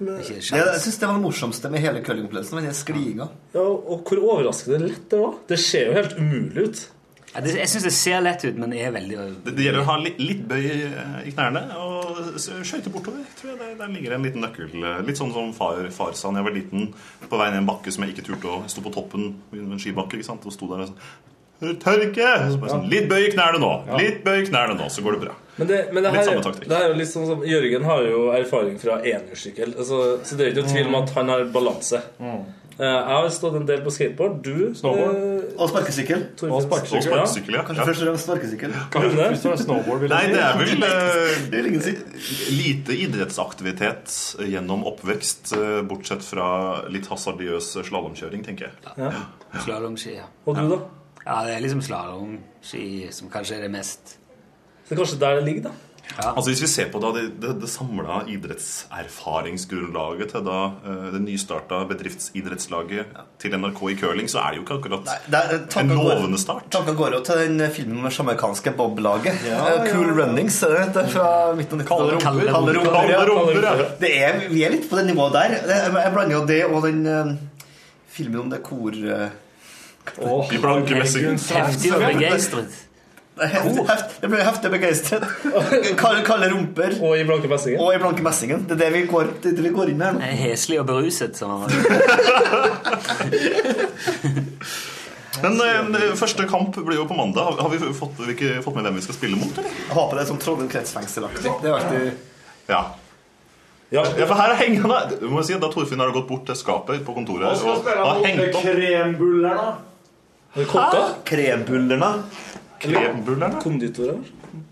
Det 0.00 0.08
er 0.08 0.16
Det, 0.18 0.40
jeg 0.50 0.80
synes 0.80 0.98
det 0.98 1.08
var 1.08 1.14
det 1.14 1.22
morsomste 1.22 1.70
med 1.70 1.80
hele 1.80 2.02
curlingopplevelsen. 2.04 2.62
Den 2.64 2.72
skliinga. 2.76 3.28
Ja, 3.54 3.60
og 3.60 4.04
hvor 4.08 4.20
overraskende 4.34 4.78
lett 4.88 5.08
det 5.10 5.18
var. 5.20 5.34
Det 5.48 5.58
ser 5.58 5.86
jo 5.88 5.92
helt 5.92 6.14
umulig 6.18 6.68
ut. 6.68 6.88
Ja, 7.30 7.40
det, 7.44 7.52
jeg 7.60 7.70
syns 7.70 7.84
det 7.86 7.92
ser 7.94 8.22
lett 8.24 8.42
ut, 8.42 8.56
men 8.58 8.72
er 8.74 8.90
veldig 8.90 9.18
Det, 9.46 9.54
det 9.54 9.66
gjelder 9.68 9.84
å 9.84 9.88
ha 9.92 9.96
litt, 10.02 10.18
litt 10.18 10.42
bøy 10.50 10.64
eh, 10.66 11.16
i 11.30 11.34
knærne 11.34 11.62
og 11.78 12.18
skøyte 12.42 12.90
bortover. 12.90 13.22
Tror 13.38 13.52
jeg 13.52 13.60
der, 13.60 13.76
Der 13.78 13.92
ligger 13.94 14.16
en 14.16 14.26
liten 14.26 14.42
nøkkel. 14.42 14.72
eh, 14.74 15.00
Litt 15.06 15.20
sånn 15.20 15.30
som 15.36 15.52
far, 15.54 15.78
far 15.94 16.16
sa 16.18 16.32
da 16.34 16.42
jeg 16.42 16.48
var 16.48 16.56
liten, 16.58 16.88
på 17.30 17.38
vei 17.38 17.50
ned 17.52 17.62
en 17.62 17.70
bakke 17.70 17.94
som 17.94 18.02
jeg 18.04 18.16
ikke 18.16 18.26
turte 18.32 18.50
å 18.50 18.62
stå 18.66 18.80
sto 18.80 18.86
på 18.88 18.94
toppen 18.98 19.34
av 19.52 19.60
en 19.60 19.82
skibakke 19.82 20.18
ikke 20.18 20.26
sant? 20.26 20.46
og 20.48 20.56
sto 20.56 20.70
der 20.72 20.86
og 20.86 20.90
sånn 20.90 21.02
Tørke! 21.60 22.28
Så 22.48 22.56
bare 22.56 22.72
sånn, 22.72 22.86
litt 22.88 23.06
bøy 23.10 23.26
i 23.26 23.32
knærne 23.34 23.58
nå! 23.60 23.70
Litt 24.00 24.22
bøy 24.24 24.38
i 24.40 24.46
knærne 24.48 24.78
nå, 24.78 24.86
så 24.88 25.02
går 25.04 25.18
det 25.18 25.26
bra. 25.26 25.34
Men 25.58 25.68
det, 25.68 25.80
men 25.92 26.06
det, 26.06 26.12
her, 26.14 26.24
samme 26.24 26.44
taktikk. 26.46 26.70
er 26.72 26.86
jo 26.88 26.94
litt 26.96 27.10
sånn 27.10 27.26
som 27.28 27.42
Jørgen 27.44 27.84
har 27.84 28.06
jo 28.06 28.22
erfaring 28.32 28.78
fra 28.80 28.96
enhjulssykkel, 29.04 29.74
altså, 29.76 29.98
så 30.24 30.38
det 30.38 30.46
er 30.46 30.54
ikke 30.54 30.64
noe 30.64 30.72
tvil 30.72 30.88
om 30.88 30.96
at 31.02 31.12
han 31.18 31.32
har 31.34 31.44
balanse. 31.52 32.00
Mm. 32.16 32.40
Eh, 32.80 32.86
Jeg 32.86 33.12
har 33.12 33.26
stått 33.28 33.56
en 33.58 33.66
del 33.68 33.82
på 33.84 33.90
skateboard. 33.92 34.38
Du 34.44 34.70
Snowboard. 34.74 35.16
eh, 35.16 35.50
Og 35.60 35.68
sparkesykkel. 35.68 36.22
Og 36.48 36.62
sparkesykkel, 36.64 37.12
ja. 37.12 37.58
ja. 37.58 37.64
Kanskje 37.68 37.84
først 37.90 38.00
og 38.02 38.06
fremst 38.08 38.24
sparkesykkel. 38.28 38.76
Kanskje 38.94 39.10
først 39.18 39.44
og 39.44 39.50
fremst 39.50 39.64
snowboard, 39.66 40.00
vil 40.00 40.14
Nei, 40.14 40.20
jeg 40.22 40.30
si. 40.30 40.36
det 40.36 40.44
er 40.46 40.54
vel 40.62 40.86
eh, 40.88 41.42
Det 41.50 41.58
er 41.60 41.68
ingen 41.68 41.82
lite 42.56 42.96
idrettsaktivitet 43.04 44.14
gjennom 44.54 44.86
oppvekst, 44.88 45.52
eh, 45.58 45.82
bortsett 45.90 46.24
fra 46.24 46.48
litt 46.88 47.10
hasardiøs 47.12 47.68
slalåmkjøring, 47.90 48.46
tenker 48.48 48.70
jeg. 48.70 48.96
Ja. 48.96 49.12
Slalåmski. 49.66 50.16
Ja. 50.16 50.24
Og 50.46 50.56
du, 50.56 50.64
da? 50.72 50.80
ja, 51.26 51.36
det 51.46 51.58
er 51.58 51.60
liksom 51.66 51.84
slalåmski 51.84 52.86
som 53.12 53.28
kanskje 53.32 53.58
er 53.60 53.66
det 53.68 53.70
mest 53.76 54.16
Så 54.88 54.96
kanskje 54.96 55.20
der 55.20 55.36
det 55.38 55.44
ligger, 55.46 55.68
da? 55.68 55.76
Ja. 56.16 56.32
Altså 56.34 56.50
Hvis 56.50 56.62
vi 56.64 56.66
ser 56.66 56.88
på 56.90 56.98
da 57.00 57.12
det, 57.14 57.22
det, 57.40 57.60
det 57.62 57.68
samla 57.70 58.22
idrettserfaringsgrunnlaget 58.28 60.28
til 60.32 60.42
da 60.46 60.64
eh, 60.84 61.04
det 61.14 61.20
nystarta 61.22 61.84
bedriftsidrettslaget 61.88 63.04
til 63.40 63.50
NRK 63.56 63.80
i 63.92 63.94
curling, 64.00 64.28
så 64.30 64.38
er 64.42 64.48
det 64.50 64.56
jo 64.60 64.64
ikke 64.64 64.74
akkurat 64.80 65.04
Nei, 65.06 65.18
er, 65.38 65.42
en 65.80 65.88
går- 65.92 65.96
lovende 66.00 66.38
start. 66.42 66.64
Tanken 66.74 66.96
går 66.98 67.10
jo 67.16 67.20
til 67.28 67.36
den 67.44 67.56
filmen 67.76 68.00
med 68.04 68.10
sjamerikanske 68.16 68.70
Bob-laget. 68.76 69.36
Ja, 69.46 69.58
Eh, 69.70 69.86
cool 69.92 70.06
ja. 70.10 70.14
Runnings. 70.24 70.58
er 70.62 70.68
det? 70.68 70.76
Er 71.04 71.08
fra 71.14 71.28
midten 71.54 71.80
av 71.80 71.86
90-tallet. 71.86 72.22
Kalde 72.22 72.52
rumper. 73.30 73.62
Ja. 73.62 73.74
Ja. 73.78 73.84
Er, 74.10 74.32
vi 74.50 74.60
er 74.66 74.70
litt 74.74 74.86
på 74.90 74.96
det 74.98 75.06
nivået 75.12 75.32
der. 75.38 75.50
Jeg 75.70 76.12
blander 76.14 76.34
jo 76.40 76.44
det 76.46 76.62
og 76.66 76.82
den 76.88 77.00
eh, 77.06 77.26
filmen 78.10 78.40
om 78.46 78.50
det 78.50 78.62
kor... 78.66 78.90
Oh, 80.18 80.48
I 80.50 80.58
blanke 80.58 80.94
messing. 80.96 81.36
Heftig 81.38 81.92
og 81.94 82.00
begeistret. 82.02 82.66
Heft- 83.48 83.80
heft- 83.88 84.16
Det 84.22 84.28
blir 84.32 84.42
heftig 84.44 84.70
begeistret. 84.72 85.24
Kalde, 86.00 86.22
kalde 86.26 86.50
rumper. 86.52 86.96
Og 87.00 87.16
i 87.18 87.24
blanke 87.28 87.48
messingen? 87.50 87.80
Og 87.80 87.94
i 87.94 87.98
blanke 88.02 88.22
messingen. 88.26 88.66
Det 88.68 88.76
er 88.76 88.82
det 88.84 88.90
vi 88.98 89.02
går, 89.10 89.24
det 89.42 89.52
er 89.52 89.56
det 89.60 89.64
vi 89.68 89.74
går 89.76 89.92
inn 89.94 89.98
med 90.00 90.06
her 90.06 90.14
nå. 90.18 90.20
Er 90.26 90.36
Heslig 90.44 90.80
og 90.82 90.86
beruset, 90.90 91.36
som 91.38 91.50
han 91.50 91.60
var. 91.64 91.70
Men 95.40 95.60
eh, 95.62 96.10
første 96.18 96.44
kamp 96.50 96.74
blir 96.84 96.98
jo 97.00 97.06
på 97.08 97.16
mandag. 97.16 97.44
Har, 97.46 97.60
har 97.64 97.70
vi 97.72 97.78
fått, 97.96 98.18
har 98.18 98.26
vi 98.28 98.34
ikke 98.36 98.62
fått 98.64 98.74
med 98.76 98.84
hvem 98.88 98.98
vi 98.98 99.04
skal 99.06 99.16
spille 99.16 99.38
mot, 99.40 99.52
eller? 99.60 99.70
Jeg 99.86 99.94
håper 99.96 100.18
det 100.18 100.24
er 100.24 100.28
sånn 100.32 100.40
Trondheim 100.42 100.70
kretsfengselaktig. 100.72 101.52
Det 101.62 101.70
er 101.70 101.76
alltid 101.78 102.10
Ja. 102.70 102.82
Ja, 103.90 104.04
for 104.22 104.38
her 104.38 104.52
henger 104.54 104.84
han 104.86 105.14
Du 105.18 105.24
må 105.34 105.40
si 105.42 105.50
at 105.56 105.62
Da 105.64 105.66
Torfinn 105.72 105.98
har 105.98 106.12
gått 106.14 106.28
bort 106.28 106.44
til 106.46 106.54
skapet 106.54 107.00
på 107.02 107.10
kontoret 107.16 107.58
og 107.58 107.88
har 107.90 108.20
hengt 108.22 108.54
opp 108.54 108.60
krembullerne. 108.62 109.72
Krembullerne. 111.26 112.10
Krembullerne. 112.80 113.60
Konditorer? 113.62 114.18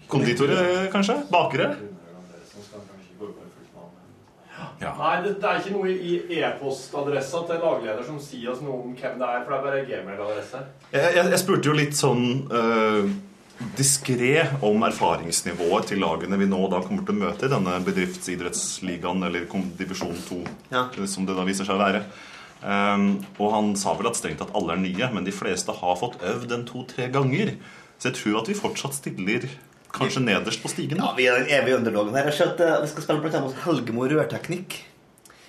Konditorer, 0.08 0.88
kanskje? 0.92 1.20
Bakere? 1.32 1.70
Nei, 4.78 5.14
det, 5.24 5.32
det 5.42 5.46
er 5.48 5.58
ikke 5.60 5.72
noe 5.74 5.90
i 5.90 6.12
e-postadressa 6.38 7.40
til 7.48 7.58
lagleder 7.62 8.04
som 8.06 8.18
sier 8.22 8.52
oss 8.52 8.60
noe 8.62 8.76
om 8.78 8.92
hvem 8.98 9.16
det 9.18 9.26
er, 9.26 9.40
for 9.42 9.50
det 9.50 9.58
er 9.58 9.64
bare 9.64 9.80
gmail-adresse. 9.88 10.60
Jeg, 10.92 11.14
jeg, 11.16 11.24
jeg 11.34 11.40
spurte 11.42 11.70
jo 11.70 11.74
litt 11.78 11.98
sånn 11.98 12.24
uh, 12.50 13.08
diskré 13.78 14.32
om 14.66 14.86
erfaringsnivået 14.86 15.90
til 15.90 16.02
lagene 16.02 16.38
vi 16.38 16.46
nå 16.50 16.60
da 16.70 16.78
kommer 16.86 17.02
til 17.06 17.16
å 17.18 17.22
møte 17.24 17.48
i 17.48 17.52
denne 17.52 17.74
bedriftsidrettsligaen, 17.86 19.22
eller 19.26 19.48
kom- 19.50 19.70
divisjon 19.78 20.14
2, 20.28 20.40
Ja. 20.74 20.86
som 21.10 21.26
det 21.26 21.34
da 21.38 21.46
viser 21.48 21.66
seg 21.66 21.74
å 21.78 21.82
være. 21.82 22.04
Um, 22.58 23.08
og 23.38 23.52
han 23.54 23.74
sa 23.78 23.92
vel 23.98 24.08
at 24.10 24.18
strengt 24.18 24.40
tatt 24.42 24.54
alle 24.58 24.74
er 24.74 24.82
nye, 24.82 25.10
men 25.14 25.26
de 25.26 25.34
fleste 25.34 25.74
har 25.74 25.98
fått 25.98 26.18
øvd 26.26 26.54
en 26.54 26.64
to-tre 26.70 27.10
ganger. 27.14 27.54
Så 27.98 28.10
jeg 28.10 28.18
tror 28.20 28.42
at 28.42 28.50
vi 28.50 28.54
fortsatt 28.54 28.94
stiller 28.94 29.48
kanskje 29.94 30.22
nederst 30.22 30.62
på 30.62 30.70
stigen. 30.70 31.00
Ja, 31.02 31.14
vi 31.16 31.26
er 31.26 31.40
den 31.40 31.50
evige 31.50 31.80
underdogen 31.80 32.14
her. 32.14 32.28
Jeg 32.30 32.38
ser 32.38 32.52
at 32.52 32.60
eh, 32.62 32.76
Vi 32.84 32.92
skal 32.92 33.06
spille 33.06 33.24
blant 33.24 33.40
hos 33.42 33.58
Helgemo 33.64 34.06
Rørteknikk. 34.06 34.76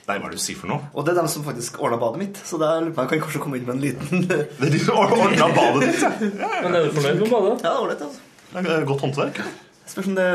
Nei, 0.10 0.16
hva 0.18 0.26
er 0.26 0.32
det 0.34 0.40
du 0.40 0.42
sier 0.42 0.58
for 0.58 0.72
noe? 0.72 0.88
Og 0.98 1.06
det 1.06 1.14
er 1.14 1.20
dem 1.20 1.28
som 1.30 1.44
faktisk 1.46 1.78
ordna 1.84 2.00
badet 2.02 2.22
mitt. 2.24 2.40
Så 2.42 2.58
da 2.58 2.80
lurer 2.80 2.90
jeg 2.90 2.96
om 2.96 3.04
jeg 3.04 3.12
kan 3.12 3.22
kanskje 3.28 3.44
komme 3.44 3.60
inn 3.60 3.68
med 3.68 3.76
en 3.76 3.84
liten 3.84 4.26
Det 4.30 4.40
er 4.66 4.74
de 4.74 4.82
som 4.82 4.98
ordna 4.98 5.52
badet 5.54 5.92
ditt. 5.92 6.02
ja. 6.42 6.50
Men 6.64 6.80
er 6.80 6.88
du 6.88 6.96
fornøyd 6.98 7.22
med 7.22 7.30
badet? 7.36 7.56
Ja, 7.68 7.76
ålreit, 7.78 8.02
altså. 8.08 8.26
Det 8.50 8.74
er 8.74 8.90
Godt 8.90 9.06
håndverk. 9.06 9.44
Spørs 9.90 10.10
om 10.10 10.18
det 10.18 10.30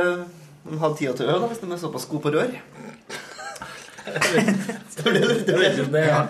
de 0.64 0.78
hadde 0.80 0.96
tida 0.96 1.12
til 1.18 1.26
å 1.26 1.34
øve, 1.34 1.40
da, 1.42 1.48
hvis 1.50 1.60
de 1.60 1.66
er 1.74 1.80
såpass 1.82 2.06
gode 2.08 2.22
på 2.24 2.30
rør. 2.32 2.54
Jeg 4.04 4.14
vet 4.14 5.40
ikke 5.40 5.56
det, 5.58 5.84
det, 5.92 6.02
ja. 6.06 6.20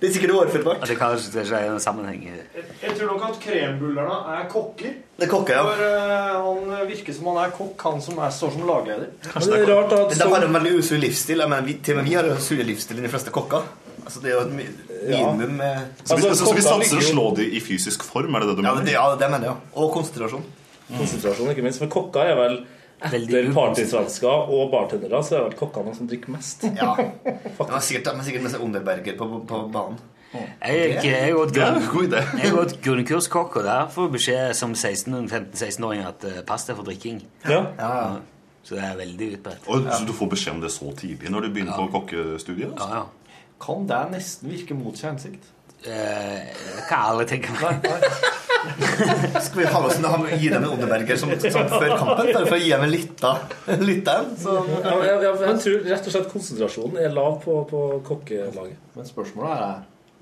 Det 0.00 0.08
er 0.08 0.12
sikkert 0.14 0.30
overførbart. 0.36 0.78
Ja, 0.82 0.86
det 0.92 0.96
kan 0.98 1.14
være 1.16 1.60
en 1.72 1.80
sammenheng. 1.82 2.20
Jeg, 2.28 2.64
jeg 2.82 2.92
tror 2.98 3.08
nok 3.12 3.24
at 3.28 3.40
krembullerne 3.42 4.18
er 4.36 4.44
kokker. 4.52 4.92
Det 5.18 5.26
er 5.26 5.32
kokker, 5.32 5.56
ja. 5.58 5.64
For 5.66 5.82
eh, 5.88 6.36
han 6.44 6.88
virker 6.92 7.16
som 7.16 7.26
han 7.32 7.40
er 7.44 7.54
kokk, 7.56 7.82
han 7.88 8.00
som 8.04 8.20
er, 8.22 8.30
står 8.30 8.52
som 8.54 8.66
lagleder. 8.68 9.08
Men 9.34 9.48
det 9.50 9.58
er 9.58 9.66
rart 9.72 9.92
at 9.96 10.12
Men 10.14 10.22
de 10.22 10.28
har 10.34 10.46
en 10.46 10.58
veldig 10.60 10.74
usunn 10.78 11.02
livsstil. 11.02 11.42
Jeg 11.42 11.50
mener, 11.50 11.66
vi, 11.66 11.74
til 11.82 11.96
og 11.96 12.02
med 12.02 12.10
vi 12.12 12.14
har 12.20 12.30
jo 12.30 12.36
sunn 12.46 12.62
livsstil 12.68 13.00
enn 13.00 13.08
de 13.08 13.12
fleste 13.16 13.34
kokker. 13.34 13.66
Altså, 14.04 14.22
det 14.22 14.30
er 14.30 14.36
jo 14.38 14.44
et 14.46 14.54
mi- 14.54 14.70
minimum 15.08 15.58
med 15.58 15.82
Så 16.04 16.16
vi, 16.16 16.28
Altså, 16.30 16.46
så 16.46 16.54
vi 16.54 16.62
satser 16.64 16.96
å 17.02 17.06
slå 17.10 17.26
dem 17.36 17.50
i 17.58 17.60
fysisk 17.60 18.06
form, 18.06 18.34
er 18.38 18.46
det 18.46 18.54
det 18.54 18.56
du 18.62 18.62
ja, 18.68 18.74
det, 18.78 18.94
ja, 18.94 19.04
det 19.20 19.30
mener 19.34 19.50
jeg. 19.50 19.56
Og 19.74 19.90
konsentrasjon. 19.98 20.46
konsentrasjon, 20.96 21.50
ikke 21.52 21.66
minst. 21.66 21.82
For 21.82 21.90
kokker 21.92 22.30
er 22.32 22.38
vel 22.38 22.60
etter 23.02 23.50
partysvensker 23.54 24.52
og 24.54 24.70
bartendere, 24.72 25.22
så 25.24 25.38
er 25.38 25.44
vel 25.48 25.56
kokkene 25.58 25.94
som 25.96 26.08
drikker 26.10 26.32
mest. 26.34 26.64
Ja. 26.76 26.94
De 27.58 27.66
har 27.70 27.84
sikkert, 27.84 28.10
sikkert 28.26 28.46
med 28.46 28.54
seg 28.54 28.64
Underberger 28.64 29.18
på, 29.18 29.28
på 29.48 29.60
banen. 29.74 29.98
Jeg 30.28 30.98
jeg 31.04 31.20
har 31.24 31.32
gått 31.32 31.54
Det 31.54 31.62
er 31.64 32.50
grunn- 32.52 32.74
grunnkurskokk, 32.84 33.56
og 33.56 33.64
der 33.64 33.86
får 33.94 34.10
beskjed 34.12 34.56
som 34.58 34.74
15-16-åring 34.76 36.02
at 36.04 36.26
eh, 36.28 36.42
pass 36.44 36.66
deg 36.68 36.76
for 36.76 36.84
drikking. 36.84 37.22
Ja. 37.48 37.62
Ja, 37.78 37.92
ja. 37.96 38.18
Så 38.62 38.76
det 38.76 38.84
er 38.84 38.98
veldig 38.98 39.28
utbredt. 39.38 39.68
Og, 39.72 39.86
så 39.88 40.04
du 40.04 40.12
får 40.12 40.28
beskjed 40.34 40.58
om 40.58 40.60
det 40.60 40.70
så 40.74 40.90
tidlig 40.98 41.30
når 41.32 41.46
du 41.46 41.54
begynner 41.54 41.78
på 41.78 41.86
kokkestudiet? 41.94 42.74
Altså. 42.74 42.88
Ja, 42.90 42.98
ja. 43.00 43.38
Kan 43.64 43.86
det 43.88 44.02
nesten 44.12 44.50
virke 44.52 44.76
mot 44.76 44.98
sin 44.98 45.08
hensikt? 45.14 45.48
Eh, 45.86 46.38
det 46.88 46.96
alle 46.96 47.24
tenker. 47.24 47.54
Skal 49.40 49.60
vi 49.60 49.66
ha 49.66 49.80
oss 49.86 49.98
en, 49.98 50.26
gi 50.38 50.48
dem 50.50 50.64
en 50.64 50.70
Odeberger 50.72 51.16
som, 51.16 51.30
som 51.38 51.68
før 51.70 51.92
kampen? 51.94 52.32
For, 52.32 52.48
for 52.48 52.56
å 52.56 52.60
gi 52.60 52.72
dem 52.72 52.86
en 52.88 52.90
lita 52.92 53.34
en 53.70 53.84
lita 53.86 54.16
en? 54.22 54.32
Så, 54.40 54.56
Ja, 54.82 54.96
jeg, 55.06 55.20
jeg, 55.22 55.36
jeg 55.44 55.62
tror 55.64 55.86
rett 55.92 56.10
og 56.10 56.16
slett 56.16 56.32
konsentrasjonen 56.32 56.98
er 57.04 57.14
lav 57.14 57.38
på, 57.44 57.60
på 57.70 57.84
kokkelaget. 58.08 58.80
Men 58.98 59.08
spørsmålet 59.08 59.62
er 59.68 59.78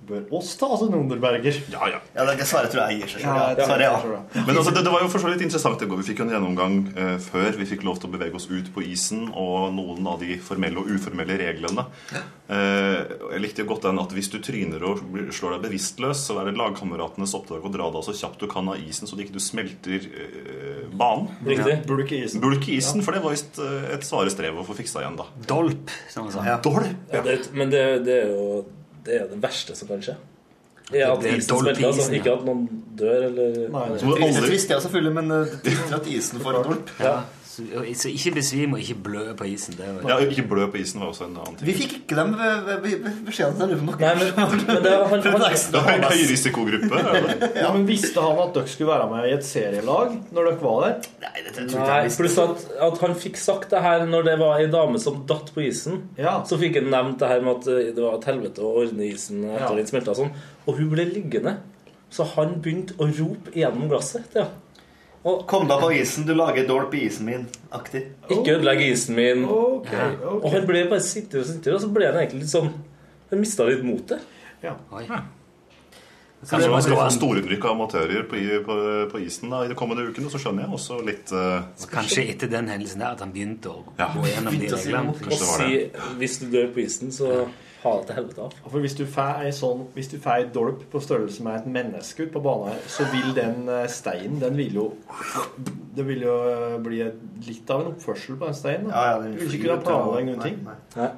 Bør 0.06 0.24
oss 0.38 0.52
ta 0.60 0.68
oss 0.70 0.84
en 0.86 0.94
Underberger? 0.94 1.56
Ja, 1.72 1.88
ja. 1.90 2.00
ja, 2.14 2.26
det 2.30 2.46
svaret 2.46 2.70
tror 2.72 2.84
jeg 2.86 3.00
gir 3.00 3.12
seg 3.16 3.24
selv. 3.24 3.60
Ja, 3.60 3.78
Ja. 3.86 4.44
Men 4.46 4.56
altså, 4.56 4.72
det, 4.74 4.84
det 4.86 4.92
var 4.92 5.02
jo 5.02 5.10
for 5.10 5.22
så 5.22 5.30
vidt 5.32 5.42
interessant 5.46 5.82
går. 5.82 6.00
Vi 6.02 6.08
fikk 6.10 6.22
jo 6.22 6.26
en 6.28 6.34
gjennomgang 6.36 6.78
eh, 6.94 7.16
før 7.22 7.58
vi 7.58 7.66
fikk 7.68 7.84
lov 7.86 7.98
til 8.00 8.10
å 8.10 8.14
bevege 8.14 8.38
oss 8.38 8.48
ut 8.50 8.70
på 8.74 8.84
isen, 8.86 9.26
og 9.34 9.74
noen 9.76 10.06
av 10.08 10.22
de 10.22 10.38
formelle 10.42 10.80
og 10.82 10.90
uformelle 10.94 11.38
reglene. 11.40 11.86
Eh, 12.12 13.00
jeg 13.34 13.42
likte 13.42 13.64
jo 13.64 13.70
godt 13.72 13.88
den 13.88 13.98
at 13.98 14.14
hvis 14.14 14.30
du 14.30 14.38
tryner 14.44 14.84
og 14.86 15.02
slår 15.34 15.56
deg 15.56 15.66
bevisstløs, 15.66 16.22
så 16.28 16.38
er 16.40 16.50
det 16.50 16.56
lagkameratenes 16.60 17.34
oppdrag 17.38 17.66
å 17.66 17.72
dra 17.74 17.90
deg 17.94 18.06
så 18.06 18.14
kjapt 18.16 18.42
du 18.44 18.46
kan 18.50 18.70
av 18.70 18.78
isen, 18.82 19.10
så 19.10 19.18
du 19.18 19.24
ikke 19.26 19.36
du 19.36 19.42
smelter 19.42 20.06
eh, 20.06 20.86
banen. 20.94 21.28
Riktig. 21.46 21.80
Bulk 21.90 22.14
i 22.14 22.22
isen. 22.28 22.42
Bulk 22.44 22.70
i 22.70 22.78
isen, 22.78 23.02
for 23.06 23.16
det 23.16 23.24
var 23.26 23.34
visst 23.34 23.58
eh, 23.62 23.90
et 23.96 24.06
svare 24.06 24.30
strev 24.32 24.62
å 24.62 24.66
få 24.66 24.78
fiksa 24.78 25.02
igjen, 25.02 25.18
da. 25.18 25.28
Dolp, 25.50 25.92
som 26.12 26.28
han 26.28 26.34
sa. 26.36 26.46
Ja. 26.46 26.58
Dolp! 26.62 26.86
Ja, 27.12 27.24
det, 27.26 27.40
men 27.56 27.74
det, 27.74 27.84
det 28.06 28.20
er 28.22 28.34
jo 28.34 28.64
det, 29.06 29.20
er 29.22 29.28
det 29.30 29.38
verste 29.42 29.76
som 29.78 29.88
kan 29.88 30.02
skje. 30.04 30.16
Er 30.94 31.08
at 31.10 31.22
Det 31.22 31.32
er 31.32 31.38
isen 31.40 31.58
smelter, 31.58 31.86
altså. 31.88 32.02
isen, 32.04 32.12
ja. 32.14 32.18
Ikke 32.20 32.32
at 32.36 32.44
noen 32.46 32.66
dør 32.98 33.24
eller 33.26 33.56
Nei, 33.74 33.86
det- 33.88 33.96
er 33.96 33.98
trist, 33.98 34.06
Det 34.06 34.26
aldri 34.28 34.50
visste 34.52 34.74
jeg 34.76 34.82
selvfølgelig, 34.84 35.14
men 35.16 35.30
eh, 35.34 35.56
det 35.64 35.72
er 35.90 35.96
at 35.96 36.06
isen 36.18 36.40
får 36.44 36.58
en 36.60 36.68
dolp. 36.70 36.92
Ja. 37.00 37.14
Så, 37.56 37.62
så 37.96 38.10
ikke 38.12 38.30
besvim 38.36 38.74
og 38.76 38.80
ikke 38.82 38.94
blø 39.06 39.20
på 39.38 39.46
isen. 39.48 39.76
Det 39.78 39.86
var, 40.02 40.10
ja, 40.10 40.16
Ikke 40.28 40.42
blø 40.50 40.66
på 40.72 40.76
isen 40.82 41.00
var 41.00 41.08
også 41.14 41.24
en 41.24 41.36
annen 41.40 41.54
ting. 41.56 41.66
Vi 41.70 41.74
fikk 41.78 41.92
ikke 42.02 42.16
ved- 42.82 43.06
beskjeden 43.24 43.54
til 43.56 43.70
dere. 43.70 43.78
Nei, 44.02 44.10
men, 44.18 44.60
men 44.66 44.82
det, 44.84 44.92
han, 44.92 45.22
han, 45.22 45.22
Det 45.72 45.80
var 45.80 45.92
en 45.94 46.04
høy 46.10 46.24
risikogruppe. 46.32 47.00
Ja, 47.62 47.70
men 47.72 47.86
Visste 47.88 48.20
han 48.20 48.42
at 48.42 48.52
dere 48.58 48.68
skulle 48.68 48.90
være 48.92 49.06
med 49.14 49.28
i 49.30 49.32
et 49.38 49.46
serielag 49.48 50.12
når 50.36 50.50
dere 50.50 50.60
var 50.66 50.82
der? 50.84 51.08
Nei, 51.24 51.44
det 51.46 51.54
tror 51.56 51.88
jeg 51.94 52.10
ikke 52.10 52.20
pluss 52.20 52.36
at, 52.44 52.66
at 52.90 53.00
han 53.06 53.16
fikk 53.24 53.40
sagt 53.40 53.72
det 53.72 53.80
her 53.86 54.04
når 54.10 54.28
det 54.28 54.36
var 54.42 54.60
ei 54.60 54.68
dame 54.76 55.00
som 55.02 55.22
datt 55.30 55.48
på 55.56 55.64
isen. 55.64 56.02
Ja. 56.20 56.36
Så 56.48 56.58
fikk 56.60 56.76
han 56.82 56.90
nevnt 56.92 57.18
det 57.22 57.30
her 57.32 57.40
med 57.46 57.62
at 57.62 57.70
eh, 57.72 57.88
det 57.96 58.04
var 58.04 58.18
et 58.20 58.28
helvete 58.28 58.60
å 58.66 58.74
ordne 58.82 59.08
isen 59.08 59.46
etter 59.48 59.64
Ja. 59.70 59.72
den 59.80 59.88
smelta 59.88 60.12
og 60.12 60.20
sånn. 60.20 60.36
Og 60.68 60.76
hun 60.82 60.92
ble 60.92 61.08
liggende. 61.08 61.56
Så 62.12 62.28
han 62.36 62.58
begynte 62.62 62.94
å 63.02 63.08
rope 63.16 63.56
gjennom 63.56 63.88
glasset. 63.90 64.28
Ja. 64.36 64.44
Og 65.26 65.40
Kom 65.50 65.64
deg 65.66 65.80
på 65.82 65.88
isen, 65.96 66.26
du 66.28 66.34
lager 66.38 66.66
dolp 66.68 66.92
i 66.94 67.00
isen 67.08 67.26
min. 67.26 67.46
Aktig. 67.74 68.04
ikke 68.30 68.56
ødelegg 68.60 68.82
isen 68.92 69.16
min. 69.18 69.44
Ok, 69.50 69.88
Og 70.22 70.36
ok. 70.44 70.52
han 70.52 70.66
ble 70.68 70.84
bare 70.90 71.02
sittende 71.02 71.42
og 71.42 71.48
sittende, 71.48 71.74
og 71.74 71.82
så 71.82 71.88
ble 71.96 72.06
han 72.06 72.20
egentlig 72.20 72.44
litt 72.44 72.52
sånn 72.52 72.70
Han 73.30 73.40
mista 73.42 73.64
litt 73.66 73.82
motet. 73.82 74.22
Ja. 74.62 74.76
Kanskje 76.46 76.68
man 76.70 76.82
skal 76.84 76.98
få 77.00 77.06
storbruk 77.10 77.64
av 77.64 77.72
amatører 77.74 78.26
på, 78.30 78.38
på, 78.68 78.74
på 79.10 79.20
isen 79.24 79.50
da, 79.50 79.64
i 79.66 79.70
de 79.72 79.74
kommende 79.78 80.04
ukene, 80.06 80.28
så 80.30 80.38
skjønner 80.38 80.66
jeg 80.66 80.76
også 80.78 80.98
litt 81.06 81.32
Så 81.32 81.88
Kanskje 81.90 82.26
etter 82.30 82.50
den 82.52 82.68
hendelsen 82.70 83.02
der 83.02 83.16
at 83.16 83.24
han 83.24 83.32
begynte 83.34 83.72
å 83.72 83.82
Ja. 83.98 84.12
gå 84.14 84.28
gjennom 84.28 84.54
de 84.60 84.68
reglene. 84.70 85.14
Og 85.26 85.40
si 85.40 85.90
hvis 86.20 86.38
du 86.42 86.46
dør 86.52 86.68
på 86.76 86.84
isen, 86.84 87.10
så 87.10 87.48
det 88.00 88.08
til 88.08 88.18
helvete 88.18 88.44
av. 88.46 88.56
For 88.66 88.84
hvis 88.84 88.96
du 88.98 89.04
får 89.10 89.44
ei 89.46 89.52
sånn, 89.56 89.84
hvis 89.96 90.10
du 90.12 90.16
får 90.22 90.32
ei 90.34 90.48
dolp 90.54 90.82
på 90.92 91.02
størrelse 91.02 91.44
med 91.46 91.60
et 91.60 91.68
menneske 91.78 92.26
ut 92.26 92.32
på 92.34 92.42
banen 92.44 92.80
så 92.90 93.06
vil 93.12 93.30
den 93.36 93.68
eh, 93.72 93.86
steinen 93.92 94.40
Den 94.42 94.58
vil 94.58 94.76
jo 94.78 94.86
Det 95.96 96.04
vil 96.06 96.26
jo 96.26 96.34
eh, 96.50 96.76
bli 96.82 97.00
litt 97.46 97.70
av 97.72 97.84
en 97.84 97.92
oppførsel 97.94 98.38
på 98.40 98.50
den 98.50 98.58
steinen. 98.58 98.90
Ja, 98.90 99.06
ja, 99.12 99.22
den 99.22 99.36
du 99.36 99.44
vil 99.44 99.56
ikke 99.58 99.68
kunne 99.68 99.86
planlegge 99.86 100.28
noen 100.32 100.42
Nei, 100.42 100.50
ting. 100.50 100.60
nei. 100.66 100.76
Nei. 100.96 101.14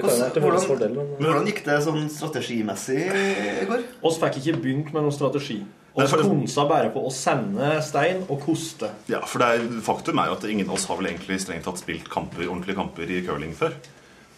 Hvordan. 0.00 0.94
Men... 0.94 1.10
Hvordan 1.18 1.48
gikk 1.50 1.64
det 1.66 1.76
sånn 1.84 2.06
strategimessig 2.12 3.02
i 3.10 3.66
går? 3.68 3.84
Oss 4.06 4.20
fikk 4.22 4.38
ikke 4.40 4.60
begynt 4.62 4.92
med 4.94 5.02
noen 5.02 5.14
strategi. 5.14 5.58
Vi 5.90 6.06
for 6.06 6.22
konsa 6.22 6.64
bare 6.70 6.90
på 6.94 7.02
å 7.02 7.10
sende 7.10 7.72
stein 7.82 8.22
og 8.30 8.44
koste. 8.44 8.92
Ja, 9.10 9.18
for 9.26 9.42
det 9.42 9.48
er, 9.56 9.64
Faktum 9.84 10.20
er 10.22 10.30
jo 10.30 10.36
at 10.38 10.46
ingen 10.46 10.68
av 10.70 10.76
oss 10.76 10.86
har 10.88 11.00
vel 11.00 11.10
egentlig 11.10 11.40
strengt 11.42 11.66
tatt 11.66 11.80
spilt 11.82 12.06
kamper, 12.12 12.46
ordentlige 12.46 12.78
kamper 12.78 13.10
i 13.10 13.18
curling 13.26 13.56
før. 13.58 13.74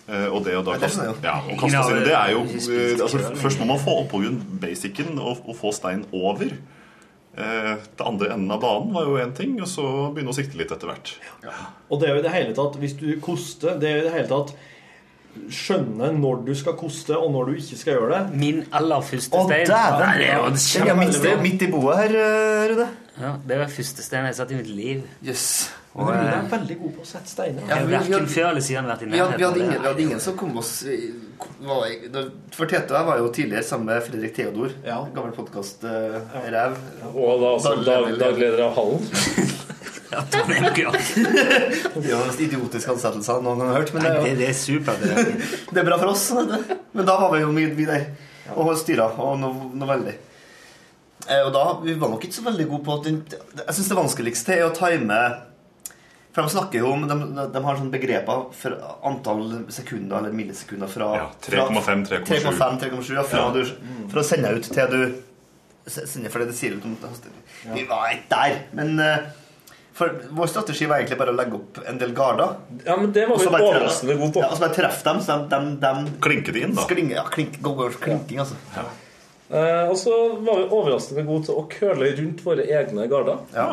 Eh, 0.09 0.27
og 0.27 0.43
det 0.43 0.57
å 0.59 0.65
da 0.67 0.75
Ja, 0.75 0.81
det 0.83 0.89
kaste, 0.91 1.23
ja, 1.23 1.37
å 1.47 1.95
inn 1.95 2.07
det 2.09 2.15
er 2.19 2.33
jo 2.35 2.43
eh, 2.43 2.99
altså. 2.99 3.21
Først 3.39 3.61
må 3.63 3.69
man 3.71 3.83
få 3.83 4.01
oppå 4.03 4.23
basicen 4.63 5.15
og, 5.19 5.45
og 5.47 5.59
få 5.61 5.71
stein 5.77 6.03
over. 6.11 6.51
Eh, 7.33 7.71
det 7.79 8.05
andre 8.05 8.33
enden 8.35 8.51
av 8.53 8.61
banen 8.65 8.91
var 8.93 9.07
jo 9.07 9.15
én 9.23 9.31
ting, 9.37 9.55
og 9.63 9.71
så 9.71 9.87
begynne 10.13 10.35
å 10.35 10.37
sikte 10.37 10.59
litt 10.59 10.75
etter 10.75 10.91
hvert. 10.91 11.15
Og 11.89 12.03
det 12.03 12.11
er 12.11 12.17
jo 12.17 12.21
i 12.21 12.27
det 12.27 12.35
hele 12.35 12.53
tatt 12.57 12.77
Hvis 12.83 12.99
du 12.99 13.09
koster, 13.25 13.79
det 13.81 13.89
er 13.89 13.97
jo 13.97 14.03
i 14.03 14.07
det 14.11 14.15
hele 14.19 14.31
tatt 14.33 14.55
skjønne 15.33 16.11
når 16.13 16.43
du 16.45 16.51
skal 16.59 16.75
koste, 16.77 17.17
og 17.17 17.31
når 17.33 17.47
du 17.49 17.61
ikke 17.63 17.79
skal 17.81 17.95
gjøre 17.97 18.11
det. 18.19 18.41
Min 18.43 18.59
aller 18.77 19.05
første 19.07 19.39
Å, 19.39 19.47
stein 19.49 19.65
dæven! 19.71 20.03
Nei, 20.03 20.17
det 20.21 20.83
er 20.83 20.99
midt, 20.99 21.29
midt 21.47 21.65
i 21.65 21.71
boet 21.73 22.03
her, 22.03 22.17
Rude. 22.19 22.75
Rune. 22.75 22.89
ja, 23.23 23.31
Det 23.49 23.63
var 23.63 23.73
første 23.73 24.05
stein 24.05 24.29
jeg 24.29 24.37
satt 24.43 24.53
i 24.53 24.59
mitt 24.59 24.69
liv. 24.69 25.07
Jøss. 25.25 25.47
Og, 25.93 26.07
Men 26.09 26.23
eh, 26.25 26.29
er 26.39 26.47
veldig 26.49 26.77
god 26.81 26.93
på 26.97 27.03
å 27.03 27.07
sette 27.09 27.29
steiner. 27.29 27.63
Ja, 27.69 27.77
vi- 27.85 27.87
vi 27.91 27.97
hadde- 27.97 28.29
Vi 29.13 29.19
hadde, 29.19 29.37
vi, 29.37 29.45
hadde 29.45 29.61
ingen, 29.61 29.83
vi 29.83 29.89
hadde 29.89 30.03
ingen 30.07 30.21
som 30.21 30.37
kom 30.41 30.57
oss 30.57 30.71
For 32.57 32.67
Tete 32.71 32.95
og 32.95 32.97
jeg 32.97 33.07
var 33.11 33.19
jo 33.19 33.29
tidligere 33.33 33.63
sammen 33.67 33.87
med 33.91 34.03
Fredrik 34.07 34.35
Theodor. 34.35 34.73
Ja. 34.87 35.03
Gammel 35.15 35.33
podkast-ræv. 35.37 36.77
Og 37.13 37.41
da 37.43 37.51
også 37.59 37.75
dag, 37.85 38.19
dagleder 38.19 38.65
av 38.69 38.75
Hallen. 38.77 39.05
Ja, 40.13 40.21
det 40.29 40.43
er 40.45 42.11
jo 42.11 42.17
har 42.19 42.27
mest 42.29 42.41
idiotiske 42.45 42.91
ansettelser 42.93 43.39
noen 43.41 43.57
gang 43.63 43.71
har 43.73 43.79
hørt. 43.81 43.93
Men 43.95 44.03
det 44.05 44.11
er, 44.11 44.19
det, 44.27 44.33
det 44.43 44.49
er 44.51 44.57
supert. 44.59 45.01
Det 45.73 45.81
er 45.81 45.87
bra 45.87 45.97
for 46.03 46.11
oss. 46.11 46.27
Men 46.93 47.07
da 47.09 47.15
var 47.17 47.33
vi 47.33 47.41
jo 47.41 47.49
mye 47.57 47.71
vi 47.79 47.87
der 47.89 48.05
og 48.53 48.75
styra, 48.77 49.07
og 49.17 49.39
noe, 49.41 49.71
noe 49.73 49.89
veldig. 49.89 50.13
Eh, 51.31 51.41
Og 51.47 51.53
da, 51.55 51.63
Vi 51.87 51.95
var 51.97 52.13
nok 52.13 52.27
ikke 52.29 52.37
så 52.37 52.45
veldig 52.45 52.67
gode 52.69 52.85
på 52.85 52.99
at 52.99 53.05
den, 53.09 53.23
Jeg 53.63 53.75
syns 53.79 53.89
det 53.89 53.97
vanskeligste 54.03 54.53
er 54.59 54.67
å 54.69 54.75
time 54.77 55.19
For 56.33 56.43
De 56.43 56.53
snakker 56.55 56.81
jo 56.81 56.93
om 56.95 57.03
De, 57.09 57.17
de 57.53 57.61
har 57.65 57.77
sånne 57.77 57.93
begreper 57.93 58.47
for 58.57 58.79
antall 59.09 59.43
sekunder 59.73 60.19
eller 60.23 60.33
millisekunder 60.37 60.89
fra 60.89 61.11
Ja, 61.19 61.27
3,5, 61.45 62.07
3,7. 62.09 62.25
3,5, 62.31 62.81
3,7 62.87 63.13
ja, 63.19 63.27
fra 63.29 63.45
Ja. 63.53 63.67
For 64.09 64.23
å 64.23 64.25
sende 64.27 64.55
ut 64.57 64.71
til 64.73 64.97
du 64.97 65.05
sender 65.91 66.33
For 66.33 66.45
det 66.47 66.57
sier 66.57 66.79
ut 66.79 66.89
om 66.89 66.97
Vi 67.75 67.85
var 67.89 68.13
ikke 68.15 68.29
der. 68.33 68.59
Men 68.79 69.01
eh, 69.03 69.31
for 69.93 70.13
vår 70.31 70.49
strategi 70.49 70.87
var 70.89 71.03
egentlig 71.03 71.19
bare 71.21 71.35
å 71.35 71.37
legge 71.37 71.59
opp 71.59 71.81
en 71.89 71.99
del 72.01 72.15
garder. 72.17 72.55
Ja, 72.87 72.97
men 72.97 73.11
det 73.13 73.27
var 73.29 73.39
vi 73.43 73.49
overraskende 73.51 74.17
gode 74.17 74.33
på. 74.39 74.41
Ja, 74.41 74.49
og 74.49 74.57
så 74.57 74.65
bare 74.65 74.77
treffe 74.79 75.05
dem, 75.05 75.21
så 75.21 75.37
de, 75.51 75.59
de, 75.83 75.91
de 76.07 76.15
Klinke 76.25 76.55
det 76.55 76.63
inn, 76.65 76.77
da. 76.79 76.87
Sklinge, 76.87 77.17
ja, 77.19 77.25
klink, 77.29 77.59
go, 77.61 77.75
go, 77.77 77.91
klinking, 78.01 78.41
altså. 78.41 78.57
Eh, 79.53 79.83
og 79.91 79.99
så 80.01 80.15
var 80.41 80.63
vi 80.63 80.69
overraskende 80.71 81.27
gode 81.29 81.51
til 81.51 81.61
å 81.61 81.67
køle 81.75 82.09
rundt 82.23 82.41
våre 82.47 82.65
egne 82.81 83.05
garder. 83.11 83.43
Ja. 83.53 83.69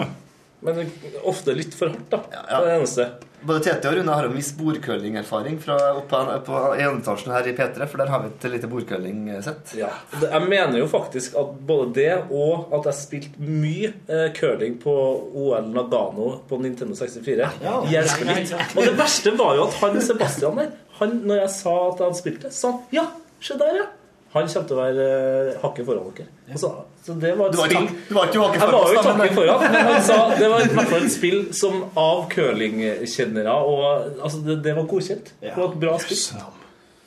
Men 0.65 0.91
ofte 1.23 1.55
litt 1.55 1.75
for 1.77 1.93
hardt, 1.93 2.07
da. 2.11 2.23
Ja, 2.31 2.43
ja. 2.43 2.45
Det 2.47 2.55
er 2.59 2.69
det 2.69 2.77
eneste. 2.81 3.09
Både 3.39 3.61
Tete 3.63 3.87
og 3.87 3.95
Rune 3.95 4.11
har 4.11 4.25
en 4.27 4.33
viss 4.35 4.49
bordkøllingerfaring 4.57 5.61
fra 5.63 5.77
oppe 5.95 6.19
på, 6.43 6.57
i 6.75 6.83
etasjen 6.83 7.31
her 7.31 7.47
i 7.47 7.53
P3, 7.55 7.85
for 7.87 8.01
der 8.01 8.11
har 8.11 8.25
vi 8.25 8.31
et 8.33 8.47
lite 8.51 8.67
bordkøllingsett. 8.71 9.71
Ja. 9.79 9.93
Jeg 10.19 10.41
mener 10.43 10.75
jo 10.81 10.89
faktisk 10.91 11.37
at 11.39 11.53
både 11.69 11.93
det 11.95 12.09
og 12.35 12.73
at 12.75 12.89
jeg 12.89 12.99
spilte 12.99 13.45
mye 13.47 13.93
eh, 14.11 14.25
curling 14.35 14.75
på 14.83 14.95
OL 15.39 15.71
Nagano 15.71 16.33
på 16.49 16.59
Nintendo 16.59 16.97
64, 16.99 17.47
hjelper 17.93 18.33
litt. 18.33 18.53
Og 18.75 18.83
det 18.83 18.97
verste 18.99 19.35
var 19.39 19.55
jo 19.55 19.69
at 19.69 19.79
han 19.85 20.03
Sebastian 20.03 20.59
der, 20.59 20.75
han, 20.99 21.15
når 21.23 21.45
jeg 21.45 21.55
sa 21.55 21.77
at 21.85 22.01
jeg 22.01 22.09
hadde 22.09 22.19
spilt 22.19 22.43
det, 22.43 22.53
sa 22.59 22.73
han 22.75 22.99
ja, 22.99 23.07
se 23.39 23.55
der, 23.61 23.79
ja. 23.79 23.87
Han 24.33 24.45
kommer 24.47 24.67
til 24.69 24.75
å 24.75 24.79
være 24.79 25.05
eh, 25.49 25.55
hakket 25.63 25.85
foran 25.87 26.11
dere. 26.17 26.27
Og 26.53 26.59
så, 26.61 26.69
så 27.05 27.15
det 27.21 27.31
var 27.37 27.47
et 27.49 27.53
Du 27.55 27.57
var 27.57 27.67
ikke- 27.69 27.79
hakket 27.79 28.09
du 28.09 28.13
var 28.15 28.27
ikke 28.29 28.41
hakket 28.43 28.61
Jeg 28.61 28.71
var 28.71 28.93
jo 28.93 29.01
foran, 29.01 29.19
hakket 29.23 29.35
foran, 29.39 29.59
men 29.71 29.87
han 29.89 30.01
sa 30.05 30.17
det 30.37 30.49
var 30.51 30.59
i 30.61 30.67
hvert 30.75 30.91
fall 30.93 31.03
et 31.07 31.11
spill 31.15 31.39
som 31.53 31.79
av 31.97 32.29
curlingkjennere 32.29 33.55
og 33.65 33.85
Altså, 34.21 34.37
det, 34.45 34.59
det 34.63 34.75
var 34.77 34.83
godkjent. 34.91 35.33
Det 35.41 35.53
var 35.57 35.71
et 35.71 35.79
bra 35.81 35.97
spill. 36.03 36.41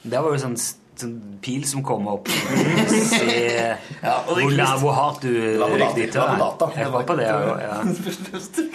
Det 0.02 0.18
var 0.24 0.34
jo 0.34 0.40
sånn, 0.42 0.56
sånn 1.02 1.16
pil 1.42 1.64
som 1.68 1.82
kom 1.86 2.06
opp. 2.12 2.28
Se 2.30 3.22
og 4.02 4.36
det 4.38 4.44
hvor, 4.46 4.76
hvor 4.82 4.94
hardt 4.96 5.24
du 5.24 5.32
rykte 5.32 5.94
dit. 5.98 6.14
Jeg 6.14 6.92
var 6.92 7.06
på 7.08 7.16
det. 7.18 7.26
Ja, 7.26 7.56
ja. 7.68 7.80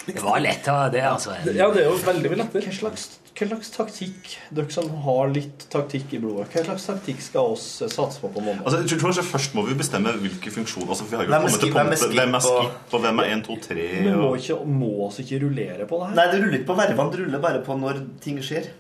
Det 0.08 0.24
var 0.24 0.42
lettere, 0.44 0.90
det, 0.94 1.04
altså. 1.08 1.38
Ja, 1.52 1.70
det 1.74 1.84
er 1.86 1.90
jo 1.90 1.96
veldig 2.04 2.32
mye 2.34 2.42
lettere. 2.44 2.64
Hva 2.68 2.76
slags, 2.76 3.08
hva 3.38 3.48
slags 3.52 3.70
taktikk 3.76 4.32
Dere 4.58 4.72
som 4.74 4.88
har 5.06 5.30
litt 5.30 5.68
taktikk 5.72 6.16
i 6.18 6.20
blodet, 6.24 6.48
hva 6.56 6.64
slags 6.66 6.88
taktikk 6.90 7.20
skal 7.22 7.52
oss 7.54 7.66
eh, 7.86 7.92
satse 7.92 8.18
på 8.24 8.32
på 8.34 8.42
måneden 8.42 8.64
Altså, 8.66 8.80
jeg 8.82 8.90
tror 8.96 9.04
kanskje 9.06 9.26
Først 9.28 9.54
må 9.58 9.66
vi 9.68 9.76
bestemme 9.78 10.14
hvilke 10.24 10.54
funksjoner 10.56 10.90
altså, 10.96 11.06
vi 11.12 11.20
har 11.20 11.30
Hvem 11.30 11.46
er 11.46 11.54
skip- 11.54 11.76
hvem 11.76 11.92
er 11.94 12.02
skip, 12.02 12.16
Hvem 12.18 12.38
er 12.40 12.46
skip 12.48 12.96
og- 12.98 13.04
hvem 13.06 13.22
er 13.22 13.30
1, 13.36 13.44
2, 13.46 13.58
3 13.68 13.88
Vi 14.08 14.16
må, 14.18 14.32
ikke, 14.42 14.58
må 14.82 14.92
oss 15.06 15.20
ikke 15.22 15.42
rullere 15.46 15.86
på 15.90 16.00
det 16.02 16.10
her? 16.10 16.16
Nei, 16.18 16.26
det 16.34 16.40
ruller 16.42 16.58
ikke 16.60 16.70
på 16.72 16.80
vervene, 16.82 17.12
det 17.14 17.22
ruller 17.22 17.44
bare 17.46 17.62
på 17.68 17.78
når 17.78 18.02
ting 18.26 18.42
skjer. 18.42 18.72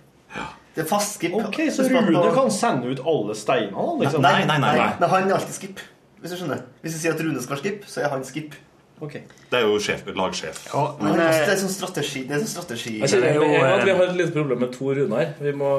Det 0.77 0.83
er 0.83 0.89
fast 0.91 1.17
skip. 1.17 1.33
Ok, 1.33 1.55
Så 1.73 1.87
Rune 1.89 2.21
kan 2.35 2.51
sende 2.53 2.91
ut 2.93 2.99
alle 3.01 3.33
steinene? 3.35 3.97
Liksom. 4.03 4.21
Nei, 4.21 4.43
nei, 4.45 4.59
nei, 4.61 4.75
Men 4.99 5.09
han 5.09 5.31
er 5.31 5.39
alltid 5.39 5.55
skip. 5.55 5.79
Hvis 6.21 6.33
du 6.33 6.37
skjønner. 6.37 6.61
Hvis 6.83 6.93
du 6.93 6.99
sier 7.01 7.15
at 7.15 7.21
Rune 7.25 7.41
skal 7.41 7.55
være 7.57 7.63
skip, 7.63 7.87
så 7.89 8.03
er 8.05 8.11
han 8.13 8.25
skip. 8.27 8.53
Ok. 9.01 9.15
Det 9.49 9.57
er 9.57 9.65
jo 9.65 9.79
sjef, 9.81 10.05
lagsjef. 10.17 10.59
Men, 11.01 11.17
det 11.17 11.25
er 11.49 11.59
sånn 11.61 11.73
strategi. 11.73 12.23
Det 12.29 12.37
er 12.37 12.45
sånn 12.45 12.53
strategi. 12.53 12.93
Jeg 13.01 13.11
kjenner 13.11 13.27
Det 13.27 13.33
er 13.33 13.41
jo, 13.41 13.49
med 13.49 13.73
at 13.73 13.83
vi 13.85 13.91
eh, 13.91 13.97
har 13.99 14.11
et 14.11 14.21
lite 14.21 14.35
problem 14.37 14.63
med 14.65 14.71
to 14.77 14.93
Runar. 14.99 15.33
Vi 15.41 15.53
må, 15.57 15.73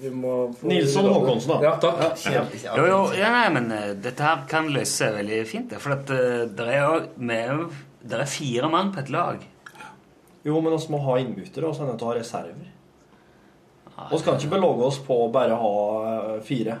vi 0.00 0.14
må 0.24 0.34
få- 0.56 0.72
Nilsson 0.72 1.08
Håkonsen, 1.08 1.54
da. 1.54 1.60
Ja, 1.64 1.76
takk. 1.80 2.26
Ja. 2.32 2.74
Jo, 2.76 2.88
jo, 2.90 2.98
ja, 3.20 3.30
nei, 3.36 3.46
men 3.56 3.70
eh, 3.76 3.86
dette 4.08 4.24
her 4.24 4.44
kan 4.48 4.68
løse 4.72 4.92
seg 5.04 5.16
veldig 5.20 5.40
fint. 5.48 5.76
For 5.80 5.96
at 5.96 6.12
uh, 6.12 6.44
det 6.48 6.68
er 6.80 7.08
det 8.00 8.20
er 8.24 8.28
fire 8.28 8.68
mann 8.72 8.92
på 8.92 9.04
et 9.04 9.12
lag. 9.12 9.44
Jo, 10.44 10.60
men 10.60 10.72
vi 10.76 10.92
må 10.92 11.00
ha 11.04 11.16
innbyttere, 11.20 11.68
og 11.68 11.76
så 11.76 11.84
er 11.84 11.86
vi 11.86 11.92
nødt 11.92 12.00
til 12.00 12.08
å 12.08 12.12
ha 12.12 12.20
reserver. 12.20 12.68
Vi 14.10 14.22
kan 14.24 14.38
ikke 14.38 14.54
belage 14.56 14.86
oss 14.86 15.00
på 15.04 15.16
å 15.26 15.28
bare 15.32 15.58
ha 15.60 15.74
eh, 16.12 16.38
fire. 16.46 16.78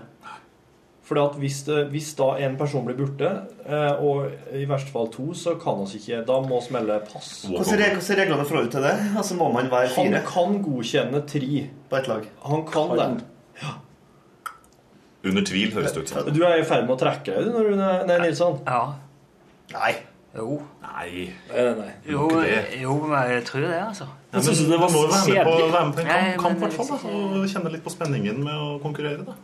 For 1.10 1.18
at 1.18 1.34
hvis, 1.42 1.64
det, 1.66 1.88
hvis 1.90 2.12
da 2.14 2.28
en 2.38 2.54
person 2.58 2.84
blir 2.86 2.94
borte, 2.94 3.28
eh, 3.66 4.02
og 4.06 4.54
i 4.54 4.62
verste 4.70 4.92
fall 4.94 5.08
to, 5.10 5.32
så 5.34 5.56
kan 5.58 5.80
vi 5.82 5.98
ikke 5.98 6.20
Da 6.28 6.36
må 6.44 6.60
vi 6.62 6.76
melde 6.76 7.00
pass. 7.08 7.32
Hvordan 7.50 7.82
er 7.82 7.96
reglene 7.98 8.44
i 8.44 8.46
forhold 8.46 8.70
til 8.70 8.86
det? 8.86 8.94
Altså 9.18 9.34
Må 9.40 9.48
man 9.50 9.70
være 9.72 9.90
fire? 9.96 10.20
Han 10.20 10.28
kan 10.28 10.60
godkjenne 10.62 11.24
tre. 11.26 11.64
på 11.90 11.98
ett 11.98 12.10
lag? 12.12 12.28
Han 12.46 12.62
kan 12.68 12.94
det. 12.94 13.08
Under 15.24 15.44
tvil, 15.44 15.74
høres 15.74 15.92
det 15.92 16.04
ut 16.04 16.14
som. 16.14 16.30
Du 16.32 16.44
er 16.46 16.62
i 16.62 16.64
ferd 16.64 16.86
med 16.86 16.94
å 16.94 17.00
trekke 17.02 17.34
deg, 17.34 17.44
du, 17.44 17.50
når 17.58 17.66
du 17.68 17.82
Nei, 18.08 18.20
Nilsson. 18.22 18.62
Ja. 18.64 18.94
Nei. 19.74 19.92
Jo. 20.36 20.60
Nei. 20.84 21.26
Jo, 21.50 21.66
nei. 21.76 21.90
Jo, 22.06 22.28
jo, 22.80 22.94
jeg 23.18 23.44
tror 23.50 23.66
det, 23.66 23.74
altså. 23.82 24.06
Ja, 24.30 24.38
men 24.38 24.54
du 24.54 24.76
må 24.78 24.86
være 24.86 25.24
med 25.26 25.44
på, 25.44 25.56
være 25.72 25.86
med 25.86 25.96
på 25.96 26.02
en 26.04 26.06
Nei, 26.06 26.20
kamp, 26.38 26.44
kamp 26.44 26.60
hvert 26.62 26.76
fall, 26.78 27.18
og 27.18 27.50
kjenne 27.50 27.72
litt 27.74 27.82
på 27.82 27.90
spenningen 27.90 28.38
med 28.44 28.54
å 28.62 28.78
konkurrere. 28.82 29.24
da. 29.26 29.34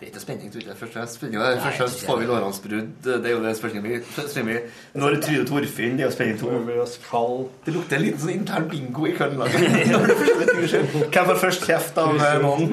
Det 0.00 0.06
er 0.06 0.12
ikke 0.14 0.20
spenning, 0.22 0.48
tror 0.48 0.62
jeg. 0.64 0.76
Først 0.80 0.94
og 0.94 0.96
fremst 0.96 1.16
spenning. 1.18 1.42
Først 1.44 1.66
og 1.66 1.74
fremst 1.76 2.04
får 2.08 2.20
vi 2.22 2.28
lårhalsbrudd. 2.30 2.92
Det 3.04 3.16
er 3.20 3.34
jo 3.34 3.42
det 3.44 3.50
spørsmålet 3.58 3.90
vi 3.90 4.28
spenning. 4.32 4.70
Når 4.96 5.16
Tryde 5.26 5.42
Torfinn, 5.50 5.98
det 5.98 6.06
er 6.06 6.08
jo 6.08 6.14
spenning 6.14 6.38
to. 6.40 7.34
Det 7.66 7.74
lukter 7.74 7.98
en 7.98 8.06
liten 8.06 8.22
sånn 8.22 8.32
intern 8.38 8.70
bingo 8.70 9.04
i 9.04 9.12
det 9.20 10.70
skjer. 10.72 10.88
Hvem 10.94 11.28
får 11.32 11.42
først 11.44 11.68
kjeft 11.68 12.00
av 12.00 12.16
eh, 12.16 12.38
noen? 12.40 12.72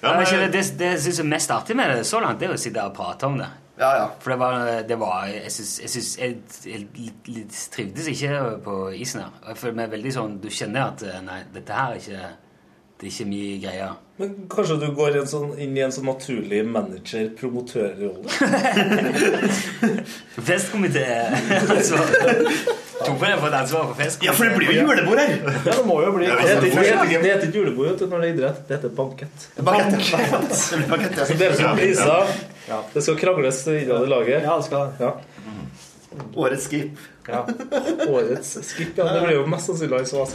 Ja, 0.00 0.16
men, 0.16 0.26
det, 0.26 0.50
det, 0.56 0.64
det 0.80 0.90
jeg 0.96 1.00
synes 1.06 1.22
er 1.22 1.30
mest 1.36 1.54
artig 1.54 1.78
med 1.78 1.94
det 1.94 2.02
så 2.08 2.18
langt, 2.24 2.42
det 2.42 2.48
er 2.48 2.56
å 2.56 2.58
sitte 2.58 2.90
og 2.90 2.96
prate 2.96 3.30
om 3.30 3.38
det. 3.38 3.46
Ja, 3.80 3.96
ja. 3.96 4.10
For 4.20 4.30
det 4.34 4.38
var, 4.38 4.82
det 4.88 4.98
var 5.00 5.26
Jeg 5.30 5.52
syns 5.54 5.80
jeg, 5.80 5.90
synes, 5.90 6.10
jeg, 6.18 6.36
jeg 6.68 6.82
litt, 6.98 7.28
litt 7.32 7.56
trivdes 7.72 8.10
ikke 8.12 8.36
på 8.64 8.76
isen 8.92 9.22
her. 9.24 9.32
Jeg 9.48 9.60
føler 9.62 9.78
meg 9.80 9.94
veldig 9.94 10.12
sånn 10.18 10.36
Du 10.42 10.50
kjenner 10.52 10.90
at 10.90 11.04
eh, 11.08 11.20
Nei, 11.24 11.40
dette 11.54 11.78
her 11.78 11.96
er 11.96 12.02
ikke 12.02 12.28
Det 13.00 13.08
er 13.08 13.14
ikke 13.14 13.28
mye 13.30 13.56
greier. 13.62 13.94
Men 14.20 14.34
kanskje 14.52 14.76
du 14.82 14.90
går 14.92 15.16
inn, 15.16 15.28
sånn, 15.30 15.54
inn 15.64 15.72
i 15.78 15.80
en 15.80 15.94
sånn 15.96 16.04
naturlig 16.10 16.60
manager-promotørrolle? 16.68 18.28
Festkomité 20.50 21.06
på 21.48 21.78
Toppen 23.00 23.38
for 23.40 23.48
et 23.48 23.56
ansvar 23.56 23.86
for 23.88 23.96
fest. 23.96 24.20
Ja, 24.20 24.34
for 24.36 24.44
det 24.44 24.58
blir 24.58 24.74
jo 24.74 24.82
julebord 24.82 25.22
her! 25.22 25.32
Ja, 25.64 25.78
det 25.78 25.86
må 25.88 25.96
jo 26.04 26.12
bli 26.18 26.28
Det 26.28 26.36
heter, 26.44 27.46
ikke 27.46 27.48
julebord 27.56 28.04
når 28.04 28.12
det 28.12 28.28
er 28.28 28.34
idrett. 28.34 28.60
Det 28.68 28.76
heter 28.76 28.92
bankett. 29.00 29.48
Bankett. 29.64 31.24
Så 31.24 31.40
dere 31.40 31.56
som 31.56 31.80
priser 31.80 32.59
Det 32.92 33.02
skal 33.02 33.18
krangles 33.20 33.62
innad 33.68 34.04
i 34.06 34.10
laget. 34.10 34.42
Ja, 34.44 34.56
det 34.56 34.64
skal 34.68 34.92
ja. 34.98 35.12
Årets 36.34 36.66
skip. 36.66 36.98
Ja. 37.28 37.44
Årets 38.08 38.56
skip, 38.66 38.98
ja. 38.98 39.06
Det 39.14 39.20
blir 39.26 39.36
jo 39.38 39.46
mest 39.50 39.70
sannsynlig 39.70 40.00
han 40.00 40.06
som 40.06 40.24
har. 40.24 40.28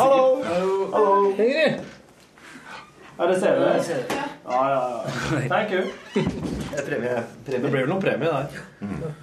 Hallo! 0.00 0.42
Hallo! 0.92 1.30
Ingrid! 1.36 1.84
Er 3.18 3.30
det 3.32 3.36
CV? 3.40 3.46
Ja, 4.44 4.70
ja, 4.70 5.04
ja. 5.04 5.48
Thank 5.48 5.72
you. 5.72 5.82
Det 6.14 6.78
er 6.78 6.84
premie. 6.90 7.22
Det 7.46 7.60
blir 7.62 7.80
vel 7.80 7.88
noen 7.88 8.02
premie 8.02 8.28
der. 8.28 9.14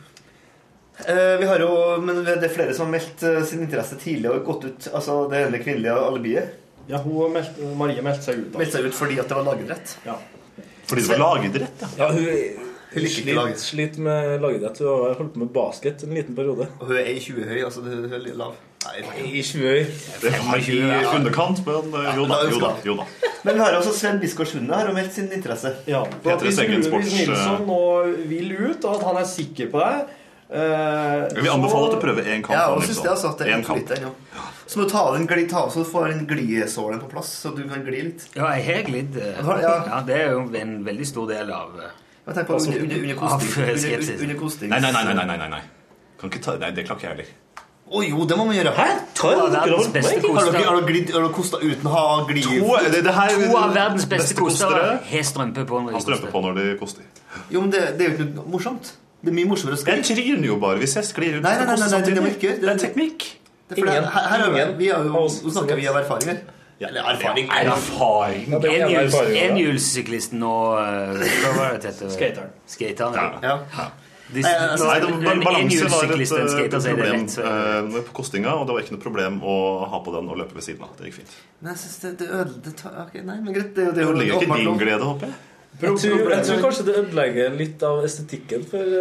Eh, 1.06 1.38
vi 1.40 1.46
har 1.46 1.62
jo, 1.62 1.70
men 2.02 2.24
det 2.26 2.36
er 2.38 2.54
flere 2.54 2.74
som 2.74 2.88
har 2.88 2.96
meldt 2.96 3.24
eh, 3.28 3.42
sin 3.50 3.62
interesse 3.66 3.98
tidlig 4.02 4.32
og 4.32 4.44
gått 4.48 4.66
ut. 4.66 4.90
Altså 4.94 5.24
det 5.30 5.44
ene 5.48 5.62
kvinnelige 5.62 5.96
alibiet. 6.08 6.60
Ja, 6.90 7.00
hun 7.06 7.34
meldte, 7.38 7.70
Marie 7.80 8.02
meldte 8.06 8.28
seg 8.32 8.42
ut. 8.42 8.50
da. 8.54 8.62
Meldte 8.62 8.80
seg 8.80 8.90
ut 8.90 8.98
fordi 8.98 9.20
at 9.22 9.30
det 9.30 9.38
var 9.40 9.48
lagidrett. 9.52 9.96
Ja. 10.08 10.18
Fordi 10.90 11.02
det 11.02 11.10
var 11.14 11.22
lagidrett, 11.24 11.84
ja. 11.84 11.90
Ja, 11.98 12.12
hun, 12.12 12.70
Hun 12.94 13.36
laget. 13.36 13.60
sliter 13.60 14.04
med 14.06 14.42
lagidrett. 14.42 14.80
Hun 14.84 14.88
har 14.88 15.16
holdt 15.18 15.34
på 15.34 15.40
med 15.40 15.50
basket 15.56 16.04
en 16.04 16.14
liten 16.14 16.36
periode. 16.38 16.68
Og 16.80 16.88
hun 16.92 16.98
er 17.00 17.20
20 17.20 17.48
høy, 17.50 17.60
altså 17.66 17.82
hun 17.82 18.14
er 18.14 18.28
lav. 18.38 18.54
Nei, 18.84 19.00
I 19.40 19.42
20 19.42 19.64
høy. 19.64 19.86
Det 20.22 20.34
er 20.34 20.66
i 20.70 21.06
underkant, 21.16 21.62
men 21.66 21.96
eh, 22.02 22.10
jo 22.18 22.26
da. 22.28 22.40
Jo 22.52 22.60
da, 22.60 22.72
jo 22.86 22.98
da. 23.00 23.06
Men 23.44 23.56
vi 23.58 23.64
har 23.64 23.78
også 23.78 23.94
Sven 23.96 24.20
Biskår 24.22 24.48
Sunde 24.48 24.76
har 24.76 24.88
jo 24.88 24.96
meldt 24.96 25.16
sin 25.16 25.32
interesse. 25.36 25.72
Ja, 25.88 26.04
for 26.24 26.36
at 26.36 26.44
Peter 26.44 26.68
hvis 26.70 26.86
Sports, 26.88 27.16
Nilsson 27.16 27.66
nå 27.68 27.80
vil 28.30 28.54
ut, 28.60 28.84
og 28.86 29.00
at 29.00 29.08
han 29.08 29.20
er 29.24 29.28
sikker 29.28 29.72
på 29.72 29.82
det 29.84 30.20
eh, 30.54 31.42
Vi 31.42 31.50
anbefaler 31.50 31.88
at 31.90 31.96
du 31.98 32.02
prøver 32.04 32.24
én 32.34 32.42
kamp. 32.46 32.54
Ja, 32.58 32.68
og 32.76 32.84
synes 32.84 33.02
det 33.02 33.10
altså 33.12 33.32
at 33.34 33.38
det 33.42 33.48
er 33.50 33.56
En 33.58 33.64
kamp. 33.68 33.80
lite 33.82 34.00
ja. 34.02 34.12
Så 34.68 34.80
må 34.80 34.86
du 34.86 34.90
ta 34.94 35.02
av 35.10 35.14
den 35.18 35.28
gli, 35.28 35.44
ta, 35.50 35.66
så 35.70 35.84
du 35.84 35.90
får 35.90 36.08
den 36.14 36.26
glisålen 36.30 37.00
på 37.04 37.10
plass, 37.12 37.30
så 37.44 37.52
du 37.56 37.64
kan 37.70 37.84
gli 37.86 38.02
litt. 38.08 38.28
Ja, 38.36 38.48
jeg 38.56 38.64
har 38.70 38.84
glidd. 38.88 39.18
eh, 39.18 39.44
Ja. 39.62 39.76
Ja, 39.90 40.02
det 40.08 40.16
er 40.22 40.32
jo 40.32 40.46
en 40.56 40.84
veldig 40.86 41.06
stor 41.08 41.28
del 41.28 41.52
av 41.52 41.76
eh, 41.80 41.92
Jeg 42.26 42.36
tenker 42.36 42.48
på 42.48 42.54
Altså, 42.54 42.72
under, 42.72 42.84
under, 42.84 42.98
under 43.04 43.16
kosting. 43.16 44.20
Under, 44.24 44.36
kosting. 44.40 44.70
Nei, 44.70 44.80
nei, 44.80 44.92
nei, 44.92 45.04
nei, 45.14 45.26
nei, 45.26 45.38
nei, 45.38 45.50
nei. 45.50 45.62
Kan 46.20 46.30
ikke 46.32 46.42
ta, 46.46 46.56
nei, 46.58 46.72
det 46.72 46.86
klarer 46.88 47.00
ikke 47.02 47.10
jeg 47.10 47.18
heller. 47.18 47.40
Å 47.94 48.00
jo, 48.08 48.24
det 48.26 48.38
må 48.40 48.46
man 48.48 48.56
gjøre. 48.56 48.72
Hæ? 48.74 48.86
To 49.20 49.28
av 49.28 49.52
verdens 49.54 49.90
beste 49.94 50.16
dere, 50.24 50.40
har 50.40 50.52
dere, 50.56 50.86
glidd- 50.88 51.12
har 51.14 51.22
dere 51.28 51.34
kosta 51.36 51.60
uten 51.62 51.86
å 51.86 51.92
ha 51.94 52.24
glid? 52.26 52.48
To, 52.48 52.78
det, 52.90 53.04
det 53.06 53.14
her, 53.14 53.34
To 53.44 53.58
av 53.60 53.74
verdens 53.76 54.06
beste 54.08 54.34
beste 54.34 54.40
kostere 54.40 55.00
har 55.12 55.26
strømpe 55.28 55.66
på 55.68 55.82
når 55.84 55.92
de 55.92 56.00
koster. 56.00 56.32
på 56.32 56.42
når 56.48 56.56
de 56.62 56.66
koster. 56.80 57.04
Jo, 57.52 57.62
men 57.62 57.70
det, 57.76 57.84
det 58.00 58.06
er 58.08 58.10
jo 58.10 58.16
ikke 58.16 58.30
noe 58.40 58.48
morsomt. 58.56 58.94
Det 59.24 59.32
er 59.32 59.36
mye 59.38 59.48
morsommere 59.48 59.78
å 59.78 59.80
skli. 59.80 59.94
Jeg 60.02 60.08
tryner 60.10 60.50
jo 60.50 60.58
bare 60.60 60.82
hvis 60.82 60.98
jeg 61.00 61.08
sklir 61.08 61.38
ut. 61.38 61.46
Nei, 61.46 61.54
nei, 61.56 61.68
nei, 61.70 61.78
nei, 61.80 61.90
nei, 61.94 62.16
det 62.18 62.24
må 62.26 62.32
ikke. 62.34 62.58
Det 62.60 62.72
er 62.74 62.82
teknikk. 62.82 63.30
Ingen- 63.74 64.10
her, 64.12 64.44
er, 64.52 64.74
vi 64.78 64.90
har 64.92 65.06
jo, 65.08 65.24
snakker 65.32 65.80
vi 65.80 65.88
av 65.88 66.02
erfaring 66.04 66.34
her. 66.34 66.42
Eller 66.84 67.08
erfaring. 67.14 67.48
Er 67.48 67.70
erfaring. 67.72 68.54
Er. 68.60 69.36
Enhjulssyklisten 69.48 70.44
og 70.44 70.80
eh, 70.82 71.24
Hva 71.44 71.52
var 71.56 71.78
det 71.78 71.86
det 71.86 71.94
het? 71.94 72.02
Skateren. 72.18 72.50
Skateren. 72.68 73.38
Ja. 73.44 73.60
ja. 73.78 73.92
Nei, 74.34 74.52
Nei, 75.22 75.34
balanse 75.44 75.88
var 75.92 76.08
et 76.10 76.14
eh, 76.16 76.26
skater, 76.26 76.80
så 76.82 76.90
det 76.90 76.94
problem 76.98 77.26
eh, 77.30 78.04
på 78.08 78.16
kostinga, 78.18 78.56
og 78.58 78.66
det 78.68 78.76
var 78.76 78.86
ikke 78.86 78.96
noe 78.96 79.04
problem 79.04 79.40
å 79.46 79.56
ha 79.92 80.00
på 80.04 80.14
den 80.16 80.32
og 80.32 80.40
løpe 80.42 80.58
ved 80.58 80.66
siden 80.66 80.86
av. 80.88 80.94
Det 80.98 81.12
gikk 81.12 81.20
fint. 81.22 81.36
Men 81.62 81.74
jeg 81.76 81.84
synes 81.84 81.98
det, 82.04 82.14
det. 82.24 82.46
Det 82.66 82.76
tar, 82.82 82.96
ok, 83.06 83.18
nei, 83.22 83.40
men 83.44 83.56
greit. 83.56 83.74
Det, 83.76 83.92
det, 83.94 84.08
Det 84.08 84.08
det 84.18 84.28
er 84.28 84.38
ikke 84.40 84.60
din 84.64 84.80
glede, 84.82 85.10
håper 85.12 85.30
jeg. 85.30 85.42
Jeg 85.82 85.98
tror, 86.00 86.32
jeg 86.32 86.46
tror 86.48 86.64
kanskje 86.64 86.86
det 86.88 86.96
ødelegger 87.02 87.56
litt 87.60 87.84
av 87.84 88.04
estetikken 88.06 88.66
for, 88.70 88.98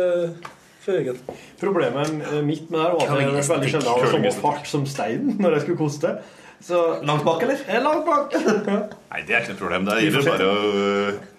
for 0.82 0.98
Jørgen. 0.98 1.18
Problemet 1.60 2.14
mitt 2.46 2.70
med 2.72 2.78
det 2.80 2.86
her 2.86 2.96
var 2.96 3.02
at 3.02 3.20
jeg 3.20 3.50
veldig 3.50 3.74
sjelden 3.74 3.90
hadde 3.92 4.14
samme 4.14 4.32
fart 4.38 4.70
som 4.70 4.86
steinen 4.88 5.36
når 5.42 5.58
jeg 5.58 5.66
skulle 5.66 5.82
koste. 5.84 6.14
Så 6.62 6.80
Langt 7.02 7.24
bak, 7.26 7.42
eller? 7.42 7.58
Jeg 7.66 7.76
er 7.76 7.82
langt 7.82 8.06
bak. 8.06 8.34
Nei, 9.12 9.22
det 9.26 9.34
er 9.34 9.44
ikke 9.44 9.54
noe 9.56 9.62
problem. 9.64 9.86
Det 9.88 10.00
gjelder 10.04 10.26
bare 10.30 10.48
å 10.48 11.30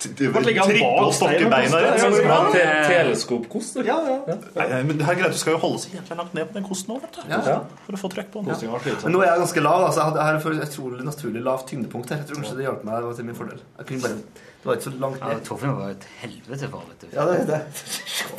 trippe 0.00 0.90
og 1.02 1.10
stokke 1.16 1.48
beina 1.50 1.80
rett. 1.82 1.96
Ja, 1.98 2.04
sånn 2.04 2.14
som 2.16 2.28
ja, 2.30 2.68
teleskopkost. 2.88 3.80
Ja, 3.84 3.96
ja. 4.06 4.36
Nei, 4.56 4.78
men 4.88 5.00
det 5.00 5.08
her 5.08 5.16
er 5.16 5.20
greit, 5.24 5.34
Du 5.34 5.40
skal 5.42 5.56
jo 5.56 5.62
holde 5.64 5.80
seg 5.82 5.96
jævlig 5.98 6.20
langt 6.22 6.36
ned 6.38 6.48
på 6.52 6.56
den 6.56 6.68
kosten 6.68 6.94
òg, 6.94 7.02
vet 7.04 7.18
du. 7.18 7.34
Ja. 7.34 7.56
For 7.86 7.98
å 7.98 8.00
få 8.00 8.12
trekk 8.14 8.30
på 8.32 8.44
den. 8.46 8.54
Ja. 8.54 9.00
Men 9.02 9.16
nå 9.16 9.24
er 9.24 9.32
jeg 9.32 9.42
ganske 9.42 9.64
lav. 9.66 9.88
Altså, 9.88 10.06
jeg 10.06 10.28
har 10.28 10.38
et 10.38 10.68
utrolig 10.68 11.08
naturlig 11.08 11.44
lavt 11.50 11.68
tyngdepunkt 11.72 12.14
her. 12.14 12.22
Jeg 12.22 12.30
tror 12.30 12.40
kanskje 12.40 12.60
det 12.60 12.68
hjalp 12.68 12.86
meg 12.88 13.10
til 13.18 13.28
min 13.28 13.38
fordel. 13.38 13.60
Jeg 13.80 13.90
kunne 13.90 14.06
bare, 14.06 14.46
det 14.60 14.68
var 14.68 14.76
ikke 14.76 14.84
så 14.84 14.90
langt 15.00 15.20
Ja, 15.22 15.28
ned. 15.30 15.38
Torfinn 15.46 15.70
var 15.72 15.92
et 15.94 16.02
helvete 16.20 16.68
for, 16.68 16.82
vet 16.90 17.00
du. 17.00 17.06
Ja, 17.16 17.22
det 17.24 17.36
er 17.40 17.46
det. 17.48 17.60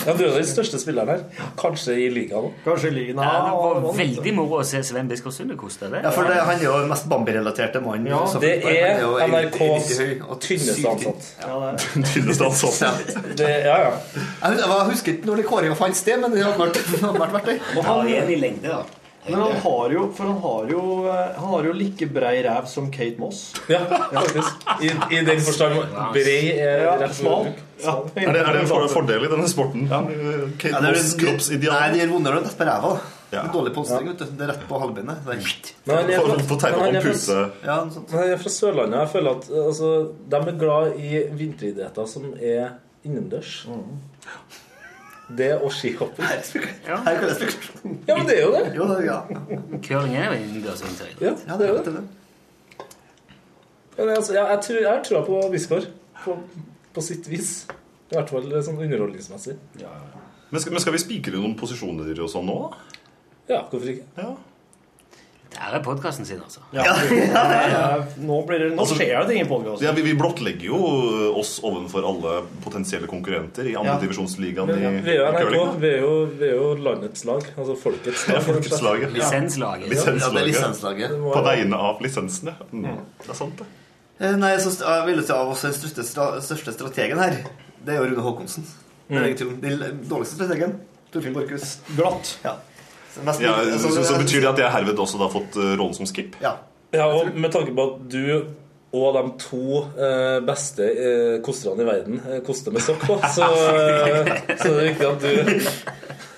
Ja, 0.05 0.13
du 0.13 0.21
er 0.27 0.35
den 0.35 0.45
største 0.45 0.77
spilleren 0.77 1.09
her. 1.09 1.47
Kanskje 1.57 1.95
i 1.97 2.11
ligaen 2.13 2.45
òg. 2.45 2.59
Kanskje 2.65 2.91
ligen 2.93 3.17
Ja, 3.17 3.31
det 3.47 3.55
var 3.57 3.79
og, 3.81 3.97
veldig 3.97 4.33
moro 4.37 4.59
å 4.59 4.67
se 4.69 4.83
Sven 4.85 5.09
Biskår 5.09 5.33
Sunde 5.33 5.57
koste 5.57 5.89
det. 5.89 6.03
Ja, 6.05 6.11
for 6.13 6.29
det, 6.29 6.37
han 6.37 6.59
er 6.59 6.67
jo 6.67 6.75
den 6.83 6.93
mest 6.93 7.09
Bambi-relaterte 7.09 7.81
mannen. 7.81 8.11
Ja, 8.13 8.21
Det 8.45 8.53
han 8.67 8.77
er 8.77 9.01
jo 9.01 9.17
NRKs 9.17 9.89
90 9.89 10.03
høy 10.03 10.23
og 10.29 10.39
tynneste 10.45 10.93
ansatt. 10.93 11.33
Ja, 11.41 11.57
det 11.57 11.73
er. 11.73 12.07
Tynneste 12.13 12.49
ansatt. 12.51 12.81
Ja. 12.85 12.93
Det, 13.41 13.51
ja, 13.65 13.77
ja. 13.87 13.91
Jeg 14.45 14.61
jeg 14.61 14.87
husker 14.93 15.15
ikke 15.17 15.31
når 15.31 15.41
det 15.41 15.49
kåringa 15.49 15.81
fant 15.81 15.97
sted, 15.97 16.21
men 16.21 16.37
det 16.37 16.45
hadde 16.45 16.61
vært, 16.61 16.77
det 16.85 17.01
hadde 17.01 17.25
vært 17.25 17.37
verdt 17.39 17.49
det. 17.55 17.59
Og 17.73 17.87
han, 17.89 18.05
er 18.05 18.21
en 18.27 18.35
i 18.37 18.41
lengde, 18.45 18.69
da. 18.69 19.00
Men 19.27 19.37
han 19.41 19.51
har 19.63 19.91
jo 19.93 20.07
For 20.17 20.25
han 20.31 20.37
har 20.41 20.69
jo 20.71 20.81
eh, 21.05 21.35
Han 21.37 21.49
har 21.53 21.63
jo 21.67 21.73
like 21.77 22.07
brei 22.09 22.41
ræv 22.45 22.65
som 22.67 22.87
Kate 22.91 23.19
Moss. 23.21 23.53
ja 23.69 23.79
faktisk. 23.85 24.65
I, 24.81 24.89
I 25.15 25.21
den 25.27 25.39
forstand 25.45 25.77
brei 26.15 26.39
er 26.57 26.85
Ja, 26.87 26.95
rett 27.03 27.15
smal. 27.15 27.51
Ja. 27.83 27.95
Er 28.15 28.33
det, 28.33 28.41
er 28.41 28.51
det 28.53 28.61
en 28.61 28.67
for- 28.69 28.87
fordel 28.93 29.25
i 29.25 29.31
denne 29.31 29.47
sporten? 29.49 29.87
Kate 29.89 30.73
Ja, 30.73 30.81
Moss 30.87 31.13
kroppsideal. 31.21 31.73
Nei, 31.79 31.89
det 31.95 32.01
gjør 32.03 32.13
vondere 32.17 32.41
å 32.41 32.45
dette 32.45 32.57
på 32.59 32.67
ræva. 32.69 32.93
Ja. 33.31 33.45
Dårlig 33.53 33.71
polstring, 33.77 34.09
Ja. 34.11 34.13
Det 34.19 34.43
er 34.43 34.49
rett 34.51 34.63
på 34.67 34.79
halvbeinet. 34.81 35.21
Er- 35.23 35.45
Men 35.85 35.95
han 35.97 36.09
er 36.11 36.43
Få 36.49 36.57
fra- 36.59 36.71
han 36.81 36.95
er 36.95 37.01
fra-. 37.01 37.49
Ja, 37.63 37.77
noe 37.85 37.93
sånt. 37.93 38.11
Men 38.11 38.19
han 38.19 38.29
er 38.33 38.37
fra 38.41 38.49
Sørlandet. 38.57 38.99
Jeg 38.99 39.09
føler 39.13 39.37
at 39.37 39.49
altså, 39.65 39.91
de 40.33 40.35
er 40.35 40.57
glad 40.65 40.97
i 40.99 41.23
vinteridretter 41.39 42.07
som 42.07 42.33
er 42.41 42.73
innendørs. 43.05 43.53
Det 45.37 45.51
og 45.57 45.71
skihopping. 45.73 46.25
Her 46.25 47.19
kan 47.19 47.29
jeg. 47.29 47.53
Ja, 48.07 48.17
men 48.17 48.27
det 48.27 48.37
er 48.37 48.43
jo 48.43 48.51
det. 48.55 48.63
Jo, 48.75 48.87
ja. 49.05 49.19
Curling 49.85 50.15
er 50.17 50.31
jo 50.31 50.39
innendørs 50.39 50.83
vinteridrett. 50.83 51.21
Ja, 51.21 51.53
ja, 51.53 51.57
det 51.59 51.67
er 51.67 51.73
jo 51.73 51.83
det. 51.85 52.03
Men 53.97 54.09
altså, 54.15 54.33
jeg, 54.33 54.45
jeg, 54.49 54.59
tror, 55.05 55.15
jeg 55.15 55.25
på 55.27 55.41
Biskår. 55.51 55.87
På, 56.23 56.37
på 56.93 57.03
sitt 57.05 57.29
vis. 57.31 57.51
I 58.11 58.17
hvert 58.17 58.31
fall 58.33 58.47
sånn 58.65 58.79
underholdningsmessig. 58.81 59.55
Men 60.51 60.59
skal, 60.59 60.73
men 60.75 60.83
skal 60.83 60.95
vi 60.97 61.03
spikre 61.03 61.39
noen 61.39 61.53
posisjoner 61.59 62.17
og 62.19 62.31
sånn 62.31 62.49
nå? 62.49 62.57
Ja, 63.47 63.63
hvorfor 63.71 63.87
ikke? 63.93 64.07
Ja. 64.19 64.33
Der 65.51 65.73
er 65.75 65.81
podkasten 65.83 66.25
sin, 66.25 66.39
altså. 66.39 66.61
Ja. 66.75 66.83
Ja, 66.87 67.81
Nå, 68.23 68.37
blir 68.47 68.61
det, 68.63 68.69
nå 68.77 68.85
skjer 68.87 69.17
det 69.19 69.33
ting 69.33 69.41
i 69.43 69.47
podkasten. 69.49 69.83
Ja, 69.83 69.91
vi, 69.97 70.03
vi 70.05 70.13
blottlegger 70.15 70.63
jo 70.69 70.77
oss 71.41 71.57
ovenfor 71.67 72.07
alle 72.07 72.37
potensielle 72.63 73.09
konkurrenter 73.11 73.67
i 73.67 73.73
andre 73.75 73.97
Ja. 73.97 73.99
i 73.99 75.41
curling. 75.41 75.73
vi 75.81 75.89
er 75.91 75.99
jo, 76.05 76.13
vi 76.39 76.47
er 76.47 76.55
jo 76.55 76.69
landets 76.87 77.25
lag. 77.27 77.43
Altså 77.57 77.75
folkets 77.83 78.23
lag. 78.29 78.37
Ja, 78.39 78.43
folkets 78.47 78.81
lag, 78.85 79.03
ja. 79.03 79.09
Lisenslaget. 79.17 79.89
Lisenslaget. 79.91 80.23
Ja, 80.23 80.31
det 80.31 80.41
er 80.45 80.49
lisenslaget. 80.53 81.17
På 81.35 81.43
vegne 81.49 81.81
av 81.91 82.01
lisensene. 82.07 82.55
Mm. 82.71 82.87
Det 83.19 83.29
er 83.35 83.39
sant, 83.43 83.59
det. 83.59 83.67
Eh, 84.21 84.35
Nei, 84.37 84.53
jeg, 84.55 84.63
synes, 84.67 84.79
jeg 84.87 85.05
vil 85.11 85.21
si 85.25 85.33
av 85.35 85.51
oss 85.51 85.65
den 85.67 85.75
største, 85.75 86.07
største 86.47 86.75
strategen 86.79 87.19
her, 87.19 87.39
det 87.83 87.95
er 87.95 88.03
jo 88.03 88.09
Rune 88.13 88.23
Håkonsen. 88.29 88.67
Er 89.11 89.33
Mm. 89.35 89.55
Den 89.59 90.03
dårligste 90.07 90.37
strategen, 90.39 90.77
Torfinn 91.11 91.33
Borchhus. 91.35 91.79
Glatt. 91.97 92.37
Ja. 92.45 92.53
Mest- 93.25 93.41
Ja, 93.43 93.53
altså, 93.59 93.91
så, 93.91 94.03
så 94.07 94.17
betyr 94.21 94.41
det 94.45 94.49
at 94.53 94.61
jeg 94.63 94.71
herved 94.77 94.99
også 95.03 95.19
har 95.21 95.31
fått 95.33 95.57
eh, 95.59 95.73
rollen 95.79 95.93
som 95.97 96.07
skip? 96.09 96.37
Ja. 96.43 96.55
Ja, 96.91 97.05
og 97.15 97.29
med 97.39 97.51
tanke 97.53 97.71
på 97.75 97.85
at 97.87 98.01
du 98.11 98.25
og 98.91 99.13
de 99.15 99.21
to 99.39 99.77
eh, 99.95 100.41
beste 100.43 100.83
eh, 100.83 101.35
kosterne 101.45 101.85
i 101.85 101.87
verden 101.87 102.17
eh, 102.27 102.41
koster 102.43 102.73
med 102.75 102.83
sokk 102.83 103.05
på, 103.07 103.15
så, 103.35 103.47
så 103.47 103.69
så 104.59 104.71
er 104.73 104.79
det 104.81 104.87
viktig 104.89 105.07
at 105.07 105.21
du 105.23 105.61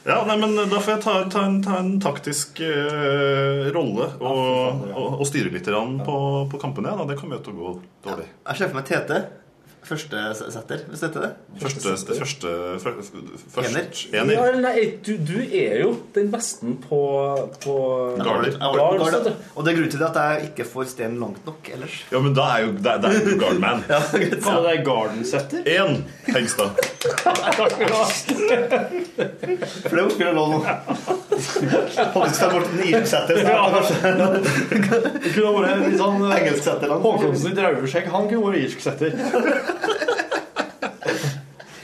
Ja, 0.03 0.17
nei, 0.27 0.35
men 0.35 0.53
Da 0.69 0.81
får 0.83 0.91
jeg 0.97 1.01
ta, 1.05 1.13
ta, 1.31 1.45
en, 1.47 1.61
ta 1.63 1.77
en 1.79 1.93
taktisk 2.03 2.59
eh, 2.61 3.69
rolle 3.73 4.09
og, 4.19 4.83
og, 4.91 5.07
og 5.21 5.25
styre 5.29 5.49
litt 5.53 5.65
grann 5.65 5.95
på, 6.05 6.17
på 6.51 6.59
kampene. 6.61 6.91
Ja, 6.91 6.99
da. 6.99 7.07
Det 7.13 7.17
kommer 7.21 7.39
jo 7.39 7.45
til 7.45 7.55
å 7.55 7.61
gå 7.61 7.71
dårlig. 8.09 8.27
Jeg 8.49 8.59
ser 8.59 8.69
for 8.73 8.81
meg 8.81 8.89
Tete. 8.91 9.21
Første 9.83 10.15
setter, 10.37 10.79
hvis 10.87 11.01
det 11.01 11.07
heter 11.09 11.21
det. 11.25 11.31
Første, 11.61 11.79
første, 11.83 12.13
første, 12.19 12.49
første 13.53 13.69
Ener. 13.69 13.85
ener. 14.21 14.33
Ja, 14.37 14.43
nei, 14.63 14.79
du, 15.05 15.11
du 15.19 15.39
er 15.43 15.75
jo 15.81 15.89
den 16.15 16.27
beste 16.31 16.71
på, 16.85 16.99
på 17.63 17.73
Garder. 18.23 18.53
Og 18.63 18.69
det 19.65 19.69
er 19.73 19.77
grunnen 19.77 19.91
til 19.91 20.03
at 20.07 20.15
jeg 20.21 20.33
ikke 20.51 20.65
får 20.71 20.83
steinen 20.93 21.19
langt 21.21 21.43
nok 21.45 21.61
ellers. 21.75 21.95
Ja, 22.13 22.17
men 22.23 22.31
da 22.37 22.43
er 22.55 22.59
jo 22.67 22.71
da, 22.79 22.91
da 23.03 23.07
er 23.11 23.15
jo 23.27 23.35
Guardman. 23.43 23.79
Ja. 23.93 23.99
Kaller 24.43 24.63
det 24.69 24.85
garden-setter? 24.87 25.59
Én 25.69 25.91
Hengstad. 26.31 26.71
For 29.83 29.93
det 29.93 29.99
er 29.99 30.03
spiller 30.15 30.35
lov 30.37 30.47
nå. 30.55 30.59
Faktisk 31.37 32.51
bort 32.53 32.67
en 32.73 32.83
irsksetter. 32.87 33.35
Det 33.35 33.43
kunne 35.33 35.51
vært 35.57 35.83
litt 35.87 35.99
sånn 35.99 36.19
eh, 36.27 36.35
Engelsksetter. 36.37 36.93
Håkonsen 37.03 37.51
i 37.51 37.55
draueskjegg. 37.57 38.09
Han 38.13 38.29
kunne 38.31 38.45
vært 38.49 38.59
irsksetter. 38.67 39.09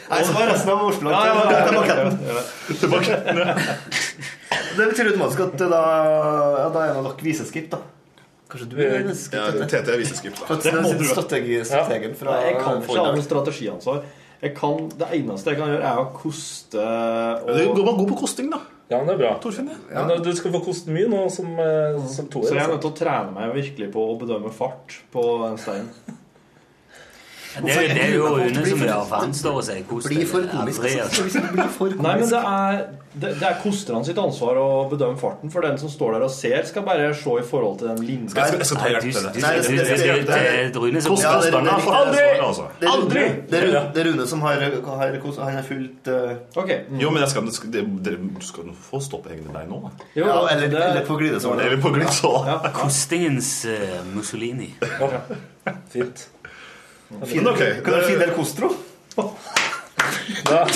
Nei, 0.10 0.24
så 0.26 0.34
var 0.34 0.48
resten 0.50 0.72
av 0.74 0.80
ordspillet 0.88 1.14
Ja, 1.14 1.20
ja, 1.28 1.34
ja, 1.38 1.60
ja, 2.26 3.56
Det 4.78 4.88
betyr 4.90 5.12
automatisk 5.12 5.44
at 5.46 5.62
da, 5.62 5.82
ja, 6.58 6.68
da 6.74 6.86
er 6.88 7.02
nok 7.06 7.22
viseskip, 7.24 7.68
da. 7.74 7.80
Kanskje 8.50 8.68
du 8.72 8.80
er 8.82 9.04
viseskip? 9.06 9.38
Ja? 9.38 9.68
Tete 9.70 9.94
er 9.94 10.02
viseskip, 10.02 10.40
da. 10.40 10.58
Det 10.58 10.72
er 10.72 10.98
du 10.98 11.06
strategi, 11.06 11.60
strategen 11.68 12.16
fra 12.18 12.40
jeg 12.48 12.58
kan 12.58 12.82
ikke 12.82 12.98
ha 12.98 13.12
noe 13.14 13.26
strategiansvar. 13.28 14.02
Jeg 14.40 14.56
kan, 14.56 14.86
det 14.96 15.08
eneste 15.20 15.52
jeg 15.52 15.60
kan 15.60 15.74
gjøre, 15.74 15.86
er 15.86 15.98
å 16.00 16.10
koste 16.16 16.80
og 16.80 17.50
Du 17.76 17.84
går 17.84 17.98
god 18.00 18.08
på 18.14 18.20
kosting, 18.24 18.50
da. 18.54 18.64
Ja, 18.90 19.04
det 19.06 19.14
er 19.14 19.20
bra. 19.20 19.36
Torfinn, 19.42 19.70
ja. 19.94 20.04
Men 20.08 20.24
du 20.26 20.32
skal 20.34 20.54
få 20.56 20.64
koste 20.66 20.94
mye 20.94 21.10
nå 21.12 21.22
som, 21.30 21.52
eh, 21.62 22.00
som 22.10 22.26
toer. 22.26 22.50
Så 22.50 22.56
jeg 22.58 22.64
er 22.64 22.72
nødt 22.72 22.80
altså. 22.80 22.88
til 22.88 22.96
å 22.96 23.00
trene 23.04 23.36
meg 23.36 23.52
virkelig 23.54 23.92
på 23.94 24.06
å 24.10 24.16
bedømme 24.18 24.50
fart 24.54 24.96
på 25.14 25.26
en 25.46 25.60
stein. 25.62 25.92
Det 27.50 27.74
er, 27.74 27.94
det 27.98 28.02
er 28.04 28.12
jo 28.14 28.28
Rune 28.30 28.62
som 28.66 28.82
gjør, 28.86 29.06
for 29.10 29.24
han 29.24 29.32
står 29.34 29.56
og 29.58 29.64
sier 29.66 29.86
kos 29.90 30.06
deg. 30.06 30.20
altså. 30.22 31.24
altså. 31.26 31.88
Nei, 31.98 32.12
men 32.20 32.28
det 32.30 32.42
er, 32.50 32.76
det, 33.14 33.32
det 33.40 33.48
er 33.50 33.56
kosterne 33.64 34.06
sitt 34.06 34.20
ansvar 34.22 34.60
å 34.62 34.68
bedømme 34.92 35.18
farten. 35.18 35.50
For 35.54 35.66
den 35.66 35.80
som 35.82 35.90
står 35.90 36.14
der 36.20 36.26
og 36.28 36.32
ser, 36.36 36.62
skal 36.70 36.86
bare 36.86 37.10
se 37.18 37.34
i 37.42 37.46
forhold 37.50 37.80
til 37.82 37.90
den 37.90 38.04
linja. 38.06 38.30
Jeg 38.38 38.68
skal, 38.70 38.78
ta 38.84 38.92
hjelp 38.94 39.08
til 39.10 39.26
det. 39.26 39.34
Aldri! 42.94 43.26
det 43.50 43.64
er, 43.66 44.12
Rune, 44.12 44.30
som 44.30 44.46
har, 44.46 44.62
har 45.02 45.20
Han 45.42 45.58
er 45.58 45.66
fullt 45.66 46.14
uh, 46.14 46.38
Ok. 46.62 46.72
Mm. 46.86 47.00
Jo, 47.02 47.10
men 47.12 47.26
jeg 47.26 47.34
skal, 47.34 47.50
det 47.50 47.58
skal, 47.58 47.74
det, 47.74 48.16
du 48.40 48.46
skal 48.46 48.74
få 48.90 49.02
stoppe 49.04 49.34
egne 49.34 49.50
bein 49.54 49.74
nå, 49.74 49.82
da. 49.88 50.10
Jo, 50.14 50.26
ja, 50.30 50.40
eller, 50.54 50.68
det- 50.70 50.86
eller 50.92 51.06
på 51.10 51.18
glidesålen. 51.18 51.66
Eller 51.66 51.82
på 51.82 51.94
glimt. 51.98 52.22
Ja. 52.24 52.60
Kostingens 52.78 53.66
eh, 53.66 54.04
Mussolini. 54.14 54.76
Fint. 55.90 56.30
Men 57.10 57.48
ok. 57.48 57.64
Kan 57.84 57.94
du 57.94 58.02
Fidel 58.06 58.32
Costro? 58.36 58.74
Da. 60.46 60.68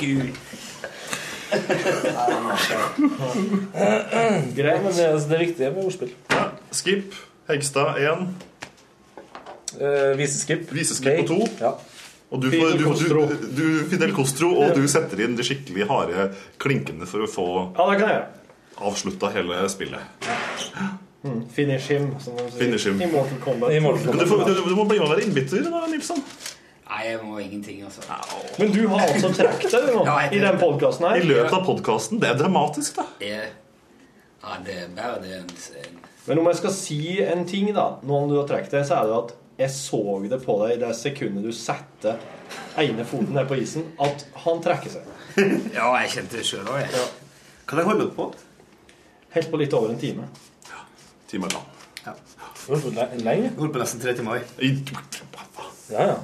Gud. 0.00 0.30
Greit, 4.56 4.82
men 4.82 4.92
det, 4.92 5.06
altså, 5.06 5.28
det 5.28 5.36
er 5.36 5.44
viktig 5.44 5.70
med 5.74 5.84
ordspill. 5.84 6.10
Skip. 6.74 7.14
Hegstad 7.48 7.98
1. 8.02 8.26
Eh, 9.78 10.18
viseskip. 10.18 10.72
Viseskip 10.72 11.22
på 11.22 11.26
2. 11.34 11.48
Ja. 11.60 11.72
Og 12.32 12.42
du, 12.42 12.48
Fidel 12.50 12.82
får, 12.82 12.94
du, 12.94 13.34
du, 13.36 13.56
du, 13.56 13.64
Fidel 13.90 14.14
Costro, 14.16 14.54
og 14.64 14.74
du 14.76 14.86
setter 14.88 15.20
inn 15.20 15.36
de 15.36 15.44
skikkelig 15.44 15.86
harde 15.90 16.30
klinkene 16.62 17.08
for 17.08 17.26
å 17.26 17.28
få 17.28 17.46
Ja, 17.76 18.22
avslutta 18.82 19.28
hele 19.34 19.60
spillet. 19.70 20.00
Mm. 21.32 21.44
Finish 21.56 21.92
him, 21.92 22.08
som 22.20 22.36
de 22.38 22.46
sier. 22.48 22.58
Finish 22.64 22.88
him. 22.88 23.00
I 23.02 23.08
Mortal 23.12 23.38
Kombat. 23.44 23.72
I 23.72 23.80
Mortal 23.84 24.18
Du, 24.18 24.26
får, 24.28 24.44
du, 24.48 24.62
du 24.68 24.74
må 24.78 24.84
bli 24.90 24.98
med 25.00 25.06
og 25.08 25.14
være 25.14 25.26
innbytter, 25.26 25.64
da, 25.68 25.82
Nilsson. 25.90 26.22
Nei, 26.92 27.02
jeg 27.08 27.20
må 27.24 27.38
ingenting, 27.40 27.82
altså. 27.86 28.04
Men 28.60 28.72
du 28.74 28.82
har 28.92 29.06
altså 29.06 29.30
trukket 29.32 29.72
deg 29.72 29.90
nå, 29.94 30.02
Ja, 30.04 30.16
i 30.28 30.40
den 30.42 30.58
podkasten 30.60 31.06
I 31.16 31.22
løpet 31.24 31.54
av 31.56 31.62
podkasten. 31.64 32.20
Det 32.20 32.28
er 32.28 32.40
dramatisk, 32.40 32.98
da. 33.00 33.06
Ja, 33.24 34.58
det 34.66 34.74
er 34.76 34.90
bare 34.96 35.22
det 35.22 35.38
en, 35.38 35.54
en 35.80 36.02
Men 36.26 36.42
om 36.42 36.50
jeg 36.50 36.60
skal 36.60 36.74
si 36.76 36.98
en 37.24 37.46
ting, 37.48 37.70
da, 37.76 37.86
nå 38.02 38.18
om 38.18 38.28
du 38.28 38.36
har 38.36 38.50
trukket 38.50 38.74
deg, 38.76 38.84
så 38.88 39.00
er 39.00 39.08
det 39.08 39.16
at 39.22 39.34
jeg 39.62 39.72
så 39.74 40.02
det 40.28 40.40
på 40.44 40.56
deg 40.62 40.76
i 40.76 40.80
det 40.80 40.92
sekundet 40.98 41.44
du 41.46 41.52
setter 41.54 42.20
ene 42.80 43.04
foten 43.08 43.32
ned 43.36 43.48
på 43.48 43.56
isen, 43.62 43.88
at 44.02 44.26
han 44.44 44.62
trekker 44.64 44.92
seg. 44.92 45.10
Ja, 45.72 45.88
jeg 46.02 46.12
kjente 46.16 46.40
det 46.40 46.46
sjøl 46.48 46.66
òg, 46.68 46.80
jeg. 46.82 47.06
Kan 47.68 47.80
jeg 47.80 47.88
holde 47.88 48.10
på? 48.12 48.28
Helt 49.32 49.48
på 49.52 49.60
litt 49.60 49.72
over 49.76 49.92
en 49.92 50.00
time. 50.00 50.26
Timer 51.32 51.54
lang. 51.56 51.64
Lenge? 53.24 53.54
Holdt 53.56 53.72
på 53.72 53.80
nesten 53.80 54.02
tre 54.02 54.12
timer. 54.16 54.42
jeg. 54.60 54.84
Ja, 55.88 56.12
ja. 56.12 56.16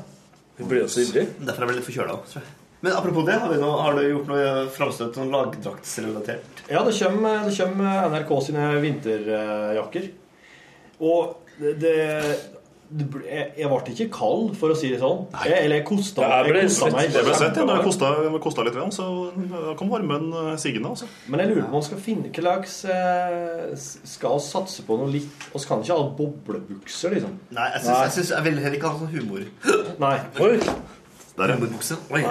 Vi 0.59 0.67
blir 0.69 0.85
jo 0.85 0.89
så 0.93 1.01
ivrige. 1.01 1.33
Derfor 1.41 1.65
er 1.65 1.73
jeg 1.73 1.81
litt 1.81 1.87
forkjøla. 1.89 2.17
tror 2.29 2.43
jeg. 2.43 2.55
Men 2.81 2.95
apropos 2.95 3.25
det, 3.27 3.35
har, 3.41 3.51
vi 3.51 3.59
noe, 3.59 3.81
har 3.83 3.97
du 3.97 4.05
gjort 4.05 4.29
noe 4.31 4.51
framstøt 4.71 5.17
sånn 5.19 5.33
lagdraktsrelatert? 5.35 6.63
Ja, 6.71 6.85
det 6.87 6.95
kommer, 6.95 7.41
det 7.49 7.57
kommer 7.57 8.07
NRK 8.13 8.31
sine 8.47 8.69
vinterjakker. 8.85 10.07
Og 11.03 11.57
det, 11.59 11.73
det, 11.83 11.97
jeg, 12.89 13.47
jeg 13.59 13.69
ble 13.69 13.93
ikke 13.93 14.07
kald, 14.15 14.55
for 14.57 14.73
å 14.73 14.77
si 14.79 14.89
det 14.89 14.99
sånn. 15.03 15.27
Jeg, 15.45 15.65
eller 15.67 15.81
jeg 15.81 15.85
kosta, 15.91 16.25
Ja, 16.25 16.39
jeg 16.47 16.55
jeg 16.57 16.93
meg. 16.95 17.11
Det 17.13 17.25
ble 17.27 17.35
sett, 17.37 17.59
ja. 17.61 17.77
Kosta, 17.85 18.13
det 18.25 18.41
kosta 18.41 18.65
litt, 18.65 18.79
så 18.97 19.09
da 19.53 19.75
kom 19.77 19.91
varmen 19.93 20.31
eh, 20.33 20.55
sigende. 20.61 20.95
Altså. 20.95 21.09
Men 21.29 21.43
jeg 21.43 21.51
lurer 21.51 21.67
på 21.67 21.69
om 21.69 21.77
man 21.77 21.85
skal 21.85 22.01
finne 22.01 22.31
hva 22.33 22.41
slags 22.41 22.79
eh, 22.89 23.75
Skal 24.09 24.39
vi 24.39 24.47
satse 24.47 24.87
på 24.87 24.97
noe 25.01 25.11
litt 25.13 25.49
Vi 25.53 25.65
kan 25.69 25.85
ikke 25.85 25.99
ha 25.99 26.07
boblebukser, 26.17 27.13
liksom. 27.17 27.37
Nei, 27.53 27.69
jeg, 27.75 27.85
synes, 27.85 27.99
jeg, 27.99 28.15
synes, 28.17 28.33
jeg 28.39 28.47
vil 28.49 28.63
heller 28.65 28.79
ikke 28.81 28.95
ha 28.95 29.03
sånn 29.03 29.13
humor. 29.19 29.45
Nei. 30.07 30.17
Oi. 30.47 30.55
Der, 31.39 31.53
ja. 31.53 31.61
Oi. 31.61 32.23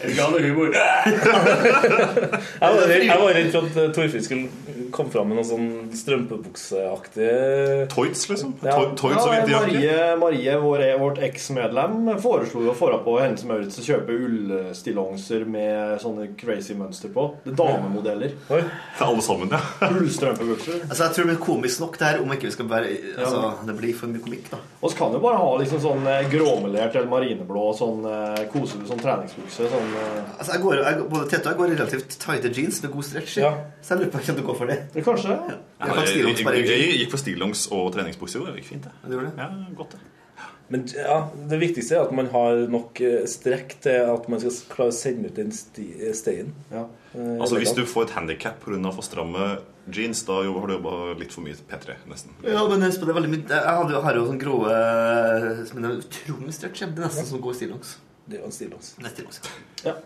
vil 0.00 0.14
ikke 0.14 0.24
ha 0.24 0.32
noe 0.32 0.44
humor. 0.48 0.72
jeg 2.64 3.20
var 3.20 3.36
redd 3.36 3.52
for 3.52 3.68
at 3.68 3.82
eh, 3.84 3.92
Torfinn 4.00 4.24
skulle 4.24 4.79
komme 4.94 5.10
fram 5.12 5.28
med 5.30 5.40
noe 5.40 5.46
sånn 5.48 5.68
strømpebukseaktig 5.96 7.88
Toits, 7.92 8.24
liksom. 8.30 8.54
Ja. 8.64 8.76
Toits 8.98 9.24
og 9.24 9.32
Ja, 9.32 9.40
vinterjakke. 9.40 9.70
Marie, 9.70 10.16
Marie 10.20 10.56
vår, 10.62 10.84
vårt 11.00 11.20
eksmedlem, 11.24 12.10
foreslo 12.22 12.64
jo 12.64 12.72
å 12.72 12.76
få 12.76 12.90
på 13.04 13.16
Hennes 13.20 13.44
Maurits 13.48 13.78
å 13.80 13.84
kjøpe 13.86 14.16
ullstillongser 14.26 15.44
med 15.48 16.00
sånne 16.02 16.30
crazy 16.40 16.74
mønster 16.78 17.12
på. 17.14 17.26
Det 17.44 17.52
er 17.54 17.58
damemodeller. 17.60 18.34
Oi. 18.50 18.62
Til 18.98 19.06
alle 19.06 19.24
sammen, 19.24 19.54
ja. 19.54 19.60
Ullstrømpebukser. 19.90 20.82
Altså, 20.88 21.04
jeg 21.06 21.14
tror 21.16 21.24
det 21.24 21.30
blir 21.34 21.42
komisk 21.44 21.82
nok 21.84 21.98
det 22.00 22.08
her, 22.10 22.20
om 22.24 22.34
ikke 22.34 22.48
vi 22.48 22.54
skal 22.56 22.70
bare 22.70 22.90
altså, 23.16 23.42
Det 23.66 23.76
blir 23.78 23.96
for 23.96 24.12
mye 24.12 24.24
komikk, 24.24 24.50
da. 24.52 24.60
Og 24.80 24.90
så 24.92 25.00
kan 25.00 25.14
du 25.14 25.20
bare 25.22 25.40
ha 25.40 25.50
liksom 25.60 25.82
sånn 25.82 26.06
eh, 26.10 26.26
gråmelert 26.32 26.96
eller 26.96 27.10
marineblå 27.10 27.66
sånn 27.78 28.04
eh, 28.08 28.44
koselig 28.52 28.88
sånn 28.90 29.02
treningsbukse. 29.02 29.68
Sånn, 29.70 29.90
eh, 30.00 30.18
Altså, 30.40 30.54
jeg 30.56 30.64
går, 30.64 30.80
jeg, 30.84 31.04
både 31.10 31.28
Tete 31.30 31.44
og 31.46 31.52
jeg 31.52 31.60
går 31.60 31.72
i 31.74 31.78
relativt 31.78 32.16
tighte 32.22 32.52
jeans 32.56 32.80
med 32.84 32.94
god 32.94 33.08
stretch. 33.10 33.36
i. 33.38 33.44
Ja. 33.44 33.52
Så 33.84 33.94
jeg 33.94 34.02
lurer 34.02 34.12
på 34.14 34.18
om 34.18 34.24
jeg 34.24 34.30
kommer 34.30 34.40
til 34.40 34.46
å 34.46 34.50
gå 34.50 34.58
for 34.62 34.72
det. 34.72 34.79
Ja, 34.94 35.02
kanskje. 35.06 35.34
Ja. 35.34 35.58
Ja, 35.80 35.94
Jeg 36.04 36.16
jeg, 36.20 36.38
jeg, 36.44 36.66
jeg, 36.68 36.96
gikk 37.02 37.10
for 37.14 37.22
stillongs 37.22 37.66
og 37.72 37.92
treningsbukse. 37.94 38.40
Det 38.46 38.56
gikk 38.60 38.70
fint, 38.74 38.88
det. 38.88 38.92
det, 39.04 39.12
gjorde 39.16 39.30
det? 39.30 39.44
Ja, 39.44 39.76
godt 39.78 39.96
det. 39.96 40.00
Men 40.70 40.84
ja, 40.94 41.16
det 41.50 41.58
viktigste 41.58 41.96
er 41.98 42.04
at 42.04 42.12
man 42.14 42.28
har 42.30 42.60
nok 42.70 43.00
eh, 43.02 43.24
strekk 43.26 43.72
til 43.82 44.04
at 44.06 44.28
man 44.30 44.38
skal 44.38 44.54
klare 44.70 44.92
å 44.92 44.94
sende 44.94 45.26
ut 45.32 45.34
den 45.40 45.50
sti- 45.50 46.12
steinen. 46.14 46.52
Ja. 46.70 46.84
Eh, 47.10 47.40
Altså 47.42 47.58
Hvis 47.58 47.72
du 47.74 47.82
får 47.90 48.06
et 48.06 48.12
handikap 48.14 48.60
pga. 48.62 48.92
for 48.94 49.02
stramme 49.02 49.48
jeans, 49.90 50.22
da 50.28 50.36
har 50.44 50.66
du 50.68 50.76
jobba 50.76 51.18
litt 51.18 51.32
for 51.34 51.42
mye 51.42 51.56
P3, 51.58 51.96
nesten. 52.06 52.30
Ja, 52.46 52.62
men 52.70 52.86
husk 52.86 53.00
på 53.02 53.08
det 53.08 53.16
er 53.16 53.18
veldig 53.18 53.32
mye 53.34 53.48
Jeg 53.50 53.74
hadde, 53.80 54.02
har 54.04 54.14
jo 54.20 54.26
sånn 54.28 54.38
grå 54.38 54.60
eh, 54.70 55.64
Som 55.66 55.82
en 55.82 55.90
utrolig 55.98 56.54
stretch. 56.54 56.84
Det 56.86 57.02
er 57.02 57.08
nesten 57.08 57.26
som 57.26 57.40
å 57.40 57.42
gå 57.42 57.50
i 57.50 57.58
stillongs. 57.64 57.96
Det 58.30 58.38
er 58.38 58.44
jo 58.44 58.46
en 58.46 58.54
stillongs. 58.54 58.94
Det 59.00 59.08
er 59.10 59.14
stillongs, 59.16 59.40
ja. 59.84 59.96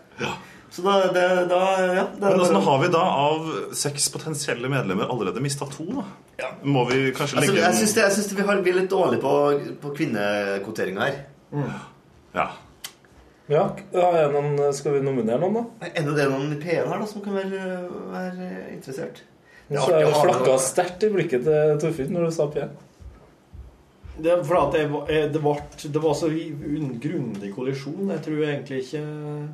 Så 0.75 0.83
da, 0.83 0.95
det, 1.15 1.23
da 1.47 1.59
ja, 1.87 2.01
det 2.11 2.19
Men 2.19 2.39
altså, 2.41 2.59
har 2.65 2.79
vi 2.81 2.87
da 2.91 3.01
av 3.15 3.45
seks 3.79 4.09
potensielle 4.11 4.67
medlemmer 4.71 5.07
allerede 5.13 5.39
mista 5.43 5.63
to. 5.71 5.85
da. 5.95 6.49
Må 6.67 6.83
vi 6.89 7.13
kanskje 7.15 7.37
Altså, 7.39 7.53
legge 7.53 7.61
jeg 7.63 7.77
syns, 7.79 7.93
det, 7.95 8.01
jeg 8.03 8.15
synes 8.17 8.27
det 8.31 8.37
vi, 8.41 8.47
har, 8.49 8.59
vi 8.65 8.73
er 8.73 8.79
litt 8.81 8.91
dårlige 8.91 9.21
på, 9.23 9.33
på 9.85 9.93
kvinnekvoteringa 9.95 11.07
her. 11.07 11.21
Ja. 12.35 12.47
Ja, 13.47 13.63
er 13.93 14.33
noen, 14.33 14.57
skal 14.75 14.97
vi 14.97 15.03
nominere 15.05 15.37
noen, 15.45 15.61
da? 15.79 15.91
Er 15.93 16.07
det 16.11 16.27
noen 16.31 16.51
i 16.55 16.59
P1 16.59 16.89
her 16.89 16.99
da, 16.99 17.07
som 17.07 17.21
kan 17.23 17.37
være, 17.37 17.65
være 18.11 18.49
interessert? 18.73 19.21
Så 19.69 19.85
er 19.93 20.03
det 20.09 20.15
flakka 20.17 20.57
sterkt 20.61 21.05
i 21.07 21.11
blikket 21.13 21.45
til 21.47 21.77
Torfinn 21.81 22.11
når 22.13 22.27
du 22.27 22.33
sa 22.35 22.49
P. 22.53 22.65
Det 24.25 24.35
for 24.47 24.59
at 24.61 24.75
det 24.75 24.83
var, 24.91 25.07
eh, 25.11 25.25
det 25.31 25.41
var, 25.43 25.61
det 25.83 26.01
var 26.03 26.13
så 26.15 26.27
un- 26.31 26.97
grundig 27.03 27.49
kollisjon. 27.55 28.11
Jeg 28.13 28.21
tror 28.27 28.43
egentlig 28.47 28.81
ikke 28.83 28.99
jeg 29.01 29.47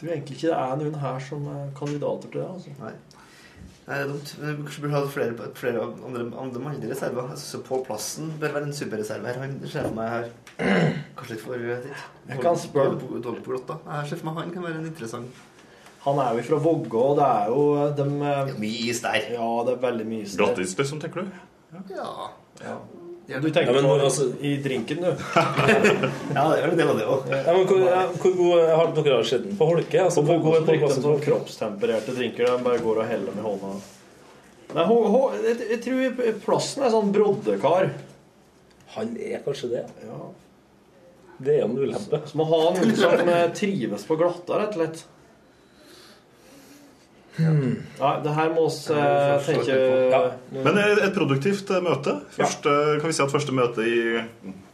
tror 0.00 0.10
egentlig 0.12 0.36
ikke 0.36 0.48
det 0.50 0.58
er 0.62 0.76
noen 0.82 0.98
her 1.00 1.18
som 1.28 1.46
er 1.52 1.68
kandidater 1.78 2.28
til 2.32 2.40
det. 2.40 2.48
altså. 2.54 2.74
Nei. 2.80 2.92
Nei, 3.86 3.94
det 3.94 4.02
er 4.02 4.08
dumt. 4.10 4.30
Men 4.42 4.56
vi 4.56 4.62
kanskje 4.66 4.82
burde 4.82 4.94
ha 4.96 5.02
flere, 5.14 5.50
flere 5.54 5.82
andre, 6.08 6.24
andre 6.42 6.60
mannlige 6.60 6.90
reserver. 6.90 7.28
Jeg 7.30 7.38
synes 7.38 7.66
Pål 7.68 7.84
Plassen 7.86 8.32
bør 8.40 8.52
være 8.56 8.66
en 8.66 8.74
superreserve 8.74 9.26
her. 9.30 9.38
Han 9.44 9.60
ser 9.70 9.86
for 9.86 9.94
meg 9.94 10.08
her 10.10 10.30
Kanskje 11.16 11.34
litt 11.36 11.44
for 11.44 11.54
vet 11.68 11.86
ikke. 11.90 12.06
Jeg 12.28 12.40
kan 12.42 12.56
spørre. 12.58 12.98
Dårlig 13.22 13.44
på- 13.44 13.60
da. 13.68 13.78
Jeg 14.00 14.08
ser 14.10 14.16
for 14.16 14.26
meg 14.30 14.42
han 14.42 14.52
kan 14.56 14.62
være 14.66 14.80
en 14.80 14.86
interessant 14.90 15.44
Han 16.06 16.18
er 16.18 16.36
jo 16.36 16.42
fra 16.42 16.58
Vågå, 16.62 17.00
og 17.12 17.16
det 17.16 17.24
er 17.26 17.46
jo 17.46 17.62
de 17.96 18.58
Mye 18.58 18.90
is 18.90 19.00
der. 19.00 19.16
Ja, 19.30 19.48
det 19.66 19.72
er 19.76 19.82
veldig 19.90 20.06
mye 20.06 20.22
is 20.22 20.36
der. 20.36 20.44
Grattis, 20.44 20.76
liksom, 20.78 21.00
tenker 21.00 21.22
du? 21.22 21.28
Ja. 22.62 22.78
Du 23.26 23.50
tenker 23.50 23.66
Ja, 23.66 23.72
men 23.72 23.84
på 23.84 23.94
altså- 24.06 24.28
i 24.40 24.56
drinken, 24.62 25.00
du. 25.02 25.06
ja, 26.34 26.42
det 26.50 26.60
er 26.62 26.68
en 26.68 26.76
del 26.78 26.88
av 26.92 26.98
det 27.00 27.06
òg. 27.10 27.24
Ja, 27.32 27.54
hvor, 27.58 27.80
ja, 27.82 28.02
hvor 28.22 28.34
god 28.38 28.68
har 28.70 28.92
dere 28.94 29.16
har 29.16 29.26
sett 29.26 29.42
den 29.48 29.56
på 29.58 29.66
Holke? 29.66 29.98
Altså, 30.04 30.22
hvor 30.22 30.38
god 30.44 30.54
så 30.54 30.60
er 30.60 30.66
drikken 30.70 31.02
på 31.02 31.14
kroppstempererte 31.24 32.14
drinker. 32.14 32.46
De 32.52 32.64
bare 32.68 32.78
går 32.84 33.02
og 33.02 33.10
heller 33.10 33.34
med 33.34 33.48
hånda. 33.48 33.72
Nei, 34.76 34.84
ho, 34.86 35.00
ho, 35.10 35.22
jeg, 35.42 35.58
jeg 35.72 35.80
tror 35.82 36.22
Plassen 36.44 36.86
er 36.86 36.94
sånn 36.94 37.10
broddekar. 37.14 37.90
Han 38.94 39.12
er 39.18 39.42
kanskje 39.44 39.72
det? 39.74 39.84
Ja. 40.06 40.20
Det 41.42 41.58
er 41.58 41.66
en 41.66 41.76
ulempe. 41.76 42.22
Så 42.30 42.38
må 42.38 42.46
ha 42.48 42.62
noen 42.78 42.94
som 42.96 43.34
trives 43.58 44.06
på 44.06 44.16
glatta, 44.22 44.62
rett 44.62 44.78
og 44.78 44.80
slett. 44.80 45.02
Nei, 47.38 48.12
det 48.24 48.32
her 48.36 48.52
må 48.54 48.64
vi 48.70 48.94
eh, 48.96 49.44
tenke 49.44 50.62
Men 50.64 50.78
et 50.80 51.02
et 51.04 51.14
produktivt 51.16 51.70
eh, 51.70 51.82
møte. 51.84 52.14
Første, 52.36 52.76
Kan 53.00 53.10
vi 53.10 53.16
si 53.18 53.22
at 53.26 53.32
første 53.34 53.52
møte 53.52 53.84
i 53.84 53.98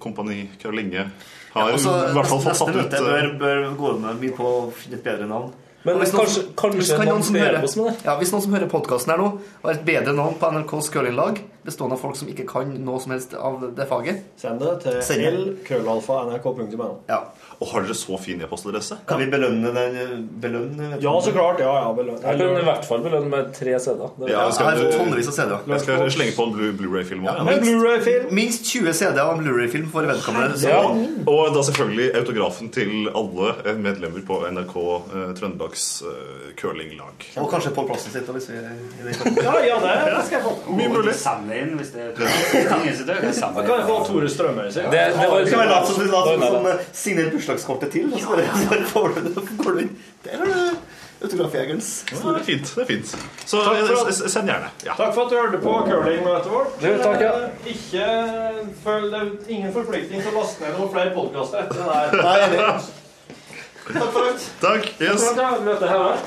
Kompani 0.02 0.44
Karolinge 0.62 1.08
har 1.52 1.72
også, 1.74 1.90
i 2.10 2.14
hvert 2.16 2.30
fall 2.30 2.40
fått 2.46 2.56
satt 2.62 2.70
ut 2.70 2.78
møte 2.78 2.96
eh, 3.02 3.10
bør, 3.10 3.34
bør 3.42 3.66
gå 3.80 3.92
med 4.06 4.22
mye 4.22 4.36
på 4.38 4.46
å 4.46 4.62
finne 4.72 5.00
et 5.00 5.04
bedre 5.04 5.26
navn. 5.28 5.50
Men 5.82 5.96
hvis 5.98 6.12
noen- 6.14 6.22
kanskje- 6.22 6.44
kanskje 6.54 6.96
kan 6.96 7.08
noen 7.10 7.24
som 7.26 7.34
hører- 7.34 7.56
hjelpe 7.56 7.66
oss 7.66 7.76
med 7.76 7.86
det? 7.88 7.94
Ja, 8.06 8.12
Hvis 8.20 8.30
noen 8.32 8.42
som 8.44 8.52
hører 8.54 8.68
podkasten 8.70 9.10
her 9.10 9.18
nå, 9.18 9.40
har 9.64 9.72
et 9.72 9.84
bedre 9.84 10.12
navn 10.14 10.36
på 10.38 10.50
NRKs 10.54 10.90
curlinglag, 10.94 11.40
bestående 11.66 11.96
av 11.96 12.00
folk 12.04 12.14
som 12.16 12.28
ikke 12.30 12.46
kan 12.46 12.70
noe 12.84 13.00
som 13.02 13.10
helst 13.10 13.34
av 13.34 13.64
det 13.74 13.88
faget 13.90 14.22
Send 14.38 14.60
det 14.62 14.76
til 14.84 15.26
l-krøllalfa.nrk.no. 15.26 16.98
Ja. 17.08 17.18
Og 17.62 17.68
har 17.70 17.84
dere 17.86 17.94
så 17.94 18.16
fin 18.18 18.40
e-postadresse? 18.42 18.96
Kan 19.06 19.20
vi 19.22 19.28
belønne 19.30 19.70
den? 19.76 20.24
Belønne, 20.42 20.88
Ja, 21.02 21.12
så 21.22 21.30
klart. 21.34 21.60
Ja, 21.62 21.72
ja. 21.84 21.92
belønne. 21.94 22.18
Jeg 22.24 22.40
kan 22.40 22.58
i 22.58 22.64
hvert 22.66 22.86
fall 22.88 23.04
belønne 23.04 23.30
med 23.30 23.52
tre 23.54 23.76
CD-er. 23.84 24.16
Ja, 24.32 24.44
Jeg 24.48 24.56
skal, 24.56 24.80
tonnevis 24.96 25.28
av 25.30 25.36
CD-er. 25.38 25.68
Jeg 25.70 25.84
skal 25.84 26.10
slenge 26.16 26.34
på 26.36 26.46
en 26.48 26.54
Blu- 26.56 26.72
Blu-ray-film 26.80 27.22
Ja, 27.28 27.36
også. 27.36 27.44
minst, 27.50 27.62
Blu-ray-film. 27.68 28.26
minst 28.34 28.66
20 28.72 28.92
CD-er 28.98 29.22
av 29.22 29.36
en 29.36 29.44
Blu-ray-film 29.44 29.86
for 29.94 30.08
vedkommende. 30.10 30.58
Ja, 30.66 30.80
og 31.30 31.54
da 31.54 31.62
selvfølgelig 31.68 32.08
autografen 32.22 32.72
til 32.74 33.08
alle 33.14 33.52
eh, 33.64 33.78
medlemmer 33.86 34.26
på 34.26 34.40
NRK 34.50 34.76
eh, 34.82 35.32
Trøndelags 35.38 35.86
eh, 36.02 36.52
curlinglag. 36.58 37.28
Og 37.38 37.48
kanskje 37.52 37.70
Pål 37.76 37.86
Plassen 37.92 38.12
sitt. 38.16 38.26
Hvis 38.32 38.48
vi, 38.50 38.58
Ja, 39.42 39.54
ja, 39.66 39.78
det, 39.82 39.94
det 40.16 40.24
skal 40.26 40.38
jeg 40.40 40.44
få. 40.48 40.56
Mye 40.72 40.88
mulig. 40.88 41.14
Samle 41.18 41.58
inn 41.62 41.76
hvis 41.78 41.92
det 41.94 42.08
er 42.08 42.12
kan 43.62 43.78
jeg 43.78 43.86
få 43.86 43.96
Tore 44.08 44.28
Strømøy 44.32 44.70
sin. 44.72 44.88
Det, 44.92 45.02
det 45.14 45.28
late 45.72 46.32
Nei, 46.32 46.36
nei, 46.36 46.48
som, 46.50 46.62
nei. 46.64 46.72
som 46.72 46.96
signer 46.96 47.30
bursdagskortet 47.52 47.92
til? 47.92 48.12
Og 48.12 48.20
så 48.20 48.26
bare, 48.28 48.84
får 48.86 49.08
du 49.08 49.20
det, 49.28 49.46
går 49.64 49.72
du 49.72 49.80
inn. 49.84 49.96
Der 50.24 50.36
har 50.38 50.46
du 50.46 50.76
autografjegerens. 51.22 52.04
Ja, 52.10 52.16
det 52.16 52.40
er 52.40 52.44
fint. 52.44 52.72
det 52.76 52.82
er 52.82 52.86
fint 52.86 53.16
Så 53.46 53.60
eh, 53.72 54.12
send 54.28 54.50
gjerne. 54.50 54.70
Ja. 54.86 54.96
Takk 54.98 55.14
for 55.14 55.24
at 55.24 55.30
du 55.30 55.36
hørte 55.38 55.58
på 55.62 55.74
curlingmøtet 55.86 56.50
vårt. 56.52 56.80
Du, 56.80 56.88
takk, 57.02 57.20
ja. 57.22 57.32
Ikke 57.66 58.08
føl 58.84 59.06
det 59.12 59.20
er 59.20 59.30
ingen 59.48 59.72
forplikting 59.74 60.24
til 60.24 60.32
å 60.32 60.40
laste 60.40 60.64
ned 60.64 60.74
noen 60.78 60.90
flere 60.96 61.14
podkaster 61.14 61.56
etter 61.62 61.76
det 61.78 61.86
der. 61.86 62.08
Nei. 62.18 62.80
Takk 63.82 64.12
for 64.14 64.28
alt. 64.30 64.44
Takk. 64.62 64.84
Yes. 65.02 65.22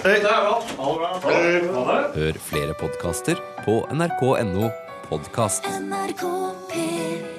Hei. 0.03 0.17
Hør 2.15 2.41
flere 2.49 2.75
podkaster 2.81 3.39
på 3.63 3.79
nrk.no 3.95 4.73
podkast. 5.09 5.71
NRK 5.85 6.27
P3 6.71 7.34